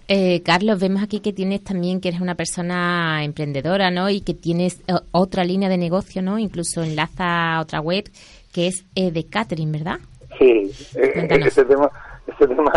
Eh, 0.07 0.41
Carlos, 0.43 0.79
vemos 0.81 1.01
aquí 1.01 1.21
que 1.21 1.31
tienes 1.31 1.63
también 1.63 2.01
que 2.01 2.09
eres 2.09 2.19
una 2.19 2.35
persona 2.35 3.23
emprendedora, 3.23 3.91
¿no? 3.91 4.09
Y 4.09 4.19
que 4.21 4.33
tienes 4.33 4.81
eh, 4.87 4.93
otra 5.11 5.45
línea 5.45 5.69
de 5.69 5.77
negocio, 5.77 6.21
¿no? 6.21 6.37
Incluso 6.37 6.83
enlaza 6.83 7.55
a 7.55 7.61
otra 7.61 7.79
web 7.79 8.03
que 8.53 8.67
es 8.67 8.83
eh, 8.95 9.11
de 9.11 9.25
catering, 9.27 9.71
¿verdad? 9.71 9.99
Sí, 10.37 10.69
eh, 10.95 11.27
ese 11.45 11.63
tema, 11.63 11.89
ese 12.27 12.45
tema, 12.47 12.71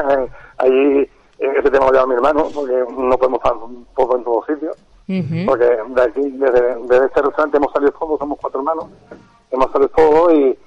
ahí, 0.58 0.70
eh, 0.70 1.08
ese 1.58 1.70
tema 1.70 1.86
lo 1.86 1.92
lleva 1.92 2.06
mi 2.06 2.14
hermano, 2.14 2.48
porque 2.54 2.72
no 2.72 3.18
podemos 3.18 3.40
estar 3.42 3.54
todos 3.96 4.16
en 4.16 4.24
todos 4.24 4.46
sitios, 4.46 4.76
Porque 5.46 5.64
de 5.64 6.02
aquí, 6.02 6.20
desde, 6.30 6.76
desde 6.86 7.06
este 7.06 7.22
restaurante 7.22 7.56
hemos 7.58 7.72
salido 7.72 7.92
todos, 7.92 8.18
somos 8.18 8.38
cuatro 8.40 8.60
hermanos, 8.60 8.86
hemos 9.50 9.70
salido 9.70 9.90
todos 9.90 10.32
y, 10.32 10.58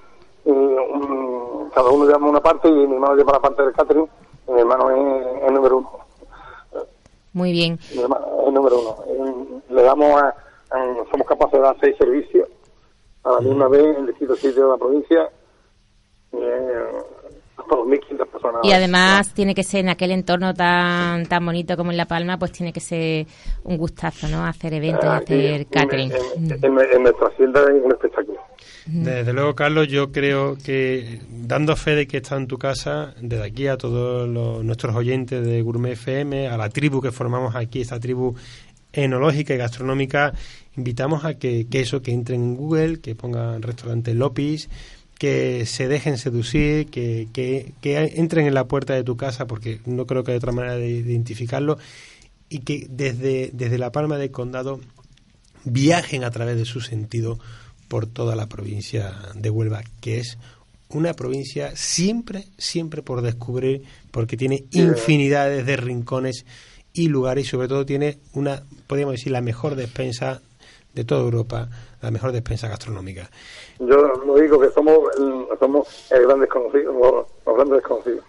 y, 0.45 0.51
um, 0.51 1.69
cada 1.71 1.89
uno 1.89 2.05
lleva 2.05 2.17
una 2.27 2.39
parte 2.41 2.67
y 2.69 2.71
mi 2.71 2.93
hermano 2.93 3.15
lleva 3.15 3.33
la 3.33 3.39
parte 3.39 3.63
del 3.63 3.73
catering, 3.73 4.07
y 4.47 4.51
mi 4.51 4.59
hermano 4.59 4.89
es 4.91 5.43
el 5.47 5.53
número 5.53 5.77
uno, 5.77 5.91
Muy 7.33 7.51
bien. 7.51 7.79
mi 7.95 8.01
hermano 8.01 8.25
es 8.41 8.47
el 8.47 8.53
número 8.53 8.79
uno. 8.79 9.61
Le 9.69 9.81
damos 9.83 10.21
a, 10.21 10.27
a- 10.71 10.95
somos 11.11 11.27
capaces 11.27 11.53
de 11.53 11.59
dar 11.59 11.75
seis 11.81 11.95
servicios 11.97 12.47
a 13.23 13.31
la 13.33 13.39
misma 13.41 13.67
vez 13.67 13.97
en 13.97 14.05
distintos 14.05 14.37
sitios 14.39 14.55
de 14.55 14.71
la 14.71 14.77
provincia, 14.77 15.29
eh, 16.33 16.85
2.500 17.57 18.27
personas. 18.31 18.61
Y 18.63 18.71
además 18.71 19.33
tiene 19.33 19.53
que 19.55 19.63
ser 19.63 19.81
en 19.81 19.89
aquel 19.89 20.11
entorno 20.11 20.53
tan 20.53 21.25
tan 21.25 21.45
bonito 21.45 21.75
como 21.77 21.91
en 21.91 21.97
La 21.97 22.05
Palma, 22.05 22.37
pues 22.37 22.51
tiene 22.51 22.71
que 22.73 22.79
ser 22.79 23.25
un 23.63 23.77
gustazo, 23.77 24.27
¿no? 24.27 24.45
Hacer 24.45 24.73
eventos 24.73 25.03
y 25.05 25.07
Aquí, 25.07 25.33
hacer 25.33 25.61
en- 25.61 25.63
catering. 25.65 26.11
En, 26.11 26.51
en- 26.51 26.79
en 26.93 27.03
nuestra 27.03 27.27
hacienda 27.27 27.61
es 27.63 27.83
un 27.83 27.91
espectáculo. 27.91 28.37
Desde 28.89 29.33
luego, 29.33 29.53
Carlos, 29.53 29.89
yo 29.89 30.13
creo 30.13 30.57
que 30.57 31.19
dando 31.29 31.75
fe 31.75 31.93
de 31.95 32.07
que 32.07 32.17
está 32.17 32.37
en 32.37 32.47
tu 32.47 32.57
casa, 32.57 33.13
desde 33.21 33.43
aquí 33.43 33.67
a 33.67 33.77
todos 33.77 34.29
los- 34.29 34.63
nuestros 34.63 34.95
oyentes 34.95 35.45
de 35.45 35.61
Gourmet 35.61 35.91
FM, 35.93 36.47
a 36.47 36.55
la 36.57 36.69
tribu 36.69 37.01
que 37.01 37.11
formamos 37.11 37.53
aquí, 37.55 37.81
esta 37.81 37.99
tribu 37.99 38.35
enológica 38.93 39.53
y 39.53 39.57
gastronómica, 39.57 40.33
invitamos 40.77 41.25
a 41.25 41.33
que, 41.37 41.67
que 41.69 41.81
eso, 41.81 42.01
que 42.01 42.11
entren 42.11 42.41
en 42.41 42.55
Google, 42.55 42.99
que 43.01 43.13
pongan 43.15 43.61
restaurante 43.61 44.13
Lopis, 44.13 44.69
que 45.17 45.65
se 45.65 45.87
dejen 45.87 46.17
seducir, 46.17 46.87
que, 46.87 47.27
que, 47.33 47.73
que 47.81 47.97
entren 48.15 48.47
en 48.47 48.53
la 48.53 48.65
puerta 48.65 48.93
de 48.93 49.03
tu 49.03 49.17
casa, 49.17 49.47
porque 49.47 49.79
no 49.85 50.05
creo 50.05 50.23
que 50.23 50.31
hay 50.31 50.37
otra 50.37 50.51
manera 50.51 50.75
de 50.75 50.89
identificarlo, 50.89 51.77
y 52.49 52.59
que 52.59 52.87
desde, 52.89 53.49
desde 53.53 53.77
la 53.77 53.91
palma 53.91 54.17
del 54.17 54.31
condado 54.31 54.79
viajen 55.65 56.23
a 56.23 56.31
través 56.31 56.57
de 56.57 56.65
su 56.65 56.81
sentido 56.81 57.39
por 57.87 58.05
toda 58.05 58.35
la 58.35 58.47
provincia 58.47 59.15
de 59.35 59.49
Huelva, 59.49 59.83
que 60.01 60.19
es 60.19 60.37
una 60.89 61.13
provincia 61.13 61.75
siempre, 61.75 62.45
siempre 62.57 63.01
por 63.01 63.21
descubrir, 63.21 63.83
porque 64.11 64.37
tiene 64.37 64.65
infinidades 64.71 65.65
de 65.65 65.77
rincones 65.77 66.45
y 66.93 67.09
lugares, 67.09 67.45
y 67.45 67.49
sobre 67.49 67.67
todo 67.67 67.85
tiene 67.85 68.19
una, 68.33 68.63
podríamos 68.87 69.15
decir, 69.15 69.31
la 69.31 69.41
mejor 69.41 69.75
despensa 69.75 70.41
de 70.93 71.03
toda 71.03 71.21
Europa, 71.21 71.69
la 72.01 72.11
mejor 72.11 72.31
despensa 72.31 72.67
gastronómica. 72.67 73.29
Yo 73.79 73.95
lo 74.25 74.35
digo 74.39 74.59
que 74.59 74.69
somos 74.69 74.99
el, 75.19 75.45
somos 75.59 76.11
el 76.11 76.23
gran 76.27 76.39
desconocido, 76.39 76.93
los, 76.93 77.25
los 77.45 77.55
grandes 77.55 77.77
desconocidos. 77.77 78.23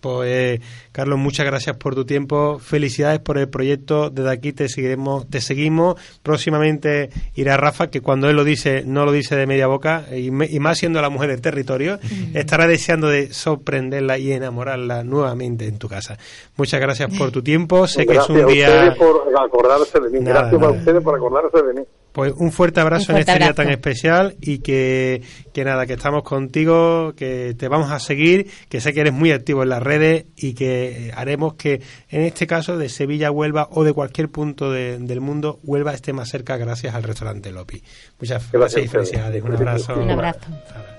Pues 0.00 0.60
Carlos, 0.92 1.18
muchas 1.18 1.44
gracias 1.46 1.76
por 1.76 1.94
tu 1.96 2.04
tiempo, 2.04 2.58
felicidades 2.60 3.18
por 3.18 3.38
el 3.38 3.48
proyecto, 3.48 4.10
desde 4.10 4.30
aquí 4.30 4.52
te 4.52 4.68
seguiremos, 4.68 5.28
te 5.28 5.40
seguimos, 5.40 5.96
próximamente 6.22 7.10
irá 7.34 7.56
Rafa, 7.56 7.88
que 7.88 8.00
cuando 8.00 8.28
él 8.28 8.36
lo 8.36 8.44
dice, 8.44 8.84
no 8.86 9.04
lo 9.04 9.10
dice 9.10 9.34
de 9.34 9.46
media 9.46 9.66
boca, 9.66 10.04
y, 10.14 10.30
me- 10.30 10.46
y 10.46 10.60
más 10.60 10.78
siendo 10.78 11.00
la 11.02 11.10
mujer 11.10 11.30
del 11.30 11.40
territorio, 11.40 11.98
estará 12.34 12.68
deseando 12.68 13.08
de 13.08 13.32
sorprenderla 13.32 14.18
y 14.18 14.32
enamorarla 14.32 15.02
nuevamente 15.02 15.66
en 15.66 15.78
tu 15.78 15.88
casa. 15.88 16.16
Muchas 16.56 16.80
gracias 16.80 17.10
por 17.18 17.32
tu 17.32 17.42
tiempo, 17.42 17.88
sé 17.88 18.06
que 18.06 18.12
es 18.12 18.18
Gracias 18.18 18.38
un 18.38 18.44
a 18.44 18.46
día... 18.46 18.68
ustedes 18.68 18.96
por 18.98 19.36
acordarse 19.36 19.98
de 20.00 20.10
mí. 20.10 20.20
Nada, 20.20 20.42
Gracias 20.42 20.62
a 20.62 20.70
ustedes 20.70 21.02
por 21.02 21.16
acordarse 21.16 21.62
de 21.66 21.72
mí. 21.74 21.82
Pues 22.16 22.32
un 22.38 22.50
fuerte 22.50 22.80
abrazo 22.80 23.12
Un 23.12 23.16
en 23.16 23.20
este 23.20 23.38
día 23.38 23.52
tan 23.52 23.68
especial 23.68 24.36
y 24.40 24.60
que, 24.60 25.20
que 25.52 25.64
nada, 25.66 25.84
que 25.84 25.92
estamos 25.92 26.22
contigo, 26.22 27.12
que 27.14 27.54
te 27.58 27.68
vamos 27.68 27.90
a 27.92 27.98
seguir, 28.00 28.46
que 28.70 28.80
sé 28.80 28.94
que 28.94 29.00
eres 29.02 29.12
muy 29.12 29.32
activo 29.32 29.62
en 29.64 29.68
las 29.68 29.82
redes 29.82 30.24
y 30.34 30.54
que 30.54 31.12
haremos 31.14 31.56
que 31.56 31.82
en 32.08 32.22
este 32.22 32.46
caso 32.46 32.78
de 32.78 32.88
Sevilla, 32.88 33.30
Huelva 33.30 33.68
o 33.70 33.84
de 33.84 33.92
cualquier 33.92 34.30
punto 34.30 34.70
de- 34.72 34.96
del 34.98 35.20
mundo, 35.20 35.60
Huelva 35.62 35.92
esté 35.92 36.14
más 36.14 36.30
cerca 36.30 36.56
gracias 36.56 36.94
al 36.94 37.02
restaurante 37.02 37.52
Lopi. 37.52 37.82
Muchas 38.18 38.50
gracias 38.50 38.78
y 38.78 38.80
a 38.80 38.86
ustedes. 38.86 38.90
felicidades. 39.10 39.42
Un 39.44 39.52
abrazo. 39.54 39.94
Un 40.00 40.10
abrazo. 40.10 40.40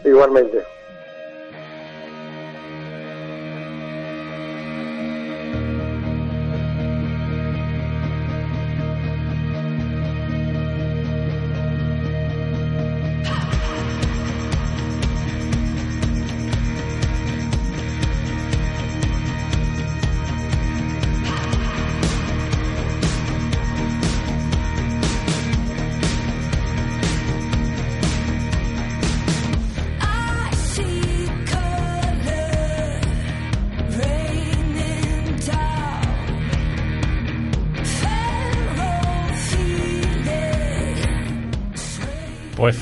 Igualmente. 0.06 0.77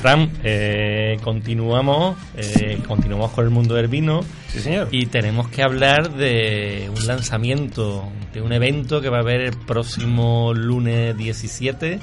Fran, 0.06 0.30
eh, 0.44 1.16
continuamos, 1.20 2.16
eh, 2.36 2.80
continuamos 2.86 3.32
con 3.32 3.44
el 3.44 3.50
mundo 3.50 3.74
del 3.74 3.88
vino 3.88 4.20
Sí, 4.46 4.60
señor. 4.60 4.86
y 4.92 5.06
tenemos 5.06 5.48
que 5.48 5.64
hablar 5.64 6.12
de 6.12 6.88
un 6.96 7.08
lanzamiento, 7.08 8.08
de 8.32 8.40
un 8.40 8.52
evento 8.52 9.00
que 9.00 9.08
va 9.08 9.16
a 9.16 9.22
haber 9.22 9.40
el 9.40 9.56
próximo 9.66 10.54
lunes 10.54 11.16
17. 11.16 11.98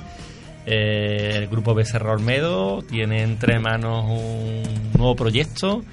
Eh, 0.65 1.31
el 1.33 1.47
grupo 1.47 1.73
Becerra 1.73 2.11
Olmedo 2.11 2.81
tiene 2.81 3.21
entre 3.23 3.57
manos 3.59 4.03
un 4.09 4.63
nuevo 4.97 5.15
proyecto 5.15 5.85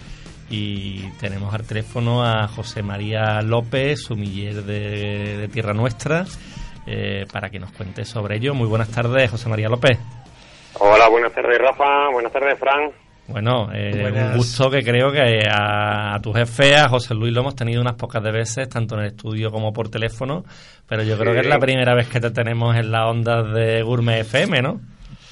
y 0.50 1.02
tenemos 1.20 1.54
al 1.54 1.62
teléfono 1.62 2.24
a 2.24 2.48
José 2.48 2.82
María 2.82 3.40
López, 3.40 4.00
sumiller 4.00 4.64
de, 4.64 5.36
de 5.36 5.46
Tierra 5.46 5.74
Nuestra, 5.74 6.26
para 7.32 7.50
que 7.50 7.60
nos 7.60 7.70
cuente 7.70 8.04
sobre 8.04 8.38
ello. 8.38 8.52
Muy 8.52 8.66
buenas 8.66 8.88
tardes, 8.88 9.30
José 9.30 9.48
María 9.48 9.68
López. 9.68 9.96
Hola, 10.78 11.08
buenas 11.08 11.32
tardes 11.32 11.58
Rafa, 11.58 12.08
buenas 12.12 12.32
tardes 12.32 12.58
Fran. 12.58 12.90
Bueno, 13.28 13.70
eh, 13.72 14.10
un 14.12 14.36
gusto 14.36 14.68
que 14.70 14.82
creo 14.82 15.12
que 15.12 15.46
a, 15.48 16.14
a 16.14 16.20
tu 16.20 16.32
jefe, 16.32 16.74
a 16.74 16.88
José 16.88 17.14
Luis, 17.14 17.32
lo 17.32 17.42
hemos 17.42 17.54
tenido 17.54 17.80
unas 17.80 17.94
pocas 17.94 18.22
de 18.22 18.32
veces, 18.32 18.68
tanto 18.68 18.96
en 18.96 19.02
el 19.02 19.06
estudio 19.08 19.50
como 19.52 19.72
por 19.72 19.88
teléfono, 19.88 20.44
pero 20.88 21.02
yo 21.04 21.16
creo 21.16 21.32
Sí. 21.32 21.40
que 21.40 21.46
es 21.46 21.50
la 21.54 21.60
primera 21.60 21.94
vez 21.94 22.08
que 22.08 22.18
te 22.20 22.30
tenemos 22.30 22.74
en 22.76 22.90
las 22.90 23.06
ondas 23.06 23.52
de 23.52 23.82
Gourmet 23.82 24.20
FM, 24.22 24.62
¿no? 24.62 24.80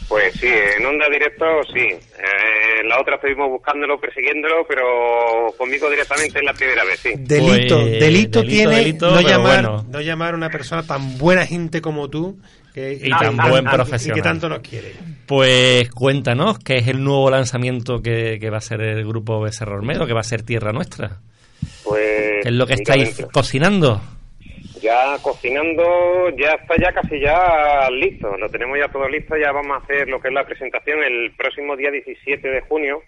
Pues 0.09 0.33
sí, 0.35 0.47
en 0.47 0.87
onda 0.87 1.07
directo 1.11 1.45
sí. 1.73 1.81
Eh, 1.81 2.85
la 2.87 3.01
otra 3.01 3.17
estuvimos 3.17 3.49
buscándolo, 3.51 3.99
persiguiéndolo, 4.01 4.65
pero 4.67 5.53
conmigo 5.59 5.91
directamente 5.91 6.39
es 6.39 6.45
la 6.45 6.53
primera 6.55 6.85
vez, 6.85 7.01
sí. 7.01 7.11
Delito, 7.17 7.81
Pues, 7.81 8.01
delito, 8.01 8.01
delito, 8.01 8.43
tiene 8.45 8.77
delito, 8.77 9.11
no, 9.11 9.21
llamar, 9.21 9.63
bueno. 9.67 9.85
no 9.91 10.01
llamar 10.01 10.35
a 10.35 10.37
una 10.37 10.51
persona 10.51 10.83
tan 10.85 11.19
buena 11.19 11.45
gente 11.47 11.83
como 11.83 12.09
tú 12.09 12.39
que, 12.79 13.07
Y 13.07 13.11
tan 13.11 13.37
buen 13.37 13.65
profesional. 13.65 14.19
y 14.19 14.21
que 14.21 14.29
tanto 14.29 14.49
nos 14.49 14.61
quiere. 14.61 14.93
Pues 15.27 15.91
cuéntanos, 15.91 16.59
¿qué 16.59 16.79
es 16.79 16.89
el 16.89 17.03
nuevo 17.03 17.31
lanzamiento 17.31 18.01
que, 18.03 18.39
que 18.41 18.51
va 18.51 18.59
a 18.59 18.63
ser 18.63 18.81
el 18.81 19.07
grupo 19.07 19.41
Becerra 19.41 19.75
Olmedo, 19.75 20.07
que 20.07 20.15
va 20.15 20.21
a 20.21 20.25
ser 20.25 20.43
Tierra 20.43 20.73
Nuestra? 20.73 21.19
Pues 21.85 22.43
¿Qué 22.43 22.49
es 22.49 22.55
lo 22.55 22.67
que 22.67 22.75
estáis 22.75 23.27
cocinando? 23.33 24.01
Ya 24.81 25.17
cocinando, 25.23 26.31
ya 26.37 26.53
está 26.53 26.77
ya 26.81 26.93
casi 26.93 27.21
ya 27.21 27.89
listo. 27.91 28.37
Lo 28.37 28.49
tenemos 28.49 28.79
ya 28.79 28.89
todo 28.89 29.09
listo, 29.09 29.37
ya 29.37 29.51
vamos 29.51 29.77
a 29.77 29.85
hacer 29.85 30.09
lo 30.09 30.21
que 30.21 30.29
es 30.29 30.35
la 30.35 30.47
presentación 30.47 31.03
el 31.03 31.33
próximo 31.37 31.77
día 31.77 31.91
17 31.91 32.49
de 32.49 32.61
junio. 32.63 33.03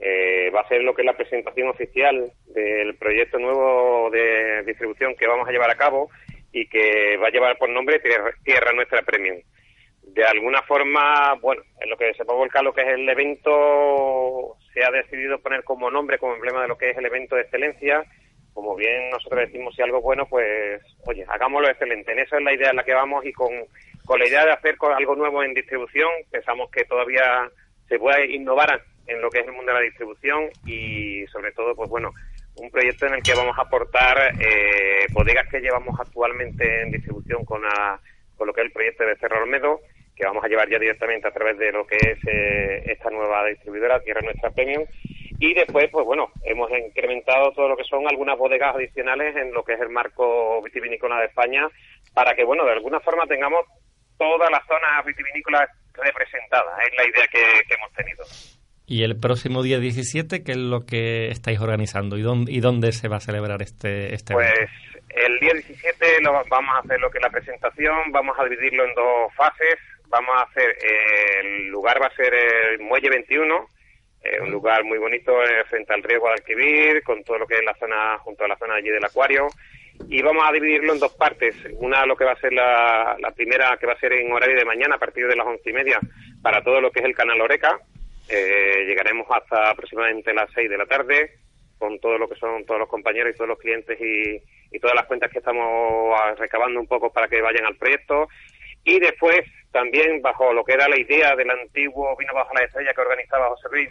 Eh, 0.00 0.50
va 0.50 0.62
a 0.62 0.68
ser 0.68 0.82
lo 0.82 0.92
que 0.92 1.02
es 1.02 1.06
la 1.06 1.16
presentación 1.16 1.68
oficial 1.68 2.32
del 2.52 2.96
proyecto 2.96 3.38
nuevo 3.38 4.10
de 4.10 4.64
distribución 4.66 5.14
que 5.16 5.28
vamos 5.28 5.48
a 5.48 5.52
llevar 5.52 5.70
a 5.70 5.76
cabo 5.76 6.10
y 6.54 6.68
que 6.68 7.16
va 7.16 7.26
a 7.26 7.30
llevar 7.30 7.58
por 7.58 7.68
nombre 7.68 7.98
Tierra, 7.98 8.72
Nuestra 8.72 9.02
Premium. 9.02 9.42
De 10.02 10.24
alguna 10.24 10.62
forma, 10.62 11.34
bueno, 11.42 11.62
en 11.80 11.90
lo 11.90 11.96
que 11.96 12.14
se 12.14 12.24
puede 12.24 12.38
volcar 12.38 12.62
lo 12.62 12.72
que 12.72 12.82
es 12.82 12.88
el 12.88 13.08
evento, 13.08 14.56
se 14.72 14.84
ha 14.84 14.90
decidido 14.92 15.40
poner 15.40 15.64
como 15.64 15.90
nombre, 15.90 16.18
como 16.18 16.34
emblema 16.36 16.62
de 16.62 16.68
lo 16.68 16.78
que 16.78 16.90
es 16.90 16.96
el 16.96 17.06
evento 17.06 17.34
de 17.34 17.42
excelencia. 17.42 18.04
Como 18.52 18.76
bien 18.76 19.10
nosotros 19.10 19.40
decimos, 19.40 19.74
si 19.74 19.82
algo 19.82 20.00
bueno, 20.00 20.26
pues, 20.26 20.80
oye, 21.08 21.24
hagámoslo 21.28 21.68
excelente. 21.68 22.12
En 22.12 22.20
eso 22.20 22.36
es 22.36 22.44
la 22.44 22.54
idea 22.54 22.70
en 22.70 22.76
la 22.76 22.84
que 22.84 22.94
vamos 22.94 23.26
y 23.26 23.32
con, 23.32 23.50
con 24.04 24.20
la 24.20 24.28
idea 24.28 24.44
de 24.44 24.52
hacer 24.52 24.76
algo 24.96 25.16
nuevo 25.16 25.42
en 25.42 25.54
distribución, 25.54 26.08
pensamos 26.30 26.70
que 26.70 26.84
todavía 26.84 27.50
se 27.88 27.98
puede 27.98 28.32
innovar 28.32 28.80
en 29.08 29.20
lo 29.20 29.28
que 29.28 29.40
es 29.40 29.46
el 29.46 29.52
mundo 29.52 29.72
de 29.72 29.78
la 29.78 29.84
distribución 29.84 30.50
y 30.64 31.26
sobre 31.32 31.50
todo, 31.50 31.74
pues 31.74 31.90
bueno, 31.90 32.12
un 32.56 32.70
proyecto 32.70 33.06
en 33.06 33.14
el 33.14 33.22
que 33.22 33.34
vamos 33.34 33.56
a 33.58 33.62
aportar 33.62 34.34
eh, 34.40 35.06
bodegas 35.12 35.48
que 35.48 35.60
llevamos 35.60 35.98
actualmente 35.98 36.82
en 36.82 36.90
distribución 36.92 37.44
con, 37.44 37.62
la- 37.62 38.00
con 38.36 38.46
lo 38.46 38.52
que 38.52 38.60
es 38.60 38.66
el 38.66 38.72
proyecto 38.72 39.04
de 39.04 39.16
Cerro 39.16 39.42
Olmedo, 39.42 39.80
que 40.16 40.24
vamos 40.24 40.44
a 40.44 40.48
llevar 40.48 40.68
ya 40.70 40.78
directamente 40.78 41.26
a 41.26 41.32
través 41.32 41.58
de 41.58 41.72
lo 41.72 41.86
que 41.86 41.96
es 41.96 42.18
eh, 42.26 42.82
esta 42.86 43.10
nueva 43.10 43.44
distribuidora, 43.46 44.00
Tierra 44.00 44.20
Nuestra 44.22 44.50
Premium. 44.50 44.84
Y 45.40 45.52
después, 45.54 45.90
pues 45.90 46.04
bueno, 46.06 46.30
hemos 46.44 46.70
incrementado 46.70 47.50
todo 47.52 47.68
lo 47.68 47.76
que 47.76 47.82
son 47.84 48.06
algunas 48.06 48.38
bodegas 48.38 48.76
adicionales 48.76 49.34
en 49.34 49.52
lo 49.52 49.64
que 49.64 49.72
es 49.74 49.80
el 49.80 49.88
marco 49.88 50.62
vitivinícola 50.62 51.18
de 51.18 51.26
España, 51.26 51.68
para 52.14 52.34
que, 52.36 52.44
bueno, 52.44 52.64
de 52.64 52.70
alguna 52.72 53.00
forma 53.00 53.26
tengamos 53.26 53.66
todas 54.16 54.48
las 54.50 54.64
zonas 54.66 55.04
vitivinícolas 55.04 55.68
representadas. 55.94 56.78
Es 56.88 56.96
la 56.96 57.04
idea 57.08 57.26
que 57.26 57.74
hemos 57.74 57.92
tenido. 57.94 58.24
Y 58.86 59.02
el 59.02 59.18
próximo 59.18 59.62
día 59.62 59.78
17, 59.78 60.42
¿qué 60.44 60.52
es 60.52 60.58
lo 60.58 60.84
que 60.84 61.28
estáis 61.28 61.58
organizando 61.60 62.18
y 62.18 62.22
dónde, 62.22 62.52
y 62.52 62.60
dónde 62.60 62.92
se 62.92 63.08
va 63.08 63.16
a 63.16 63.20
celebrar 63.20 63.62
este, 63.62 64.14
este 64.14 64.34
Pues 64.34 64.50
evento? 64.52 64.72
el 65.26 65.38
día 65.40 65.52
17 65.54 66.20
lo, 66.22 66.32
va- 66.34 66.44
vamos 66.50 66.74
a 66.76 66.80
hacer 66.80 67.00
lo 67.00 67.10
que 67.10 67.18
es 67.18 67.22
la 67.24 67.30
presentación, 67.30 68.12
vamos 68.12 68.36
a 68.38 68.44
dividirlo 68.44 68.84
en 68.84 68.94
dos 68.94 69.32
fases. 69.34 69.76
Vamos 70.08 70.30
a 70.36 70.42
hacer, 70.42 70.70
eh, 70.70 71.40
el 71.42 71.66
lugar 71.68 72.00
va 72.00 72.06
a 72.06 72.14
ser 72.14 72.32
el 72.34 72.78
Muelle 72.80 73.08
21, 73.08 73.66
eh, 74.22 74.40
un 74.40 74.50
lugar 74.50 74.84
muy 74.84 74.98
bonito 74.98 75.42
eh, 75.42 75.64
frente 75.68 75.92
al 75.92 76.02
río 76.04 76.20
Guadalquivir, 76.20 77.02
con 77.02 77.24
todo 77.24 77.38
lo 77.38 77.46
que 77.46 77.54
es 77.54 77.64
la 77.64 77.74
zona, 77.74 78.18
junto 78.18 78.44
a 78.44 78.48
la 78.48 78.56
zona 78.56 78.74
allí 78.74 78.90
del 78.90 79.04
acuario. 79.04 79.48
Y 80.08 80.22
vamos 80.22 80.44
a 80.46 80.52
dividirlo 80.52 80.92
en 80.92 81.00
dos 81.00 81.14
partes. 81.14 81.56
Una, 81.78 82.04
lo 82.06 82.14
que 82.16 82.24
va 82.24 82.32
a 82.32 82.40
ser 82.40 82.52
la, 82.52 83.16
la 83.18 83.30
primera, 83.32 83.76
que 83.80 83.86
va 83.86 83.94
a 83.94 83.98
ser 83.98 84.12
en 84.12 84.30
horario 84.30 84.56
de 84.56 84.64
mañana, 84.64 84.96
a 84.96 84.98
partir 84.98 85.26
de 85.26 85.34
las 85.36 85.46
once 85.46 85.68
y 85.70 85.72
media, 85.72 85.98
para 86.42 86.62
todo 86.62 86.80
lo 86.80 86.92
que 86.92 87.00
es 87.00 87.06
el 87.06 87.14
canal 87.14 87.40
Oreca. 87.40 87.80
Eh, 88.28 88.84
llegaremos 88.86 89.26
hasta 89.30 89.70
aproximadamente 89.70 90.32
las 90.32 90.50
seis 90.54 90.68
de 90.70 90.78
la 90.78 90.86
tarde. 90.86 91.30
con 91.78 91.98
todo 91.98 92.16
lo 92.16 92.28
que 92.28 92.36
son 92.36 92.64
todos 92.64 92.80
los 92.80 92.88
compañeros 92.88 93.34
y 93.34 93.36
todos 93.36 93.48
los 93.48 93.58
clientes 93.58 93.98
y, 94.00 94.40
y 94.74 94.78
todas 94.78 94.94
las 94.96 95.04
cuentas 95.06 95.30
que 95.30 95.40
estamos 95.40 96.14
ah, 96.18 96.34
recabando 96.38 96.80
un 96.80 96.86
poco 96.86 97.12
para 97.12 97.28
que 97.28 97.42
vayan 97.42 97.66
al 97.66 97.76
proyecto. 97.76 98.28
Y 98.84 98.98
después 99.00 99.40
también 99.72 100.22
bajo 100.22 100.52
lo 100.54 100.64
que 100.64 100.72
era 100.74 100.88
la 100.88 100.98
idea 100.98 101.34
del 101.36 101.50
antiguo 101.50 102.16
Vino 102.16 102.32
Bajo 102.32 102.54
la 102.54 102.64
Estrella 102.64 102.94
que 102.94 103.00
organizaba 103.02 103.48
José 103.48 103.68
Luis, 103.72 103.88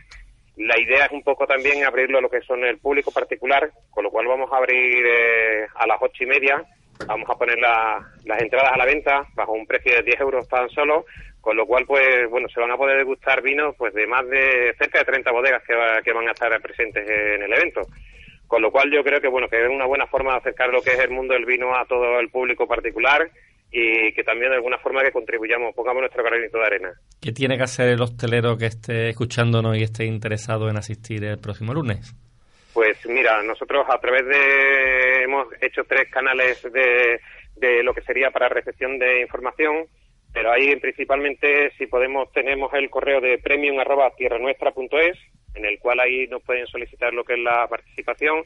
la 0.55 0.79
idea 0.79 1.05
es 1.05 1.11
un 1.11 1.23
poco 1.23 1.45
también 1.45 1.84
abrirlo 1.84 2.17
a 2.17 2.21
lo 2.21 2.29
que 2.29 2.41
son 2.41 2.63
el 2.63 2.79
público 2.79 3.11
particular, 3.11 3.69
con 3.91 4.03
lo 4.05 4.09
cual 4.11 4.27
vamos 4.27 4.51
a 4.51 4.57
abrir 4.57 5.05
eh, 5.05 5.67
a 5.75 5.86
las 5.86 5.97
ocho 6.01 6.23
y 6.23 6.27
media, 6.27 6.63
vamos 7.05 7.29
a 7.29 7.36
poner 7.38 7.59
la- 7.59 8.01
las 8.25 8.41
entradas 8.41 8.71
a 8.71 8.77
la 8.77 8.86
venta 8.86 9.25
bajo 9.36 9.51
un 9.51 9.67
precio 9.67 9.93
de 9.95 10.03
10 10.03 10.19
euros 10.21 10.47
tan 10.47 10.69
solo, 10.69 11.05
con 11.43 11.57
lo 11.57 11.65
cual 11.65 11.83
pues 11.85 12.29
bueno 12.29 12.47
se 12.47 12.61
van 12.61 12.71
a 12.71 12.77
poder 12.77 12.97
degustar 12.99 13.41
vinos 13.41 13.75
pues 13.77 13.93
de 13.93 14.07
más 14.07 14.25
de 14.29 14.73
cerca 14.79 14.99
de 14.99 15.05
30 15.05 15.29
bodegas 15.31 15.61
que, 15.67 15.75
va- 15.75 16.01
que 16.01 16.13
van 16.13 16.29
a 16.29 16.31
estar 16.31 16.49
presentes 16.61 17.03
en 17.07 17.43
el 17.43 17.51
evento. 17.51 17.81
Con 18.47 18.61
lo 18.61 18.71
cual 18.71 18.89
yo 18.89 19.03
creo 19.03 19.19
que 19.19 19.27
bueno 19.27 19.49
que 19.49 19.61
es 19.61 19.69
una 19.69 19.85
buena 19.85 20.07
forma 20.07 20.31
de 20.31 20.37
acercar 20.37 20.69
lo 20.69 20.81
que 20.81 20.91
es 20.91 20.99
el 20.99 21.09
mundo 21.11 21.33
del 21.33 21.43
vino 21.45 21.75
a 21.75 21.85
todo 21.85 22.17
el 22.21 22.29
público 22.29 22.65
particular 22.65 23.29
y 23.75 24.13
que 24.13 24.23
también 24.23 24.51
de 24.51 24.57
alguna 24.57 24.77
forma 24.77 25.01
que 25.03 25.11
contribuyamos, 25.11 25.73
pongamos 25.75 26.01
nuestro 26.01 26.23
granito 26.23 26.59
de 26.59 26.65
arena. 26.65 26.93
¿Qué 27.19 27.31
tiene 27.33 27.57
que 27.57 27.63
hacer 27.63 27.89
el 27.89 28.01
hostelero 28.01 28.55
que 28.57 28.67
esté 28.67 29.09
escuchándonos 29.09 29.75
y 29.77 29.83
esté 29.83 30.05
interesado 30.05 30.69
en 30.69 30.77
asistir 30.77 31.23
el 31.25 31.39
próximo 31.39 31.73
lunes? 31.73 32.13
Pues 32.73 32.97
mira, 33.07 33.41
nosotros 33.43 33.85
a 33.89 33.99
través 33.99 34.25
de 34.27 35.23
hemos 35.23 35.47
hecho 35.61 35.83
tres 35.85 36.09
canales 36.11 36.61
de, 36.71 37.19
de 37.55 37.83
lo 37.83 37.93
que 37.93 38.01
sería 38.01 38.29
para 38.31 38.47
recepción 38.49 38.97
de 38.99 39.21
información, 39.21 39.85
pero 40.34 40.51
ahí 40.51 40.75
principalmente 40.77 41.71
si 41.77 41.88
podemos 41.88 42.31
tenemos 42.31 42.73
el 42.73 42.89
correo 42.89 43.21
de 43.21 43.38
premium 43.38 43.79
arroba 43.79 44.11
tierranuestra.es, 44.15 45.17
en 45.55 45.65
el 45.65 45.79
cual 45.79 45.99
ahí 45.99 46.27
nos 46.27 46.41
pueden 46.43 46.65
solicitar 46.67 47.13
lo 47.13 47.23
que 47.23 47.34
es 47.34 47.39
la 47.39 47.67
participación 47.67 48.43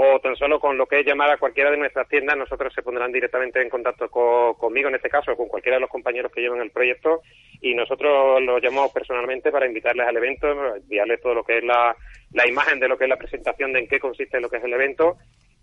o 0.00 0.20
tan 0.20 0.36
solo 0.36 0.60
con 0.60 0.78
lo 0.78 0.86
que 0.86 1.00
es 1.00 1.06
llamar 1.06 1.28
a 1.28 1.38
cualquiera 1.38 1.72
de 1.72 1.76
nuestras 1.76 2.06
tiendas, 2.08 2.36
nosotros 2.36 2.72
se 2.72 2.82
pondrán 2.82 3.10
directamente 3.10 3.60
en 3.60 3.68
contacto 3.68 4.08
co- 4.08 4.56
conmigo 4.56 4.88
en 4.88 4.94
este 4.94 5.10
caso, 5.10 5.36
con 5.36 5.48
cualquiera 5.48 5.74
de 5.76 5.80
los 5.80 5.90
compañeros 5.90 6.30
que 6.30 6.40
llevan 6.40 6.60
el 6.60 6.70
proyecto, 6.70 7.20
y 7.60 7.74
nosotros 7.74 8.40
los 8.42 8.62
llamamos 8.62 8.92
personalmente 8.92 9.50
para 9.50 9.66
invitarles 9.66 10.06
al 10.06 10.16
evento, 10.16 10.76
enviarles 10.76 11.20
todo 11.20 11.34
lo 11.34 11.42
que 11.42 11.58
es 11.58 11.64
la, 11.64 11.96
la 12.32 12.46
imagen 12.46 12.78
de 12.78 12.86
lo 12.86 12.96
que 12.96 13.04
es 13.06 13.10
la 13.10 13.16
presentación, 13.16 13.72
de 13.72 13.80
en 13.80 13.88
qué 13.88 13.98
consiste 13.98 14.40
lo 14.40 14.48
que 14.48 14.58
es 14.58 14.64
el 14.64 14.72
evento, 14.72 15.16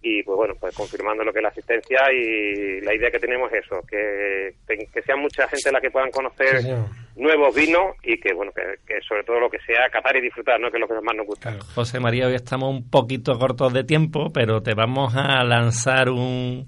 y 0.08 0.22
pues 0.22 0.36
bueno, 0.38 0.54
pues 0.60 0.76
confirmando 0.76 1.24
lo 1.24 1.34
que 1.34 1.40
es 1.40 1.44
la 1.44 1.50
asistencia 1.50 2.00
y 2.14 2.80
la 2.82 2.94
idea 2.94 3.10
que 3.10 3.18
tenemos 3.20 3.52
es 3.52 3.66
eso, 3.66 3.82
que, 3.90 4.54
que 4.68 5.02
sea 5.02 5.16
mucha 5.16 5.48
gente 5.48 5.72
la 5.72 5.82
que 5.82 5.90
puedan 5.90 6.12
conocer 6.12 6.62
Sí, 6.62 6.70
nuevos 7.16 7.56
vinos 7.56 7.96
y 8.04 8.20
que 8.20 8.34
bueno, 8.34 8.52
que, 8.56 8.62
que 8.86 9.02
sobre 9.08 9.24
todo 9.24 9.40
lo 9.40 9.50
que 9.50 9.58
sea 9.66 9.90
catar 9.92 10.16
y 10.18 10.22
disfrutar, 10.22 10.60
¿no? 10.60 10.70
que 10.70 10.78
es 10.78 10.82
lo 10.82 10.88
que 10.88 11.02
más 11.02 11.16
nos 11.16 11.26
gusta. 11.26 11.58
José 11.74 12.00
María, 12.00 12.28
hoy 12.28 12.36
estamos 12.36 12.70
un 12.70 12.88
poquito 12.90 13.34
cortos 13.40 13.74
de 13.74 13.84
tiempo, 13.84 14.32
pero 14.32 14.62
te 14.62 14.74
vamos 14.76 15.16
a 15.16 15.44
lanzar 15.44 16.10
un, 16.10 16.68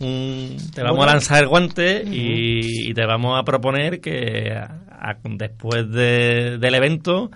un- 0.00 0.56
te 0.74 0.82
vamos 0.82 1.02
a 1.06 1.10
lanzar 1.12 1.42
el 1.42 1.48
guante 1.48 2.02
y, 2.04 2.90
y 2.90 2.94
te 2.94 3.06
vamos 3.06 3.38
a 3.40 3.44
proponer 3.44 4.00
que 4.00 4.52
a- 4.52 4.80
a- 4.90 5.16
después 5.22 5.90
de- 5.90 6.58
del 6.58 6.74
evento 6.74 7.30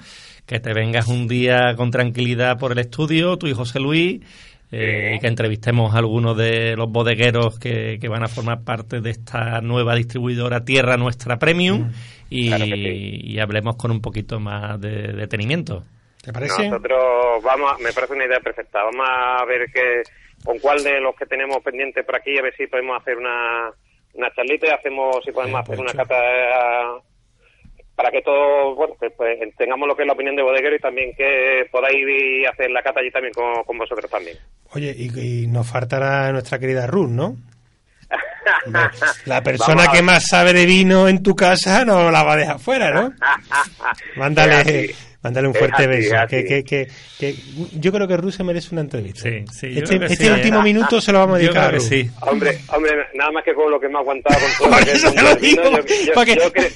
que 0.47 0.59
te 0.61 0.75
vengas 0.75 1.07
un 1.09 1.29
día 1.29 1.75
con 1.77 1.91
tranquilidad 1.91 2.59
por 2.59 2.73
el 2.73 2.79
estudio, 2.81 3.37
tú 3.39 3.47
y 3.47 3.53
José 3.55 3.79
Luis, 3.81 4.21
eh, 4.73 5.15
y 5.17 5.19
que 5.21 5.27
entrevistemos 5.27 5.95
a 5.95 5.99
algunos 5.99 6.37
de 6.37 6.77
los 6.77 6.89
bodegueros 6.91 7.59
que, 7.59 7.99
que 8.01 8.09
van 8.09 8.23
a 8.23 8.29
formar 8.29 8.63
parte 8.65 9.01
de 9.01 9.11
esta 9.11 9.61
nueva 9.61 9.95
distribuidora 9.95 10.65
Tierra 10.65 10.97
Nuestra 10.97 11.39
Premium 11.39 11.91
y, 12.29 12.49
Claro 12.49 12.65
que 12.67 12.71
sí. 12.75 13.21
y 13.25 13.39
hablemos 13.41 13.77
con 13.77 13.91
un 13.91 14.01
poquito 14.01 14.39
más 14.39 14.81
de 14.81 15.13
detenimiento. 15.13 15.83
¿Te 16.23 16.33
parece? 16.33 16.69
Nosotros 16.69 17.43
vamos, 17.43 17.73
a- 17.73 17.83
me 17.83 17.93
parece 17.93 18.13
una 18.13 18.27
idea 18.27 18.41
perfecta. 18.41 18.85
Vamos 18.85 19.07
a 19.09 19.45
ver 19.47 19.71
que, 19.73 20.03
con 20.45 20.59
cuál 20.59 20.83
de 20.85 21.01
los 21.01 21.15
que 21.17 21.27
tenemos 21.27 21.59
pendientes 21.65 22.05
por 22.05 22.17
aquí, 22.17 22.39
a 22.39 22.43
ver 22.43 22.55
si 22.57 22.67
podemos 22.67 23.01
hacer 23.01 23.17
una, 23.17 23.71
una 24.15 24.31
charlita 24.35 24.67
y 24.67 24.71
hacemos, 24.71 25.17
si 25.25 25.33
podemos 25.33 25.59
Eh, 25.61 25.63
hacer 25.63 25.77
pues, 25.77 25.81
una 25.81 25.91
chulo. 25.93 26.03
cata 26.05 27.10
para 28.01 28.11
que 28.13 28.23
todos, 28.23 28.75
bueno, 28.77 28.95
que, 28.99 29.11
pues, 29.11 29.39
tengamos 29.59 29.87
lo 29.87 29.95
que 29.95 30.05
es 30.05 30.07
la 30.07 30.15
opinión 30.15 30.35
de 30.35 30.43
bodeguero 30.43 30.75
y 30.75 30.79
también 30.79 31.13
que 31.15 31.67
podáis 31.71 31.99
ir 31.99 32.47
a 32.47 32.51
hacer 32.51 32.71
la 32.71 32.81
cata 32.83 33.01
allí 33.01 33.11
también 33.11 33.35
con, 33.35 33.63
con 33.65 33.77
vosotros 33.77 34.11
también. 34.11 34.39
Oye, 34.73 34.95
y, 34.97 35.43
y 35.43 35.47
nos 35.49 35.69
faltará 35.69 36.33
nuestra 36.33 36.59
querida 36.59 36.87
Ruth, 36.87 37.11
¿no? 37.11 37.37
La 39.27 39.43
persona 39.43 39.85
a 39.85 39.93
que 39.93 40.01
más 40.01 40.27
sabe 40.29 40.55
de 40.55 40.65
vino 40.65 41.09
en 41.09 41.23
tu 41.23 41.37
casa 41.37 41.85
no 41.85 42.11
la 42.11 42.23
va 42.23 42.33
a 42.33 42.37
dejar 42.37 42.59
fuera, 42.59 42.91
¿no? 42.91 43.13
Mándale, 44.17 44.95
mándale 45.23 45.49
un 45.49 45.55
fuerte 45.55 45.83
así, 45.83 45.87
beso. 45.87 46.15
es 46.17 46.29
Que, 46.29 46.45
que, 46.45 46.65
que, 46.65 46.89
que- 47.19 47.35
yo 47.79 47.93
creo 47.93 48.09
que 48.09 48.17
Ruth 48.17 48.33
se 48.33 48.43
merece 48.45 48.69
una 48.73 48.81
entrevista. 48.81 49.29
Sí, 49.29 49.45
sí, 49.53 49.75
yo 49.75 49.83
este 49.85 49.97
este 50.07 50.25
sí, 50.25 50.31
último 50.31 50.61
¿eh? 50.61 50.65
minuto 50.65 51.01
se 51.01 51.13
lo 51.13 51.19
vamos 51.19 51.37
a 51.37 51.41
Yo 51.41 51.45
dedicar 51.53 51.65
a 51.65 51.69
creo 51.69 51.81
que 51.81 51.85
Ruth. 52.03 52.05
sí. 52.07 52.11
Hombre, 52.23 52.59
hombre, 52.69 52.91
nada 53.15 53.31
más 53.31 53.45
que 53.45 53.55
con 53.55 53.71
lo 53.71 53.79
que 53.79 53.89
me 53.89 53.97
ha 53.99 54.01
aguantado 54.01 54.41
con 54.59 54.69
todo 54.71 54.79
lo 54.81 54.85
que 54.87 54.91
es 54.93 55.05
eso 55.05 55.13
te 55.13 55.23
lo 55.23 55.29
del 55.29 55.39
vino, 55.39 55.63
digo, 55.63 55.77
yo- 55.79 56.05
yo- 56.07 56.13
para 56.15 56.25
que- 56.27 56.35
yo 56.37 56.53
creo- 56.53 56.71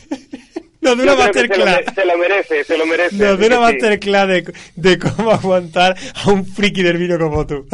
Nos 0.85 0.97
da 0.99 1.05
yo 1.05 1.15
una 1.15 1.31
que 1.31 1.39
se 1.39 1.47
lo, 1.47 1.65
masterclass. 1.65 1.95
se 1.95 2.05
lo 2.05 2.19
merece, 2.19 2.65
se 2.65 2.79
lo 2.79 2.87
merece. 2.87 3.17
Nos 3.17 3.39
da 3.39 3.47
una 3.47 3.49
que 3.49 3.55
sí. 3.55 3.61
masterclass 3.61 4.29
de, 4.29 4.55
de 4.77 4.99
cómo 4.99 5.31
aguantar 5.33 5.97
a 6.15 6.31
un 6.31 6.47
friki 6.47 6.83
del 6.83 6.99
vino 6.99 7.19
como 7.19 7.47
tú. 7.47 7.67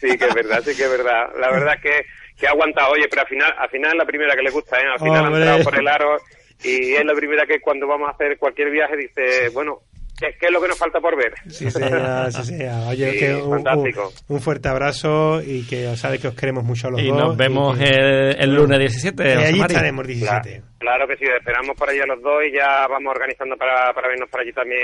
Sí, 0.00 0.16
que 0.16 0.26
es 0.26 0.34
verdad, 0.34 0.62
sí 0.64 0.74
que 0.76 0.84
es 0.84 0.90
verdad. 0.90 1.30
La 1.40 1.50
verdad 1.50 1.74
es 1.76 1.82
que, 1.82 2.06
que 2.38 2.46
ha 2.46 2.50
aguantado, 2.50 2.92
oye, 2.92 3.06
pero 3.08 3.22
al 3.22 3.28
final, 3.28 3.54
al 3.58 3.68
final 3.70 3.92
es 3.92 3.98
la 3.98 4.04
primera 4.06 4.34
que 4.36 4.42
le 4.42 4.50
gusta, 4.50 4.78
¿eh? 4.78 4.84
Al 4.92 4.98
final 4.98 5.26
Hombre. 5.26 5.42
ha 5.42 5.56
entrado 5.56 5.64
por 5.64 5.78
el 5.78 5.88
aro 5.88 6.16
y 6.62 6.94
es 6.94 7.04
la 7.04 7.14
primera 7.14 7.46
que 7.46 7.60
cuando 7.60 7.86
vamos 7.86 8.08
a 8.08 8.12
hacer 8.12 8.38
cualquier 8.38 8.70
viaje 8.70 8.96
dice, 8.96 9.48
bueno, 9.52 9.80
¿qué, 10.18 10.28
qué 10.38 10.46
es 10.46 10.52
lo 10.52 10.60
que 10.60 10.68
nos 10.68 10.78
falta 10.78 11.00
por 11.00 11.16
ver? 11.16 11.32
Sí, 11.48 11.70
señor, 11.70 12.32
sí, 12.32 12.42
señor. 12.44 12.88
Oye, 12.88 13.12
Sí, 13.12 13.18
que 13.18 13.34
un, 13.34 13.50
fantástico. 13.64 14.12
un- 14.28 14.36
un 14.36 14.40
fuerte 14.42 14.68
abrazo 14.68 15.40
y 15.42 15.62
que 15.66 15.88
os 15.88 15.98
sabes 16.00 16.20
que 16.20 16.28
os 16.28 16.34
queremos 16.34 16.64
mucho 16.64 16.88
a 16.88 16.90
los 16.92 17.00
Y 17.00 17.08
dos. 17.08 17.18
nos 17.18 17.36
vemos 17.36 17.76
que- 17.78 17.84
el, 17.84 18.36
el 18.40 18.54
lunes 18.54 18.78
17. 18.78 19.22
que 19.22 19.32
allí 19.32 19.60
estaremos 19.60 20.06
Claro, 20.06 20.42
17. 20.44 20.62
claro 20.78 21.06
que 21.08 21.16
sí, 21.16 21.24
esperamos 21.24 21.76
por 21.76 21.88
allí 21.88 22.00
a 22.00 22.06
los 22.06 22.20
dos 22.22 22.42
y 22.48 22.52
ya 22.52 22.86
vamos 22.88 23.10
organizando 23.14 23.56
para, 23.56 23.92
para 23.92 24.08
vernos 24.08 24.28
por 24.28 24.40
allí 24.40 24.52
también 24.52 24.80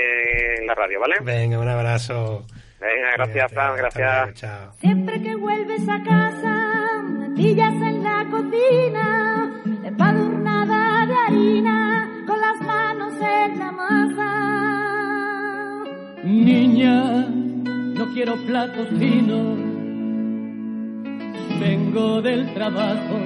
en 0.59 0.67
la 0.67 0.73
radio, 0.75 0.99
¿vale? 0.99 1.15
Venga, 1.21 1.59
un 1.59 1.67
abrazo. 1.69 2.45
Venga, 2.79 3.11
gracias, 3.15 3.51
Fran, 3.53 3.75
gracias. 3.77 4.33
chao. 4.33 4.71
Siempre 4.79 5.21
que 5.21 5.35
vuelves 5.35 5.81
a 5.87 6.01
casa, 6.03 7.01
me 7.03 7.35
pillas 7.35 7.73
en 7.73 8.03
la 8.03 8.25
cocina, 8.31 9.51
empadurnada 9.85 11.05
de 11.05 11.13
harina, 11.27 11.90
quiero 18.23 18.37
platos 18.45 18.87
finos. 18.99 19.57
Vengo 21.59 22.21
del 22.21 22.53
trabajo 22.53 23.17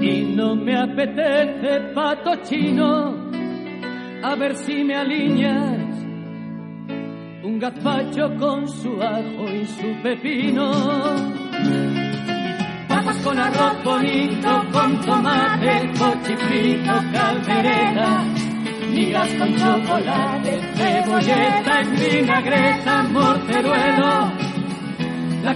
y 0.00 0.22
no 0.22 0.56
me 0.56 0.76
apetece 0.76 1.80
pato 1.94 2.34
chino. 2.42 3.14
A 4.24 4.34
ver 4.34 4.56
si 4.56 4.82
me 4.82 4.96
alineas 4.96 5.86
un 7.44 7.60
gazpacho 7.60 8.34
con 8.40 8.68
su 8.68 9.00
ajo 9.00 9.44
y 9.48 9.66
su 9.66 10.02
pepino. 10.02 10.72
Papas 12.88 13.18
con 13.22 13.38
arroz 13.38 13.84
bonito, 13.84 14.64
con 14.72 15.00
tomate, 15.00 15.92
cochifrito, 15.96 16.92
caldereta, 17.12 18.24
con 18.92 19.56
chocolate, 19.56 20.60
vinagreta, 22.10 23.02
morteruelo, 23.04 24.32
la 25.42 25.54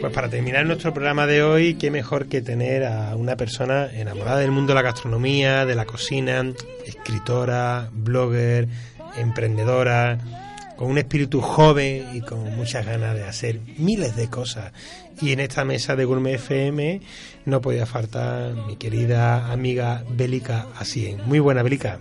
Pues 0.00 0.12
para 0.12 0.28
terminar 0.30 0.64
nuestro 0.64 0.94
programa 0.94 1.26
de 1.26 1.42
hoy, 1.42 1.74
qué 1.74 1.90
mejor 1.90 2.26
que 2.26 2.40
tener 2.40 2.84
a 2.84 3.14
una 3.16 3.36
persona 3.36 3.86
enamorada 3.92 4.38
del 4.38 4.50
mundo 4.50 4.72
de 4.72 4.76
la 4.76 4.82
gastronomía, 4.82 5.66
de 5.66 5.74
la 5.74 5.84
cocina, 5.84 6.42
escritora, 6.86 7.90
blogger, 7.92 8.66
emprendedora, 9.18 10.18
con 10.82 10.90
un 10.90 10.98
espíritu 10.98 11.40
joven 11.40 12.08
y 12.12 12.22
con 12.22 12.56
muchas 12.56 12.84
ganas 12.84 13.14
de 13.14 13.22
hacer 13.22 13.60
miles 13.78 14.16
de 14.16 14.28
cosas. 14.28 14.72
Y 15.20 15.32
en 15.32 15.38
esta 15.38 15.64
mesa 15.64 15.94
de 15.94 16.04
Gourmet 16.04 16.34
FM 16.34 17.00
no 17.44 17.60
podía 17.60 17.86
faltar 17.86 18.52
mi 18.66 18.74
querida 18.74 19.52
amiga 19.52 20.02
Bélica 20.10 20.66
Asien. 20.76 21.20
Muy 21.24 21.38
buena, 21.38 21.62
Bélica. 21.62 22.00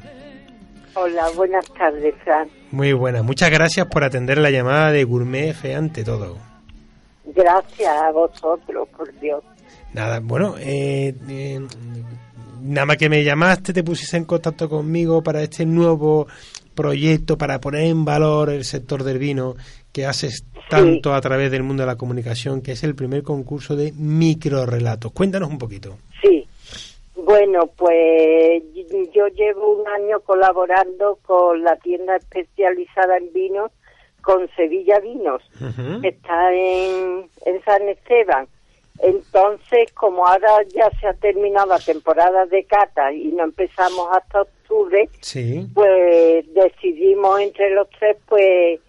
Hola, 0.96 1.30
buenas 1.36 1.72
tardes, 1.76 2.16
Fran. 2.24 2.50
Muy 2.72 2.92
buena. 2.94 3.22
Muchas 3.22 3.52
gracias 3.52 3.86
por 3.86 4.04
atender 4.04 4.40
la 4.40 4.50
llamada 4.50 4.92
de 4.92 5.04
Gourmet 5.04 5.50
FM 5.50 5.76
ante 5.76 6.04
todo. 6.04 6.38
Gracias 7.36 7.96
a 7.96 8.10
vosotros, 8.10 8.90
por 8.98 9.14
Dios. 9.20 9.44
Nada, 9.94 10.22
bueno, 10.24 10.56
eh, 10.58 11.14
eh, 11.30 11.60
nada 12.64 12.88
más 12.88 12.98
que 12.98 13.10
me 13.10 13.24
llamaste, 13.24 13.74
te 13.74 13.84
pusiste 13.84 14.18
en 14.18 14.26
contacto 14.26 14.68
conmigo 14.68 15.22
para 15.22 15.44
este 15.44 15.68
nuevo 15.68 16.26
proyecto, 16.76 17.38
para 17.38 17.60
poner 17.60 17.86
en 17.86 18.06
valor 18.06 18.50
el 18.50 18.64
sector 18.64 19.04
del 19.04 19.20
vino 19.20 19.56
que 19.92 20.06
haces 20.06 20.46
tanto 20.70 21.14
a 21.14 21.22
través 21.22 21.52
del 21.52 21.64
mundo 21.64 21.84
de 21.84 21.88
la 21.88 21.98
comunicación, 21.98 22.62
que 22.62 22.72
es 22.72 22.84
el 22.84 22.96
primer 22.96 23.24
concurso 23.24 23.76
de 23.76 23.92
microrelatos. 23.92 25.12
Cuéntanos 25.12 25.50
un 25.50 25.58
poquito. 25.58 25.98
Sí. 26.22 26.48
Bueno, 27.16 27.68
pues 27.78 28.64
yo 29.14 29.28
llevo 29.28 29.82
un 29.82 29.88
año 29.88 30.20
colaborando 30.22 31.20
con 31.24 31.62
la 31.64 31.76
tienda 31.76 32.16
especializada 32.16 33.18
en 33.18 33.32
vinos 33.34 33.72
con 34.22 34.48
Sevilla 34.56 35.00
Vinos, 35.00 35.42
que 36.02 36.10
está 36.10 36.54
en, 36.54 37.26
en 37.46 37.64
San 37.64 37.90
Esteban. 37.90 38.48
Entonces, 39.04 39.92
como 39.94 40.26
ahora 40.28 40.64
ya 40.74 40.90
se 41.00 41.08
ha 41.08 41.14
terminado 41.14 41.68
la 41.68 41.80
temporada 41.80 42.46
de 42.46 42.64
cata 42.66 43.12
y 43.12 43.28
no 43.30 43.44
empezamos 43.46 44.08
hasta 44.12 44.42
octubre, 44.44 45.10
Sí. 45.22 45.68
pues 45.74 46.46
decidimos 46.54 47.40
entre 47.42 47.72
los 47.72 47.90
tres 48.00 48.18
pues 48.28 48.80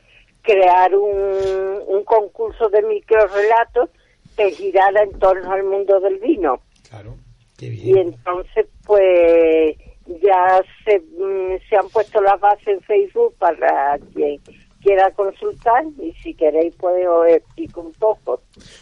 crear 0.43 0.95
un, 0.95 1.81
un 1.87 2.05
concurso 2.05 2.69
de 2.69 2.83
microrelatos 2.83 3.91
que 4.37 4.51
girara 4.51 5.03
en 5.03 5.19
torno 5.19 5.51
al 5.53 5.65
mundo 5.65 6.01
del 6.01 6.19
vino. 6.19 6.61
Claro. 6.91 7.15
Qué 7.59 7.67
Y 7.67 7.93
bien. 7.93 7.99
entonces 8.09 8.67
pues 8.85 9.77
ya 10.21 10.63
se, 10.85 10.99
mm, 10.99 11.59
se 11.69 11.77
han 11.77 11.89
puesto 11.91 12.21
las 12.21 12.39
bases 12.41 12.67
en 12.69 12.81
Facebook 12.83 13.35
para 13.39 13.99
quien 14.13 14.41
quiera 14.83 15.11
consultar 15.13 15.85
y 16.01 16.13
si 16.23 16.35
queréis 16.35 16.75
pues 16.77 17.07
os 17.09 17.27
explico 17.29 17.81
un 17.83 17.93
poco. 17.93 18.41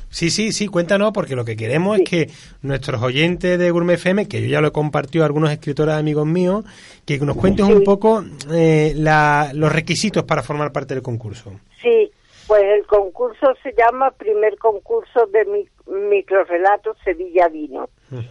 Sí, 0.08 0.30
sí, 0.30 0.52
sí, 0.52 0.66
cuéntanos, 0.66 1.12
porque 1.12 1.36
lo 1.36 1.44
que 1.44 1.56
queremos 1.56 1.98
es 1.98 2.08
que 2.08 2.30
nuestros 2.62 3.02
oyentes 3.02 3.58
de 3.58 3.70
Gourmet 3.70 3.94
FM, 3.94 4.26
que 4.28 4.40
yo 4.42 4.48
ya 4.48 4.60
lo 4.60 4.68
he 4.68 4.72
compartido 4.72 5.24
a 5.24 5.26
algunos 5.26 5.50
escritores 5.50 5.94
amigos 5.94 6.26
míos, 6.26 6.64
que 7.06 7.18
nos 7.18 7.36
cuentes 7.36 7.66
un 7.66 7.84
poco 7.84 8.24
eh, 8.52 8.92
la- 8.96 9.50
los 9.54 9.72
requisitos 9.72 10.24
para 10.24 10.42
formar 10.42 10.72
parte 10.72 10.94
del 10.94 11.02
concurso. 11.02 11.52
Sí, 11.82 12.10
pues 12.46 12.62
el 12.64 12.84
concurso 12.86 13.46
se 13.62 13.72
llama 13.76 14.10
Primer 14.10 14.56
Concurso 14.58 15.26
de 15.26 15.44
mi, 15.44 15.68
Microrelatos 16.08 16.96
Sevilla 17.04 17.48
Vino 17.48 17.88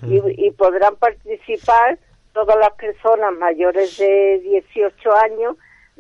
y, 0.08 0.48
y 0.48 0.52
podrán 0.52 0.96
participar 0.98 1.98
todas 2.34 2.58
las 2.60 2.74
personas 2.74 3.34
mayores 3.40 3.98
de 3.98 4.40
18 4.44 5.16
años 5.24 5.56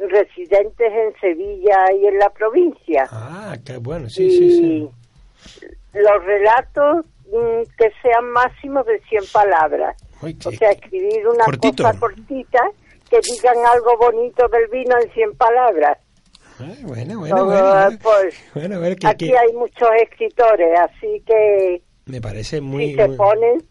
residentes 0.10 0.92
en 0.92 1.14
Sevilla 1.20 1.78
y 2.00 2.06
en 2.08 2.18
la 2.20 2.30
provincia. 2.30 3.06
Ah, 3.12 3.56
qué 3.66 3.78
bueno, 3.78 4.10
sí, 4.10 4.30
sí, 4.32 4.52
sí. 4.58 4.90
Los 5.94 6.24
relatos 6.26 7.06
mm, 7.28 7.64
que 7.78 7.92
sean 8.02 8.30
máximos 8.32 8.86
de 8.86 9.00
100 9.10 9.24
palabras. 9.34 9.96
O 10.22 10.52
sea, 10.52 10.72
escribir 10.72 11.28
una 11.28 11.46
Cortito. 11.46 11.84
cosa 11.84 11.98
cortita 12.00 12.60
que 13.10 13.20
digan 13.22 13.56
algo 13.74 13.98
bonito 13.98 14.48
del 14.50 14.68
vino 14.68 14.96
en 15.02 15.12
100 15.12 15.36
palabras. 15.36 15.98
Ay, 16.60 16.84
bueno, 16.84 17.20
bueno, 17.20 17.36
Todo, 17.38 17.46
bueno. 17.46 17.98
pues, 18.04 18.36
Bueno, 18.54 18.76
a 18.76 18.80
ver, 18.80 18.98
que, 18.98 19.08
Aquí 19.08 19.28
que 19.30 19.38
hay 19.38 19.54
muchos 19.54 19.88
escritores, 20.04 20.78
así 20.78 21.24
que 21.26 21.82
me 22.06 22.20
parece 22.20 22.60
muy... 22.60 22.88
si 22.90 22.96
se 22.96 23.08
muy- 23.08 23.18
ponen, 23.18 23.64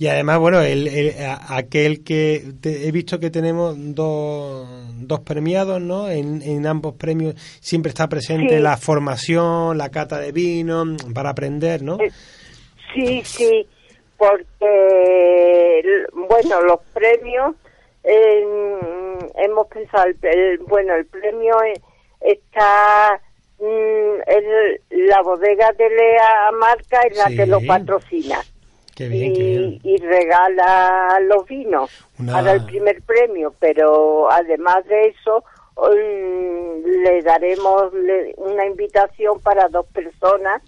Y 0.00 0.06
además, 0.06 0.38
bueno, 0.38 0.60
el, 0.60 1.12
aquel 1.48 2.04
que 2.04 2.44
te- 2.60 2.86
he 2.86 2.92
visto 2.92 3.18
que 3.18 3.30
tenemos 3.30 3.74
dos, 3.76 4.68
dos 4.94 5.20
premiados, 5.20 5.80
¿no? 5.80 6.08
En, 6.08 6.40
en 6.42 6.66
ambos 6.68 6.94
premios 6.94 7.34
siempre 7.60 7.88
está 7.90 8.08
presente 8.08 8.56
Sí. 8.58 8.62
la 8.62 8.76
formación, 8.76 9.76
la 9.76 9.88
cata 9.90 10.20
de 10.20 10.30
vino, 10.30 10.84
para 11.12 11.30
aprender, 11.30 11.82
¿no? 11.82 11.98
Eh, 12.00 12.12
sí, 12.94 13.22
sí, 13.24 13.66
porque, 14.16 15.82
bueno, 16.28 16.62
los 16.62 16.78
premios, 16.94 17.54
eh, 18.04 18.44
hemos 19.36 19.66
pensado, 19.66 20.04
el, 20.22 20.58
bueno, 20.58 20.94
el 20.94 21.06
premio 21.06 21.56
eh, 21.64 21.74
está, 22.20 23.20
mm, 23.58 24.20
el- 24.28 24.80
la 25.08 25.22
bodega 25.22 25.72
de 25.72 25.88
Lea 25.90 26.52
Marca 26.58 27.00
es 27.02 27.16
la 27.18 27.26
Sí. 27.26 27.36
que 27.36 27.46
lo 27.46 27.60
patrocina. 27.66 28.38
Qué 28.98 29.06
bien, 29.08 29.32
qué 29.32 29.42
bien. 29.42 29.80
y, 29.84 29.94
y 29.94 29.96
regala 29.98 31.20
los 31.22 31.46
vinos 31.46 31.88
Una- 32.18 32.32
para 32.32 32.52
el 32.54 32.64
primer 32.66 33.00
premio, 33.02 33.54
pero 33.60 34.28
además 34.30 34.84
de 34.88 35.06
eso 35.10 35.44
le 36.84 37.22
daremos 37.22 37.92
una 38.36 38.66
invitación 38.66 39.38
para 39.40 39.68
dos 39.68 39.86
personas 39.86 40.62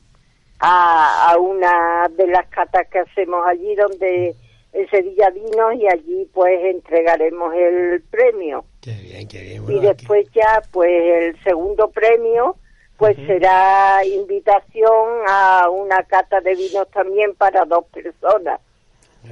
a, 0.60 1.30
a 1.32 1.38
una 1.38 2.08
de 2.16 2.26
las 2.28 2.46
catas 2.48 2.86
que 2.88 3.00
hacemos 3.00 3.44
allí 3.46 3.74
donde 3.74 4.34
en 4.72 4.88
Sevilla 4.90 5.30
Vinos 5.30 5.74
y 5.74 5.88
allí 5.88 6.28
pues 6.32 6.60
entregaremos 6.64 7.52
el 7.54 8.02
premio 8.10 8.64
Qué 8.80 8.92
bien, 8.92 9.26
qué 9.26 9.40
bien. 9.40 9.56
y 9.56 9.58
Bueno, 9.58 9.78
aquí- 9.78 9.86
después 9.88 10.26
ya 10.32 10.62
pues 10.70 10.88
el 10.90 11.42
segundo 11.42 11.88
premio 11.90 12.54
pues 13.00 13.16
será 13.26 14.04
invitación 14.04 15.22
a 15.26 15.70
una 15.70 16.02
cata 16.02 16.42
de 16.42 16.54
vinos 16.54 16.86
también 16.90 17.34
para 17.34 17.64
dos 17.64 17.86
personas 17.86 18.60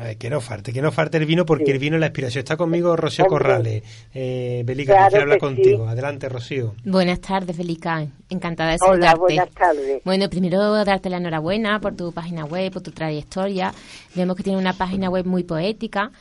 Ay, 0.01 0.17
que 0.17 0.29
no 0.29 0.41
falte, 0.41 0.73
que 0.73 0.83
no 0.83 0.93
falte 0.93 1.17
el 1.17 1.25
vino, 1.25 1.47
porque 1.47 1.71
el 1.73 1.79
vino 1.79 1.97
es 1.97 2.01
la 2.01 2.07
inspiración. 2.07 2.41
Está 2.41 2.57
conmigo 2.57 2.95
Rocío. 2.95 3.25
Corrales. 3.27 3.83
Eh, 4.15 4.63
Belica, 4.65 4.93
Claro 4.93 5.05
que 5.07 5.11
quiere 5.11 5.23
hablar 5.23 5.37
que 5.39 5.41
contigo. 5.41 5.85
sí. 5.87 5.91
Adelante, 5.93 6.29
Rocío. 6.29 6.75
Buenas 6.85 7.21
tardes, 7.21 7.57
Felica. 7.57 8.07
Encantada 8.29 8.73
de 8.73 8.77
Hola, 8.83 8.91
saludarte. 9.13 9.19
buenas 9.19 9.51
tardes. 9.51 10.03
Bueno, 10.05 10.29
primero 10.29 10.85
darte 10.85 11.09
la 11.09 11.17
enhorabuena 11.17 11.81
por 11.81 11.97
tu 11.97 12.13
página 12.13 12.45
web, 12.45 12.71
por 12.71 12.83
tu 12.83 12.91
trayectoria. 12.91 13.73
Vemos 14.15 14.37
que 14.37 14.43
tiene 14.43 14.59
una 14.59 14.75
página 14.75 15.09
web 15.09 15.25
muy 15.25 15.43
poética. 15.45 16.13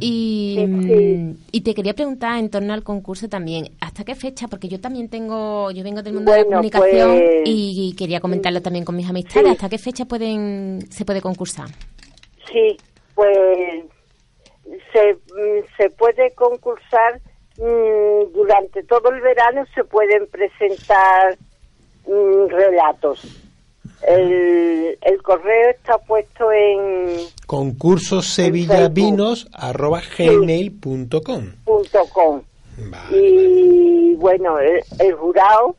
y, 0.00 0.56
Sí, 0.58 0.82
sí. 0.84 1.36
y 1.52 1.60
te 1.62 1.74
quería 1.74 1.94
preguntar 1.94 2.38
en 2.38 2.48
torno 2.48 2.72
al 2.72 2.84
concurso 2.84 3.28
también, 3.28 3.70
¿hasta 3.80 4.04
qué 4.04 4.14
fecha? 4.14 4.46
Porque 4.48 4.68
yo 4.68 4.80
también 4.80 5.08
tengo, 5.08 5.70
yo 5.72 5.82
vengo 5.82 6.02
del 6.02 6.14
mundo 6.14 6.30
de 6.30 6.38
la 6.38 6.44
Bueno, 6.44 6.56
comunicación 6.58 7.10
pues- 7.18 7.42
y 7.44 7.94
quería 7.98 8.20
comentarlo 8.20 8.62
también 8.62 8.84
con 8.84 8.94
mis 8.96 9.08
amistades. 9.08 9.46
Sí. 9.48 9.52
¿Hasta 9.52 9.68
qué 9.68 9.78
fecha 9.78 10.04
pueden 10.04 10.86
se 10.90 11.04
puede 11.04 11.20
concursar? 11.20 11.68
Sí, 12.52 12.76
pues 13.16 13.36
se, 14.92 15.14
mm, 15.14 15.64
se 15.76 15.90
puede 15.90 16.32
concursar 16.34 17.20
mm, 17.58 18.32
durante 18.32 18.84
todo 18.84 19.10
el 19.10 19.20
verano, 19.22 19.64
se 19.74 19.82
pueden 19.84 20.28
presentar 20.28 21.36
mm, 22.06 22.48
relatos. 22.48 23.42
El, 24.06 24.98
el 25.00 25.22
correo 25.22 25.70
está 25.70 25.96
puesto 25.98 26.52
en 26.52 27.16
Concurso 27.46 28.20
sevillavinos 28.20 29.48
arroba 29.52 30.02
gmail.com. 30.16 31.52
punto 31.64 32.04
.com. 32.12 32.42
Vale, 32.78 33.16
y 33.16 34.14
bueno, 34.16 34.58
el, 34.58 34.82
el 34.98 35.14
jurado 35.14 35.76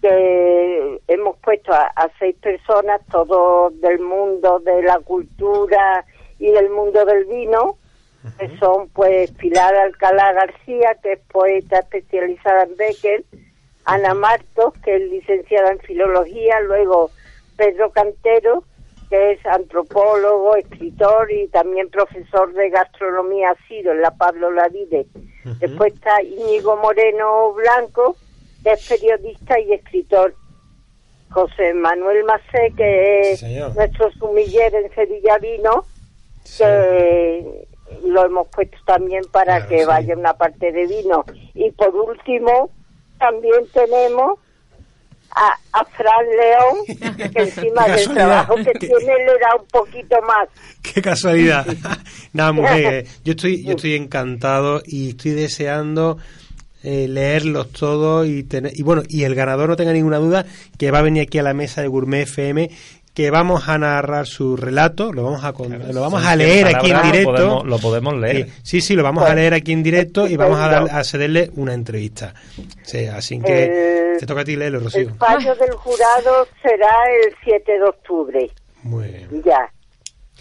que 0.00 1.00
hemos 1.08 1.36
puesto 1.38 1.72
a, 1.72 1.90
a 1.96 2.08
seis 2.18 2.36
personas, 2.40 3.00
todos 3.10 3.78
del 3.80 3.98
mundo 3.98 4.60
de 4.60 4.82
la 4.82 5.00
cultura 5.00 6.04
y 6.40 6.50
del 6.50 6.70
mundo 6.70 7.04
del 7.04 7.26
vino, 7.26 7.76
que 8.38 8.56
son 8.58 8.88
pues 8.88 9.30
Pilar 9.32 9.74
Alcalá 9.74 10.32
García, 10.32 10.96
que 11.02 11.12
es 11.12 11.20
poeta 11.30 11.78
especializada 11.78 12.64
en 12.64 12.76
Becker, 12.76 13.24
Ana 13.84 14.14
Martos, 14.14 14.74
que 14.82 14.96
es 14.96 15.02
licenciada 15.10 15.70
en 15.70 15.78
filología, 15.80 16.60
luego 16.60 17.10
Pedro 17.56 17.90
Cantero, 17.90 18.64
que 19.08 19.32
es 19.32 19.46
antropólogo, 19.46 20.56
escritor 20.56 21.30
y 21.32 21.48
también 21.48 21.90
profesor 21.90 22.52
de 22.54 22.70
gastronomía 22.70 23.50
ha 23.50 23.66
sido 23.66 23.92
en 23.92 24.00
la 24.00 24.12
Pablo 24.12 24.50
Lavide. 24.50 25.06
Después 25.58 25.94
está 25.94 26.22
Íñigo 26.22 26.76
Moreno 26.76 27.52
Blanco, 27.52 28.16
que 28.62 28.72
es 28.72 28.88
periodista 28.88 29.58
y 29.58 29.72
escritor. 29.72 30.34
José 31.30 31.74
Manuel 31.74 32.24
Macé, 32.24 32.72
que 32.76 33.32
es 33.32 33.40
Sí, 33.40 33.58
nuestro 33.76 34.10
sumiller 34.12 34.74
en 34.74 34.92
Sevilla 34.94 35.38
Vino, 35.38 35.84
que 36.58 37.66
lo 38.04 38.24
hemos 38.24 38.48
puesto 38.48 38.76
también 38.86 39.22
para 39.30 39.56
Claro, 39.56 39.68
que 39.68 39.78
sí. 39.80 39.84
vaya 39.86 40.16
una 40.16 40.34
parte 40.34 40.72
de 40.72 40.86
vino. 40.86 41.24
Y 41.54 41.70
por 41.72 41.94
último, 41.94 42.70
también 43.18 43.66
tenemos 43.72 44.38
a, 45.32 45.52
a 45.78 45.84
Fran 45.84 46.26
León, 46.28 47.28
que 47.32 47.42
encima 47.42 47.86
del 47.88 48.08
trabajo 48.14 48.56
que 48.56 48.72
Qué- 48.72 48.78
tiene 48.88 48.96
le 49.18 49.38
da 49.40 49.56
un 49.60 49.66
poquito 49.66 50.16
más. 50.22 50.48
Qué 50.82 51.00
casualidad. 51.02 51.66
Nada, 52.32 52.52
mujer, 52.52 53.06
yo 53.24 53.32
estoy, 53.32 53.64
yo 53.64 53.72
estoy 53.72 53.94
encantado 53.94 54.82
y 54.84 55.10
estoy 55.10 55.32
deseando 55.32 56.18
eh, 56.82 57.06
leerlos 57.08 57.70
todos 57.72 58.26
y 58.26 58.42
tener, 58.44 58.72
y 58.74 58.82
bueno, 58.82 59.02
y 59.08 59.24
el 59.24 59.34
ganador 59.34 59.68
no 59.68 59.76
tenga 59.76 59.92
ninguna 59.92 60.16
duda 60.18 60.46
que 60.78 60.90
va 60.90 61.00
a 61.00 61.02
venir 61.02 61.22
aquí 61.24 61.38
a 61.38 61.42
la 61.42 61.52
mesa 61.54 61.82
de 61.82 61.88
Gourmet 61.88 62.22
FM 62.22 62.70
que 63.20 63.30
vamos 63.30 63.68
a 63.68 63.78
narrar 63.78 64.26
su 64.26 64.56
relato, 64.56 65.12
lo 65.12 65.24
vamos 65.24 65.44
a 65.44 65.52
con- 65.52 65.92
lo 65.94 66.00
vamos 66.00 66.24
a 66.24 66.34
leer 66.36 66.66
aquí 66.74 66.90
en 66.90 66.96
lo 66.96 67.02
directo. 67.02 67.32
podemos- 67.32 67.66
lo 67.66 67.78
podemos 67.78 68.14
leer. 68.16 68.46
Sí, 68.46 68.52
sí, 68.62 68.80
sí, 68.80 68.94
lo 68.96 69.02
vamos 69.02 69.24
a 69.28 69.34
leer 69.34 69.54
aquí 69.54 69.72
en 69.72 69.82
directo 69.82 70.26
y 70.26 70.36
vamos 70.36 70.58
a, 70.58 70.68
dar, 70.68 70.90
a 70.90 71.04
cederle 71.04 71.50
una 71.56 71.74
entrevista. 71.74 72.34
Sí, 72.82 73.06
así 73.06 73.40
que 73.40 73.64
El- 74.12 74.18
te 74.18 74.26
toca 74.26 74.40
a 74.40 74.44
ti 74.44 74.56
leerlo, 74.56 74.80
Rocío. 74.80 75.08
El 75.08 75.14
fallo 75.14 75.54
del 75.56 75.72
jurado 75.72 76.46
será 76.62 76.90
el 77.26 77.34
7 77.44 77.72
de 77.78 77.84
octubre, 77.84 78.50
Muy 78.82 79.08
bien. 79.08 79.42
ya. 79.44 79.70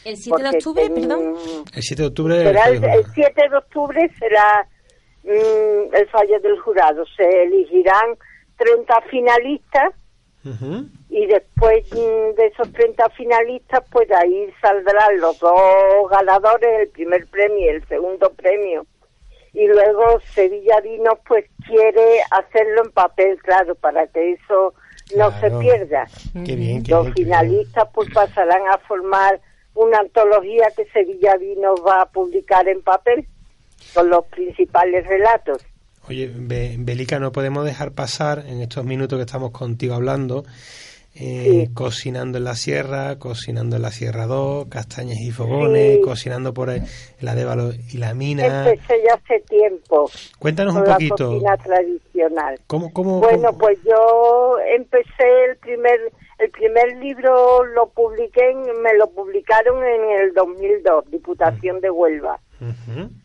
El 0.05 0.15
7 0.15 0.41
de 0.43 0.49
octubre, 0.49 0.83
ten- 0.89 0.93
perdón. 0.95 1.35
El 1.73 1.83
7 1.83 2.01
de 2.03 2.07
octubre 2.07 2.43
Será 2.43 2.65
el, 2.69 2.75
el- 2.75 2.83
el 2.85 3.05
7 3.13 3.41
de 3.49 3.57
octubre 3.57 4.09
será 4.17 4.65
mm, 5.23 5.93
el 5.95 6.07
fallo 6.09 6.39
del 6.41 6.57
jurado. 6.61 7.03
Se 7.17 7.23
elegirán 7.43 8.15
30 8.57 8.93
finalistas 9.11 9.93
Y 11.09 11.25
después 11.27 11.85
mm, 11.91 12.35
de 12.35 12.47
esos 12.47 12.71
30 12.71 13.09
finalistas, 13.09 13.83
pues 13.91 14.09
ahí 14.11 14.49
saldrán 14.61 15.19
los 15.19 15.37
dos 15.39 16.09
ganadores, 16.09 16.81
el 16.81 16.89
primer 16.89 17.27
premio 17.27 17.59
y 17.59 17.67
el 17.75 17.87
segundo 17.87 18.31
premio. 18.31 18.85
y 19.53 19.67
luego 19.67 20.19
Sevilla 20.33 20.79
Vinos 20.81 21.19
pues 21.27 21.45
quiere 21.65 22.21
hacerlo 22.31 22.83
en 22.85 22.91
papel, 22.91 23.37
claro, 23.41 23.75
para 23.75 24.07
que 24.07 24.33
eso 24.33 24.73
no 25.17 25.31
se 25.39 25.49
pierda. 25.51 26.05
Qué 26.45 26.55
bien, 26.55 26.83
qué 26.83 26.91
Los 26.91 27.03
bien, 27.05 27.13
qué 27.15 27.23
bien. 27.23 27.29
finalistas 27.29 27.89
pues 27.93 28.09
pasarán 28.13 28.67
a 28.67 28.77
formar 28.87 29.41
una 29.73 29.99
antología 29.99 30.67
que 30.75 30.85
Sevilla 30.85 31.35
Vinos 31.37 31.81
va 31.85 32.01
a 32.01 32.05
publicar 32.05 32.67
en 32.67 32.81
papel 32.81 33.27
con 33.93 34.09
los 34.09 34.25
principales 34.27 35.05
relatos. 35.07 35.65
Oye, 36.09 36.31
Be- 36.35 36.75
Belica, 36.79 37.19
no 37.19 37.31
podemos 37.31 37.63
dejar 37.65 37.91
pasar 37.91 38.43
en 38.47 38.61
estos 38.61 38.83
minutos 38.83 39.17
que 39.19 39.25
estamos 39.25 39.51
contigo 39.51 39.93
hablando, 39.93 40.43
eh, 41.13 41.65
Sí. 41.67 41.73
cocinando 41.73 42.39
en 42.39 42.45
la 42.45 42.55
sierra, 42.55 43.17
cocinando 43.19 43.75
en 43.75 43.83
la 43.83 43.91
Sierra 43.91 44.25
2, 44.25 44.67
castañas 44.69 45.19
y 45.19 45.29
fogones, 45.31 45.97
Sí. 45.97 46.01
cocinando 46.01 46.51
por 46.53 46.71
el, 46.71 46.81
el 47.19 47.27
Adévalo 47.27 47.71
y 47.93 47.97
la 47.97 48.15
mina. 48.15 48.69
Empecé 48.71 49.03
ya 49.07 49.13
hace 49.13 49.39
tiempo 49.47 50.09
Cuéntanos 50.39 50.73
un 50.73 50.79
con 50.81 50.87
la 50.89 50.95
poquito, 50.95 51.27
cocina 51.33 51.57
tradicional. 51.57 52.59
¿cómo, 52.65 52.91
cómo, 52.91 53.19
Bueno, 53.19 53.47
cómo- 53.49 53.57
pues 53.59 53.77
yo 53.85 54.55
empecé 54.75 55.45
el 55.51 55.57
primer 55.57 55.99
el 56.39 56.49
primer 56.51 56.95
libro 56.97 57.65
lo 57.65 57.89
publiqué, 57.89 58.55
me 58.81 58.93
lo 58.95 59.09
publicaron 59.09 59.83
en 59.83 60.09
el 60.21 60.33
2002, 60.33 61.11
Diputación 61.11 61.81
de 61.81 61.89
Huelva, 61.89 62.39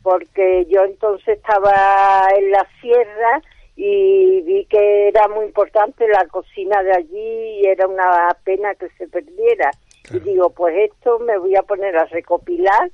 porque 0.03 0.67
yo 0.69 0.85
entonces 0.85 1.39
estaba 1.39 2.27
en 2.37 2.51
la 2.51 2.67
sierra 2.81 3.41
y 3.77 4.41
vi 4.43 4.67
que 4.67 5.09
era 5.09 5.29
muy 5.29 5.47
importante 5.47 6.09
la 6.09 6.27
cocina 6.27 6.83
de 6.83 6.93
allí 6.93 7.61
y 7.61 7.67
era 7.67 7.87
una 7.87 8.37
pena 8.45 8.75
que 8.75 8.89
se 8.99 9.07
perdiera. 9.07 9.71
Y 10.13 10.19
digo, 10.19 10.51
pues 10.51 10.75
esto 10.91 11.21
me 11.21 11.39
voy 11.39 11.55
a 11.57 11.63
poner 11.63 11.97
a 11.97 12.05
recopilar, 12.07 12.91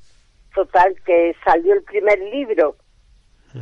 total 0.54 0.94
que 1.04 1.34
salió 1.44 1.72
el 1.72 1.82
primer 1.82 2.18
libro. 2.18 2.76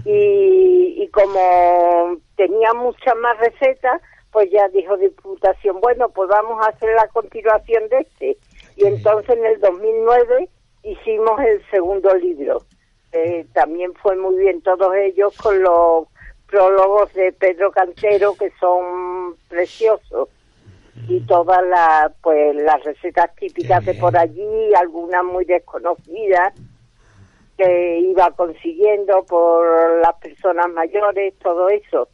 Y, 0.05 1.03
y 1.03 1.09
como 1.09 2.19
tenía 2.37 2.75
muchas 2.75 3.17
más 3.17 3.39
recetas, 3.39 4.03
pues 4.33 4.51
ya 4.51 4.69
dijo 4.69 4.97
Diputación, 4.97 5.81
bueno, 5.81 6.09
pues 6.11 6.29
vamos 6.29 6.65
a 6.65 6.71
hacer 6.71 6.95
la 6.95 7.09
continuación 7.09 7.89
de 7.89 7.99
este. 7.99 8.39
Y 8.77 8.87
entonces 8.87 9.37
en 9.37 9.45
el 9.45 9.61
2009 9.61 10.49
hicimos 10.83 11.41
el 11.41 11.63
segundo 11.71 12.15
libro. 12.15 12.63
Eh, 13.13 13.47
también 13.55 13.95
fue 13.95 14.17
muy 14.17 14.37
bien 14.37 14.61
todos 14.63 14.95
ellos 14.95 15.37
con 15.39 15.63
los 15.63 16.07
prólogos 16.47 17.13
de 17.15 17.33
Pedro 17.33 17.71
Cantero 17.73 18.35
que 18.39 18.51
son 18.61 19.37
preciosos 19.49 20.29
y 21.09 21.21
todas 21.21 21.65
las 21.67 22.13
pues 22.23 22.55
las 22.57 22.83
recetas 22.85 23.35
típicas 23.37 23.85
de 23.85 23.95
por 23.95 24.17
allí, 24.17 24.75
algunas 24.75 25.25
muy 25.25 25.45
desconocidas 25.45 26.53
que 27.57 27.99
iba 27.99 28.31
consiguiendo 28.33 29.25
por 29.25 30.01
las 30.01 30.15
personas 30.21 30.69
mayores, 30.71 31.35
todo 31.39 31.69
eso. 31.69 32.09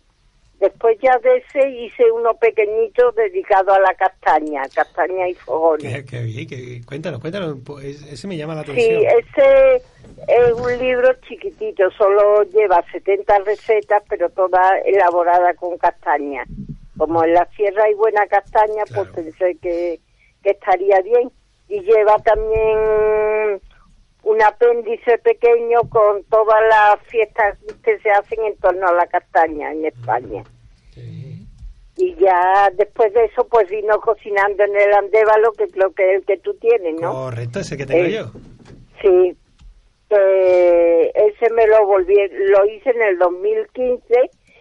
Después 0.60 0.96
ya 1.02 1.18
de 1.18 1.36
ese 1.38 1.68
hice 1.68 2.10
uno 2.12 2.34
pequeñito 2.34 3.10
dedicado 3.12 3.72
a 3.72 3.80
la 3.80 3.92
castaña, 3.94 4.62
castaña 4.74 5.28
y 5.28 5.34
fogones. 5.34 6.04
Qué, 6.04 6.22
bien, 6.22 6.46
qué 6.48 6.56
bien. 6.56 6.82
Cuéntanos, 6.84 7.20
cuéntanos, 7.20 7.58
ese 7.84 8.26
me 8.28 8.36
llama 8.36 8.54
la 8.54 8.62
Sí, 8.64 8.70
atención. 8.70 9.02
ese 9.02 9.82
es 10.28 10.52
un 10.52 10.78
libro 10.78 11.12
chiquitito, 11.28 11.90
solo 11.90 12.42
lleva 12.44 12.82
70 12.92 13.38
recetas, 13.40 14.02
pero 14.08 14.30
todas 14.30 14.72
elaboradas 14.86 15.56
con 15.56 15.76
castaña. 15.76 16.44
Como 16.96 17.24
en 17.24 17.34
la 17.34 17.46
sierra 17.56 17.84
hay 17.84 17.94
buena 17.94 18.24
castaña, 18.28 18.84
pues 18.94 19.08
pensé 19.10 19.56
que, 19.60 19.98
que 20.42 20.50
estaría 20.50 21.00
bien. 21.02 21.30
Y 21.68 21.80
lleva 21.80 22.16
también 22.18 23.60
un 24.24 24.42
apéndice 24.42 25.18
pequeño 25.18 25.80
con 25.90 26.24
todas 26.24 26.60
las 26.68 27.00
fiestas 27.08 27.58
que 27.82 27.98
se 27.98 28.10
hacen 28.10 28.42
en 28.44 28.56
torno 28.56 28.88
a 28.88 28.94
la 28.94 29.06
castaña 29.06 29.72
en 29.72 29.84
España. 29.86 30.42
Y 31.96 32.14
ya 32.16 32.70
después 32.76 33.12
de 33.14 33.26
eso, 33.26 33.46
pues 33.48 33.68
vino 33.68 34.00
cocinando 34.00 34.64
en 34.64 34.74
el 34.76 34.92
andévalo, 34.94 35.52
que 35.52 35.68
creo 35.68 35.92
que 35.92 36.10
es 36.10 36.18
el 36.20 36.26
que 36.26 36.38
tú 36.38 36.54
tienes, 36.54 37.00
¿no? 37.00 37.12
Correcto, 37.12 37.60
ese 37.60 37.76
que 37.76 37.86
tengo 37.86 38.04
Eh, 38.04 38.12
yo. 38.12 38.30
Sí, 39.00 39.36
que 40.08 41.12
ese 41.14 41.52
me 41.52 41.66
lo 41.68 41.86
volví, 41.86 42.16
lo 42.32 42.64
hice 42.66 42.90
en 42.90 43.02
el 43.02 43.18
2015 43.18 44.02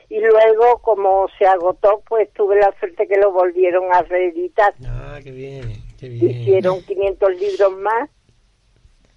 y 0.09 0.19
luego 0.19 0.77
como 0.83 1.27
se 1.39 1.45
agotó, 1.45 2.03
pues 2.07 2.31
tuve 2.33 2.57
la 2.57 2.71
suerte 2.79 3.07
que 3.07 3.17
lo 3.17 3.31
volvieron 3.31 3.85
a 3.91 4.03
reeditar. 4.03 4.73
Ah, 4.85 5.17
qué 5.23 5.31
bien, 5.31 5.63
qué 5.99 6.09
bien. 6.09 6.29
Hicieron 6.29 6.83
500 6.83 7.31
libros 7.39 7.77
más 7.79 8.09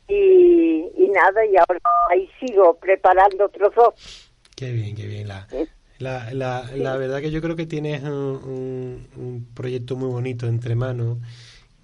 y, 0.09 0.87
y 0.97 1.09
nada, 1.09 1.45
y 1.47 1.57
ahora 1.57 1.81
ahí 2.11 2.29
sigo 2.41 2.77
preparando 2.79 3.47
otros 3.47 3.75
dos. 3.75 4.31
Qué 4.55 4.73
bien, 4.73 4.95
qué 4.97 5.07
bien. 5.07 5.29
La, 5.29 5.47
¿eh? 5.53 5.67
la, 5.99 6.33
la, 6.33 6.71
la 6.75 6.97
verdad 6.97 7.21
que 7.21 7.31
yo 7.31 7.41
creo 7.43 7.57
que 7.57 7.67
tienes 7.67 8.03
un, 8.03 8.11
un- 8.11 9.09
un 9.17 9.47
proyecto 9.55 9.97
muy 9.97 10.09
bonito 10.11 10.47
entre 10.47 10.75
manos, 10.75 11.19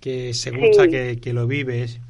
que 0.01 0.35
se 0.35 0.51
gusta 0.51 0.85
Sí. 0.85 0.91
que, 0.91 1.20
que 1.20 1.33
lo 1.33 1.47
vives 1.47 2.01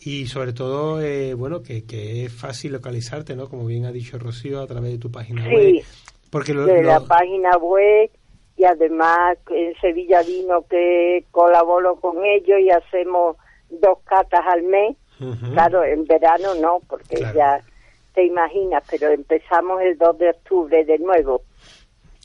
y 0.00 0.26
sobre 0.26 0.52
todo, 0.52 1.00
eh, 1.00 1.34
bueno, 1.34 1.62
que, 1.62 1.84
que 1.84 2.24
es 2.26 2.32
fácil 2.32 2.72
localizarte, 2.72 3.34
¿no? 3.34 3.48
Como 3.48 3.66
bien 3.66 3.86
ha 3.86 3.92
dicho 3.92 4.18
Rocío, 4.18 4.60
a 4.60 4.66
través 4.66 4.92
de 4.92 4.98
tu 4.98 5.10
página 5.10 5.44
Sí, 5.44 5.54
web. 5.54 5.84
Porque 6.30 6.54
lo, 6.54 6.66
de 6.66 6.82
lo- 6.82 6.88
la 6.88 7.00
página 7.00 7.56
web 7.58 8.10
y 8.56 8.64
además 8.64 9.38
en 9.50 9.74
Sevilla 9.80 10.22
Vino 10.22 10.64
que 10.68 11.24
colaboro 11.30 11.96
con 11.96 12.24
ellos 12.24 12.58
y 12.60 12.70
hacemos 12.70 13.36
dos 13.70 13.98
catas 14.04 14.42
al 14.46 14.62
mes. 14.62 14.96
Claro, 15.52 15.84
en 15.84 16.04
verano 16.04 16.54
no, 16.60 16.80
porque 16.88 17.16
Claro. 17.16 17.36
ya 17.36 17.60
te 18.14 18.24
imaginas, 18.24 18.82
pero 18.90 19.08
empezamos 19.10 19.80
el 19.82 19.96
2 19.98 20.18
de 20.18 20.30
octubre 20.30 20.84
de 20.84 20.98
nuevo. 20.98 21.42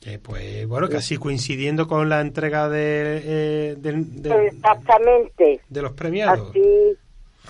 Que, 0.01 0.17
pues 0.19 0.67
bueno, 0.67 0.89
casi 0.89 1.17
coincidiendo 1.17 1.87
con 1.87 2.09
la 2.09 2.21
entrega 2.21 2.67
de, 2.69 3.21
eh, 3.23 3.75
del- 3.77 4.21
del- 4.21 4.47
Exactamente. 4.47 5.61
de 5.69 5.81
los 5.81 5.93
premiados. 5.93 6.49
Así 6.49 6.97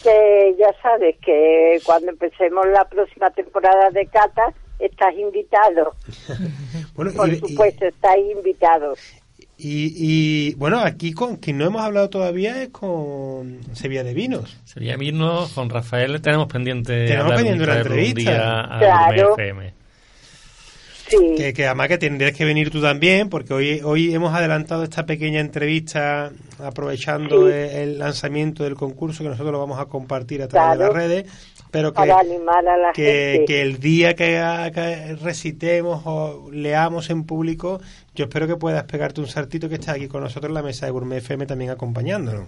que 0.03 0.55
ya 0.59 0.73
sabes 0.81 1.15
que 1.23 1.79
cuando 1.85 2.11
empecemos 2.11 2.65
la 2.67 2.83
próxima 2.85 3.29
temporada 3.31 3.89
de 3.91 4.05
Cata, 4.07 4.53
estás 4.79 5.13
invitado. 5.15 5.93
Bueno, 6.95 7.11
Por 7.15 7.29
y- 7.29 7.33
y- 7.33 7.39
supuesto, 7.39 7.85
estáis 7.85 8.31
invitados. 8.35 8.99
Y, 9.64 9.93
y, 9.95 10.53
bueno, 10.55 10.80
aquí 10.80 11.12
con 11.14 11.36
quien 11.36 11.59
no 11.59 11.66
hemos 11.66 11.84
hablado 11.84 12.09
todavía 12.09 12.64
es 12.64 12.70
con 12.70 13.59
Sevilla 13.74 14.03
de 14.03 14.16
Vinos. 14.16 14.57
Sería 14.66 14.97
Mirnos, 14.97 15.53
con 15.53 15.70
Rafael 15.70 16.20
tenemos 16.20 16.47
pendiente 16.47 17.05
Tenemos 17.05 17.34
pendiente 17.36 17.64
una 17.64 17.74
un 17.74 17.78
entrevista. 17.80 18.32
día 18.32 18.59
a 18.62 18.80
Claro. 18.80 19.34
FM. 19.38 19.74
Sí, 21.09 21.18
Que, 21.38 21.53
que 21.53 21.66
además 21.68 21.89
que 21.89 21.97
tendrías 21.97 22.32
que 22.32 22.45
venir 22.45 22.72
tú 22.72 22.82
también, 22.82 23.28
porque 23.30 23.53
hoy, 23.53 23.82
hoy 23.84 24.14
hemos 24.16 24.34
adelantado 24.34 24.84
esta 24.84 25.05
pequeña 25.05 25.41
entrevista 25.41 26.32
aprovechando 26.57 27.47
Sí. 27.47 27.53
el, 27.53 27.70
el 27.91 27.99
lanzamiento 27.99 28.64
del 28.64 28.76
concurso 28.76 29.22
que 29.24 29.30
nosotros 29.30 29.51
lo 29.51 29.59
vamos 29.59 29.78
a 29.80 29.86
compartir 29.86 30.41
a 30.41 30.47
través 30.47 30.80
de 30.80 30.86
las 30.86 30.93
redes, 30.93 31.26
pero 31.72 31.91
que, 31.93 31.95
para 31.97 32.19
animar 32.19 32.67
a 32.67 32.78
la 32.78 32.91
que, 32.91 33.32
gente. 33.38 33.45
que 33.45 33.61
el 33.61 33.80
día 33.80 34.13
que, 34.13 34.39
que 34.74 35.15
recitemos 35.15 36.01
o 36.05 36.49
leamos 36.51 37.09
en 37.09 37.24
público, 37.24 37.80
yo 38.13 38.26
espero 38.26 38.45
que 38.45 38.57
puedas 38.57 38.84
pegarte 38.84 39.22
un 39.22 39.28
saltito 39.28 39.69
que 39.69 39.76
está 39.76 39.93
aquí 39.93 40.07
con 40.07 40.22
nosotros 40.22 40.49
en 40.49 40.53
la 40.55 40.61
mesa 40.63 40.86
de 40.86 40.91
Gourmet 40.91 41.19
FM 41.19 41.45
también 41.45 41.72
acompañándonos. 41.72 42.47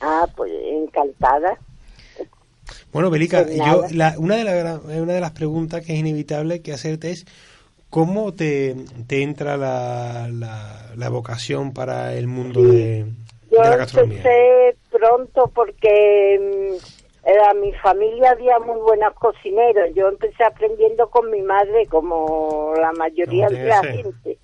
Ah, 0.00 0.26
pues 0.36 0.52
encantada. 0.70 1.58
Bueno, 2.92 3.10
Belica, 3.10 3.42
Pues 3.44 3.56
yo 3.56 3.84
la- 3.92 4.14
una, 4.18 4.36
de 4.36 4.44
la 4.44 4.52
gra- 4.52 5.00
una 5.02 5.12
de 5.14 5.20
las 5.20 5.30
preguntas 5.32 5.84
que 5.84 5.94
es 5.94 5.98
inevitable 5.98 6.60
que 6.60 6.72
hacerte 6.74 7.10
es 7.10 7.26
¿cómo 7.90 8.34
te, 8.34 8.76
te 9.06 9.22
entra 9.22 9.56
la, 9.56 10.28
la, 10.30 10.92
la 10.94 11.08
vocación 11.08 11.72
para 11.72 12.12
el 12.14 12.26
mundo 12.26 12.62
de, 12.62 13.06
Yo 13.50 13.62
de 13.62 13.70
la 13.70 13.76
gastronomía? 13.76 14.18
empecé 14.18 14.76
pronto 14.90 15.50
porque 15.54 16.76
era 17.28 17.52
mi 17.52 17.74
familia 17.74 18.30
había 18.30 18.58
muy 18.58 18.80
buenos 18.80 19.12
cocineros. 19.16 19.90
Yo 19.94 20.08
empecé 20.08 20.42
aprendiendo 20.44 21.10
con 21.10 21.30
mi 21.30 21.42
madre, 21.42 21.86
como 21.86 22.72
la 22.80 22.90
mayoría 22.92 23.48
de 23.48 23.64
la 23.64 23.82
gente. 23.82 24.38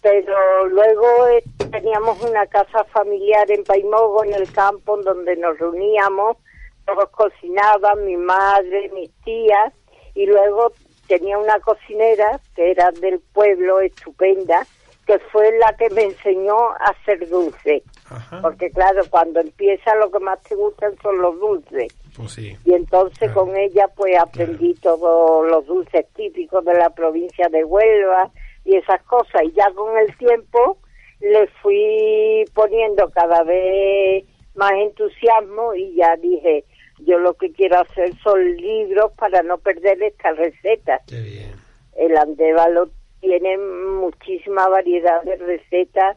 Pero 0.00 0.68
luego 0.68 1.28
eh, 1.28 1.44
teníamos 1.70 2.22
una 2.22 2.46
casa 2.46 2.84
familiar 2.84 3.50
en 3.50 3.62
Paimogo, 3.62 4.24
en 4.24 4.32
el 4.32 4.50
campo, 4.50 4.96
en 4.96 5.04
donde 5.04 5.36
nos 5.36 5.58
reuníamos. 5.58 6.38
Todos 6.86 7.10
cocinaban, 7.10 8.02
mi 8.06 8.16
madre, 8.16 8.90
mis 8.94 9.10
tías. 9.24 9.74
Y 10.14 10.24
luego 10.24 10.72
tenía 11.08 11.36
una 11.36 11.60
cocinera 11.60 12.40
que 12.56 12.70
era 12.70 12.90
del 12.90 13.20
pueblo, 13.34 13.80
estupenda, 13.80 14.66
que 15.08 15.18
fue 15.32 15.50
la 15.58 15.74
que 15.78 15.88
me 15.90 16.02
enseñó 16.04 16.54
a 16.72 16.90
hacer 16.90 17.26
dulce. 17.30 17.82
Ajá, 18.10 18.40
Porque 18.42 18.70
claro, 18.70 19.00
cuando 19.08 19.40
empieza 19.40 19.94
lo 19.96 20.10
que 20.10 20.18
más 20.18 20.38
te 20.42 20.54
gustan 20.54 20.94
son 21.02 21.16
los 21.22 21.40
dulces. 21.40 21.92
pues 22.14 22.32
sí. 22.32 22.54
Y 22.66 22.74
entonces 22.74 23.18
Claro. 23.18 23.34
con 23.46 23.56
ella 23.56 23.88
pues 23.96 24.16
aprendí 24.18 24.74
todos 24.74 25.48
los 25.50 25.64
dulces 25.66 26.04
típicos 26.14 26.62
de 26.64 26.74
la 26.74 26.90
provincia 26.90 27.48
de 27.48 27.64
Huelva 27.64 28.30
y 28.66 28.76
esas 28.76 29.02
cosas. 29.04 29.42
Y 29.44 29.52
ya 29.52 29.70
con 29.74 29.96
el 29.96 30.14
tiempo 30.18 30.76
le 31.20 31.46
fui 31.62 32.44
poniendo 32.54 33.08
cada 33.10 33.42
vez 33.44 34.24
más 34.56 34.72
entusiasmo 34.72 35.74
y 35.74 35.94
ya 35.94 36.16
dije, 36.16 36.64
yo 36.98 37.18
lo 37.18 37.32
que 37.32 37.50
quiero 37.52 37.80
hacer 37.80 38.12
son 38.22 38.56
libros 38.56 39.10
para 39.16 39.42
no 39.42 39.56
perder 39.56 40.02
estas 40.02 40.36
recetas. 40.36 41.00
Qué 41.06 41.20
bien. 41.22 41.52
El 41.96 42.14
Andévalo 42.16 42.90
tiene 43.20 43.56
muchísima 44.00 44.68
variedad 44.68 45.22
de 45.24 45.36
recetas 45.36 46.16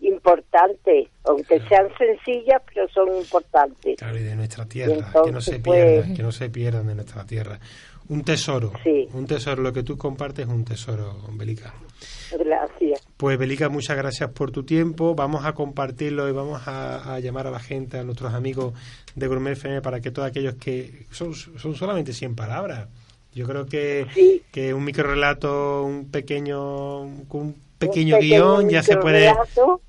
importantes, 0.00 1.08
aunque 1.24 1.60
sean 1.68 1.88
sencillas, 1.96 2.60
pero 2.72 2.88
son 2.88 3.16
importantes. 3.16 3.96
Claro, 3.98 4.18
y 4.18 4.22
de 4.22 4.34
nuestra 4.36 4.66
tierra, 4.66 4.94
entonces, 4.94 5.22
que 5.24 5.32
no 5.32 5.40
se 5.40 5.58
pues- 5.60 5.84
pierdan, 5.84 6.14
que 6.16 6.22
no 6.22 6.32
se 6.32 6.50
pierdan 6.50 6.86
de 6.88 6.94
nuestra 6.96 7.24
tierra. 7.24 7.58
Un 8.08 8.24
tesoro, 8.24 8.72
Sí. 8.82 9.08
un 9.14 9.26
tesoro, 9.26 9.62
lo 9.62 9.72
que 9.72 9.84
tú 9.84 9.96
compartes 9.96 10.46
es 10.46 10.52
un 10.52 10.64
tesoro, 10.64 11.16
Belica. 11.34 11.72
Gracias. 12.36 13.06
Pues 13.16 13.38
Belica, 13.38 13.68
muchas 13.68 13.96
gracias 13.96 14.30
por 14.32 14.50
tu 14.50 14.64
tiempo. 14.64 15.14
Vamos 15.14 15.44
a 15.44 15.52
compartirlo 15.54 16.28
y 16.28 16.32
vamos 16.32 16.66
a, 16.66 17.14
a 17.14 17.20
llamar 17.20 17.46
a 17.46 17.50
la 17.52 17.60
gente, 17.60 17.98
a 17.98 18.02
nuestros 18.02 18.34
amigos 18.34 18.74
de 19.14 19.26
Gourmet 19.28 19.52
FM 19.52 19.82
para 19.82 20.00
que 20.00 20.10
todos 20.10 20.28
aquellos 20.28 20.54
que 20.56 21.06
son, 21.10 21.32
son 21.34 21.74
solamente 21.76 22.12
100 22.12 22.34
palabras. 22.34 22.88
Yo 23.34 23.46
creo 23.46 23.66
que, 23.66 24.06
Sí. 24.14 24.42
que 24.52 24.74
un 24.74 24.84
micro 24.84 25.04
relato, 25.08 25.84
un 25.84 26.10
pequeño, 26.10 27.00
un 27.02 27.56
pequeño, 27.78 28.16
Un 28.16 28.20
guion 28.20 28.68
ya 28.68 28.82
se 28.82 28.96
puede 28.96 29.28
microrelato, 29.28 29.80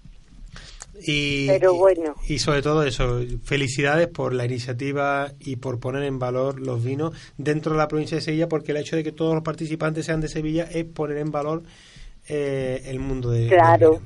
y, 1.05 1.47
Pero 1.47 1.73
bueno. 1.73 2.15
y 2.29 2.39
sobre 2.39 2.61
todo 2.61 2.83
eso, 2.83 3.19
felicidades 3.43 4.07
por 4.07 4.33
la 4.33 4.45
iniciativa 4.45 5.31
y 5.39 5.57
por 5.57 5.79
poner 5.79 6.03
en 6.03 6.19
valor 6.19 6.61
los 6.61 6.81
vinos 6.83 7.13
dentro 7.37 7.73
de 7.73 7.79
la 7.79 7.87
provincia 7.89 8.15
de 8.15 8.21
Sevilla, 8.21 8.47
porque 8.47 8.71
el 8.71 8.77
hecho 8.77 8.95
de 8.95 9.03
que 9.03 9.11
todos 9.11 9.33
los 9.33 9.43
participantes 9.43 10.05
sean 10.05 10.21
de 10.21 10.29
Sevilla 10.29 10.63
es 10.71 10.85
poner 10.85 11.17
en 11.17 11.31
valor 11.31 11.63
eh, 12.27 12.81
el 12.85 12.99
mundo 12.99 13.29
de 13.31 13.47
Claro. 13.47 13.99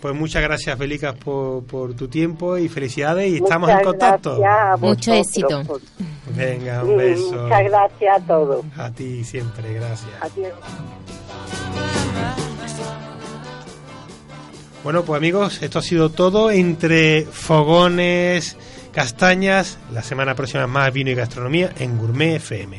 Pues 0.00 0.14
muchas 0.14 0.42
gracias, 0.42 0.76
Felicas, 0.78 1.14
por, 1.14 1.64
por 1.64 1.94
tu 1.94 2.08
tiempo 2.08 2.58
y 2.58 2.68
felicidades 2.68 3.26
y 3.28 3.32
Muchas 3.40 3.44
estamos 3.44 3.70
en 3.70 3.80
contacto. 3.82 4.38
gracias 4.38 4.72
a 4.72 4.76
Mucho 4.76 5.12
éxito. 5.14 5.62
por- 5.64 5.80
Venga, 6.36 6.84
un 6.84 6.96
beso. 6.96 7.32
Muchas 7.42 7.62
gracias 7.64 8.22
a 8.22 8.26
todos. 8.26 8.64
A 8.76 8.90
ti 8.90 9.24
siempre, 9.24 9.72
gracias. 9.74 10.10
Adiós. 10.20 10.52
Bueno, 14.82 15.02
pues 15.04 15.16
amigos, 15.16 15.62
esto 15.62 15.78
ha 15.78 15.82
sido 15.82 16.10
todo 16.10 16.50
entre 16.50 17.22
fogones, 17.24 18.58
castañas. 18.92 19.78
La 19.92 20.02
semana 20.02 20.34
próxima 20.34 20.66
más 20.66 20.92
vino 20.92 21.10
y 21.10 21.14
gastronomía 21.14 21.72
en 21.78 21.96
Gourmet 21.96 22.36
FM. 22.36 22.78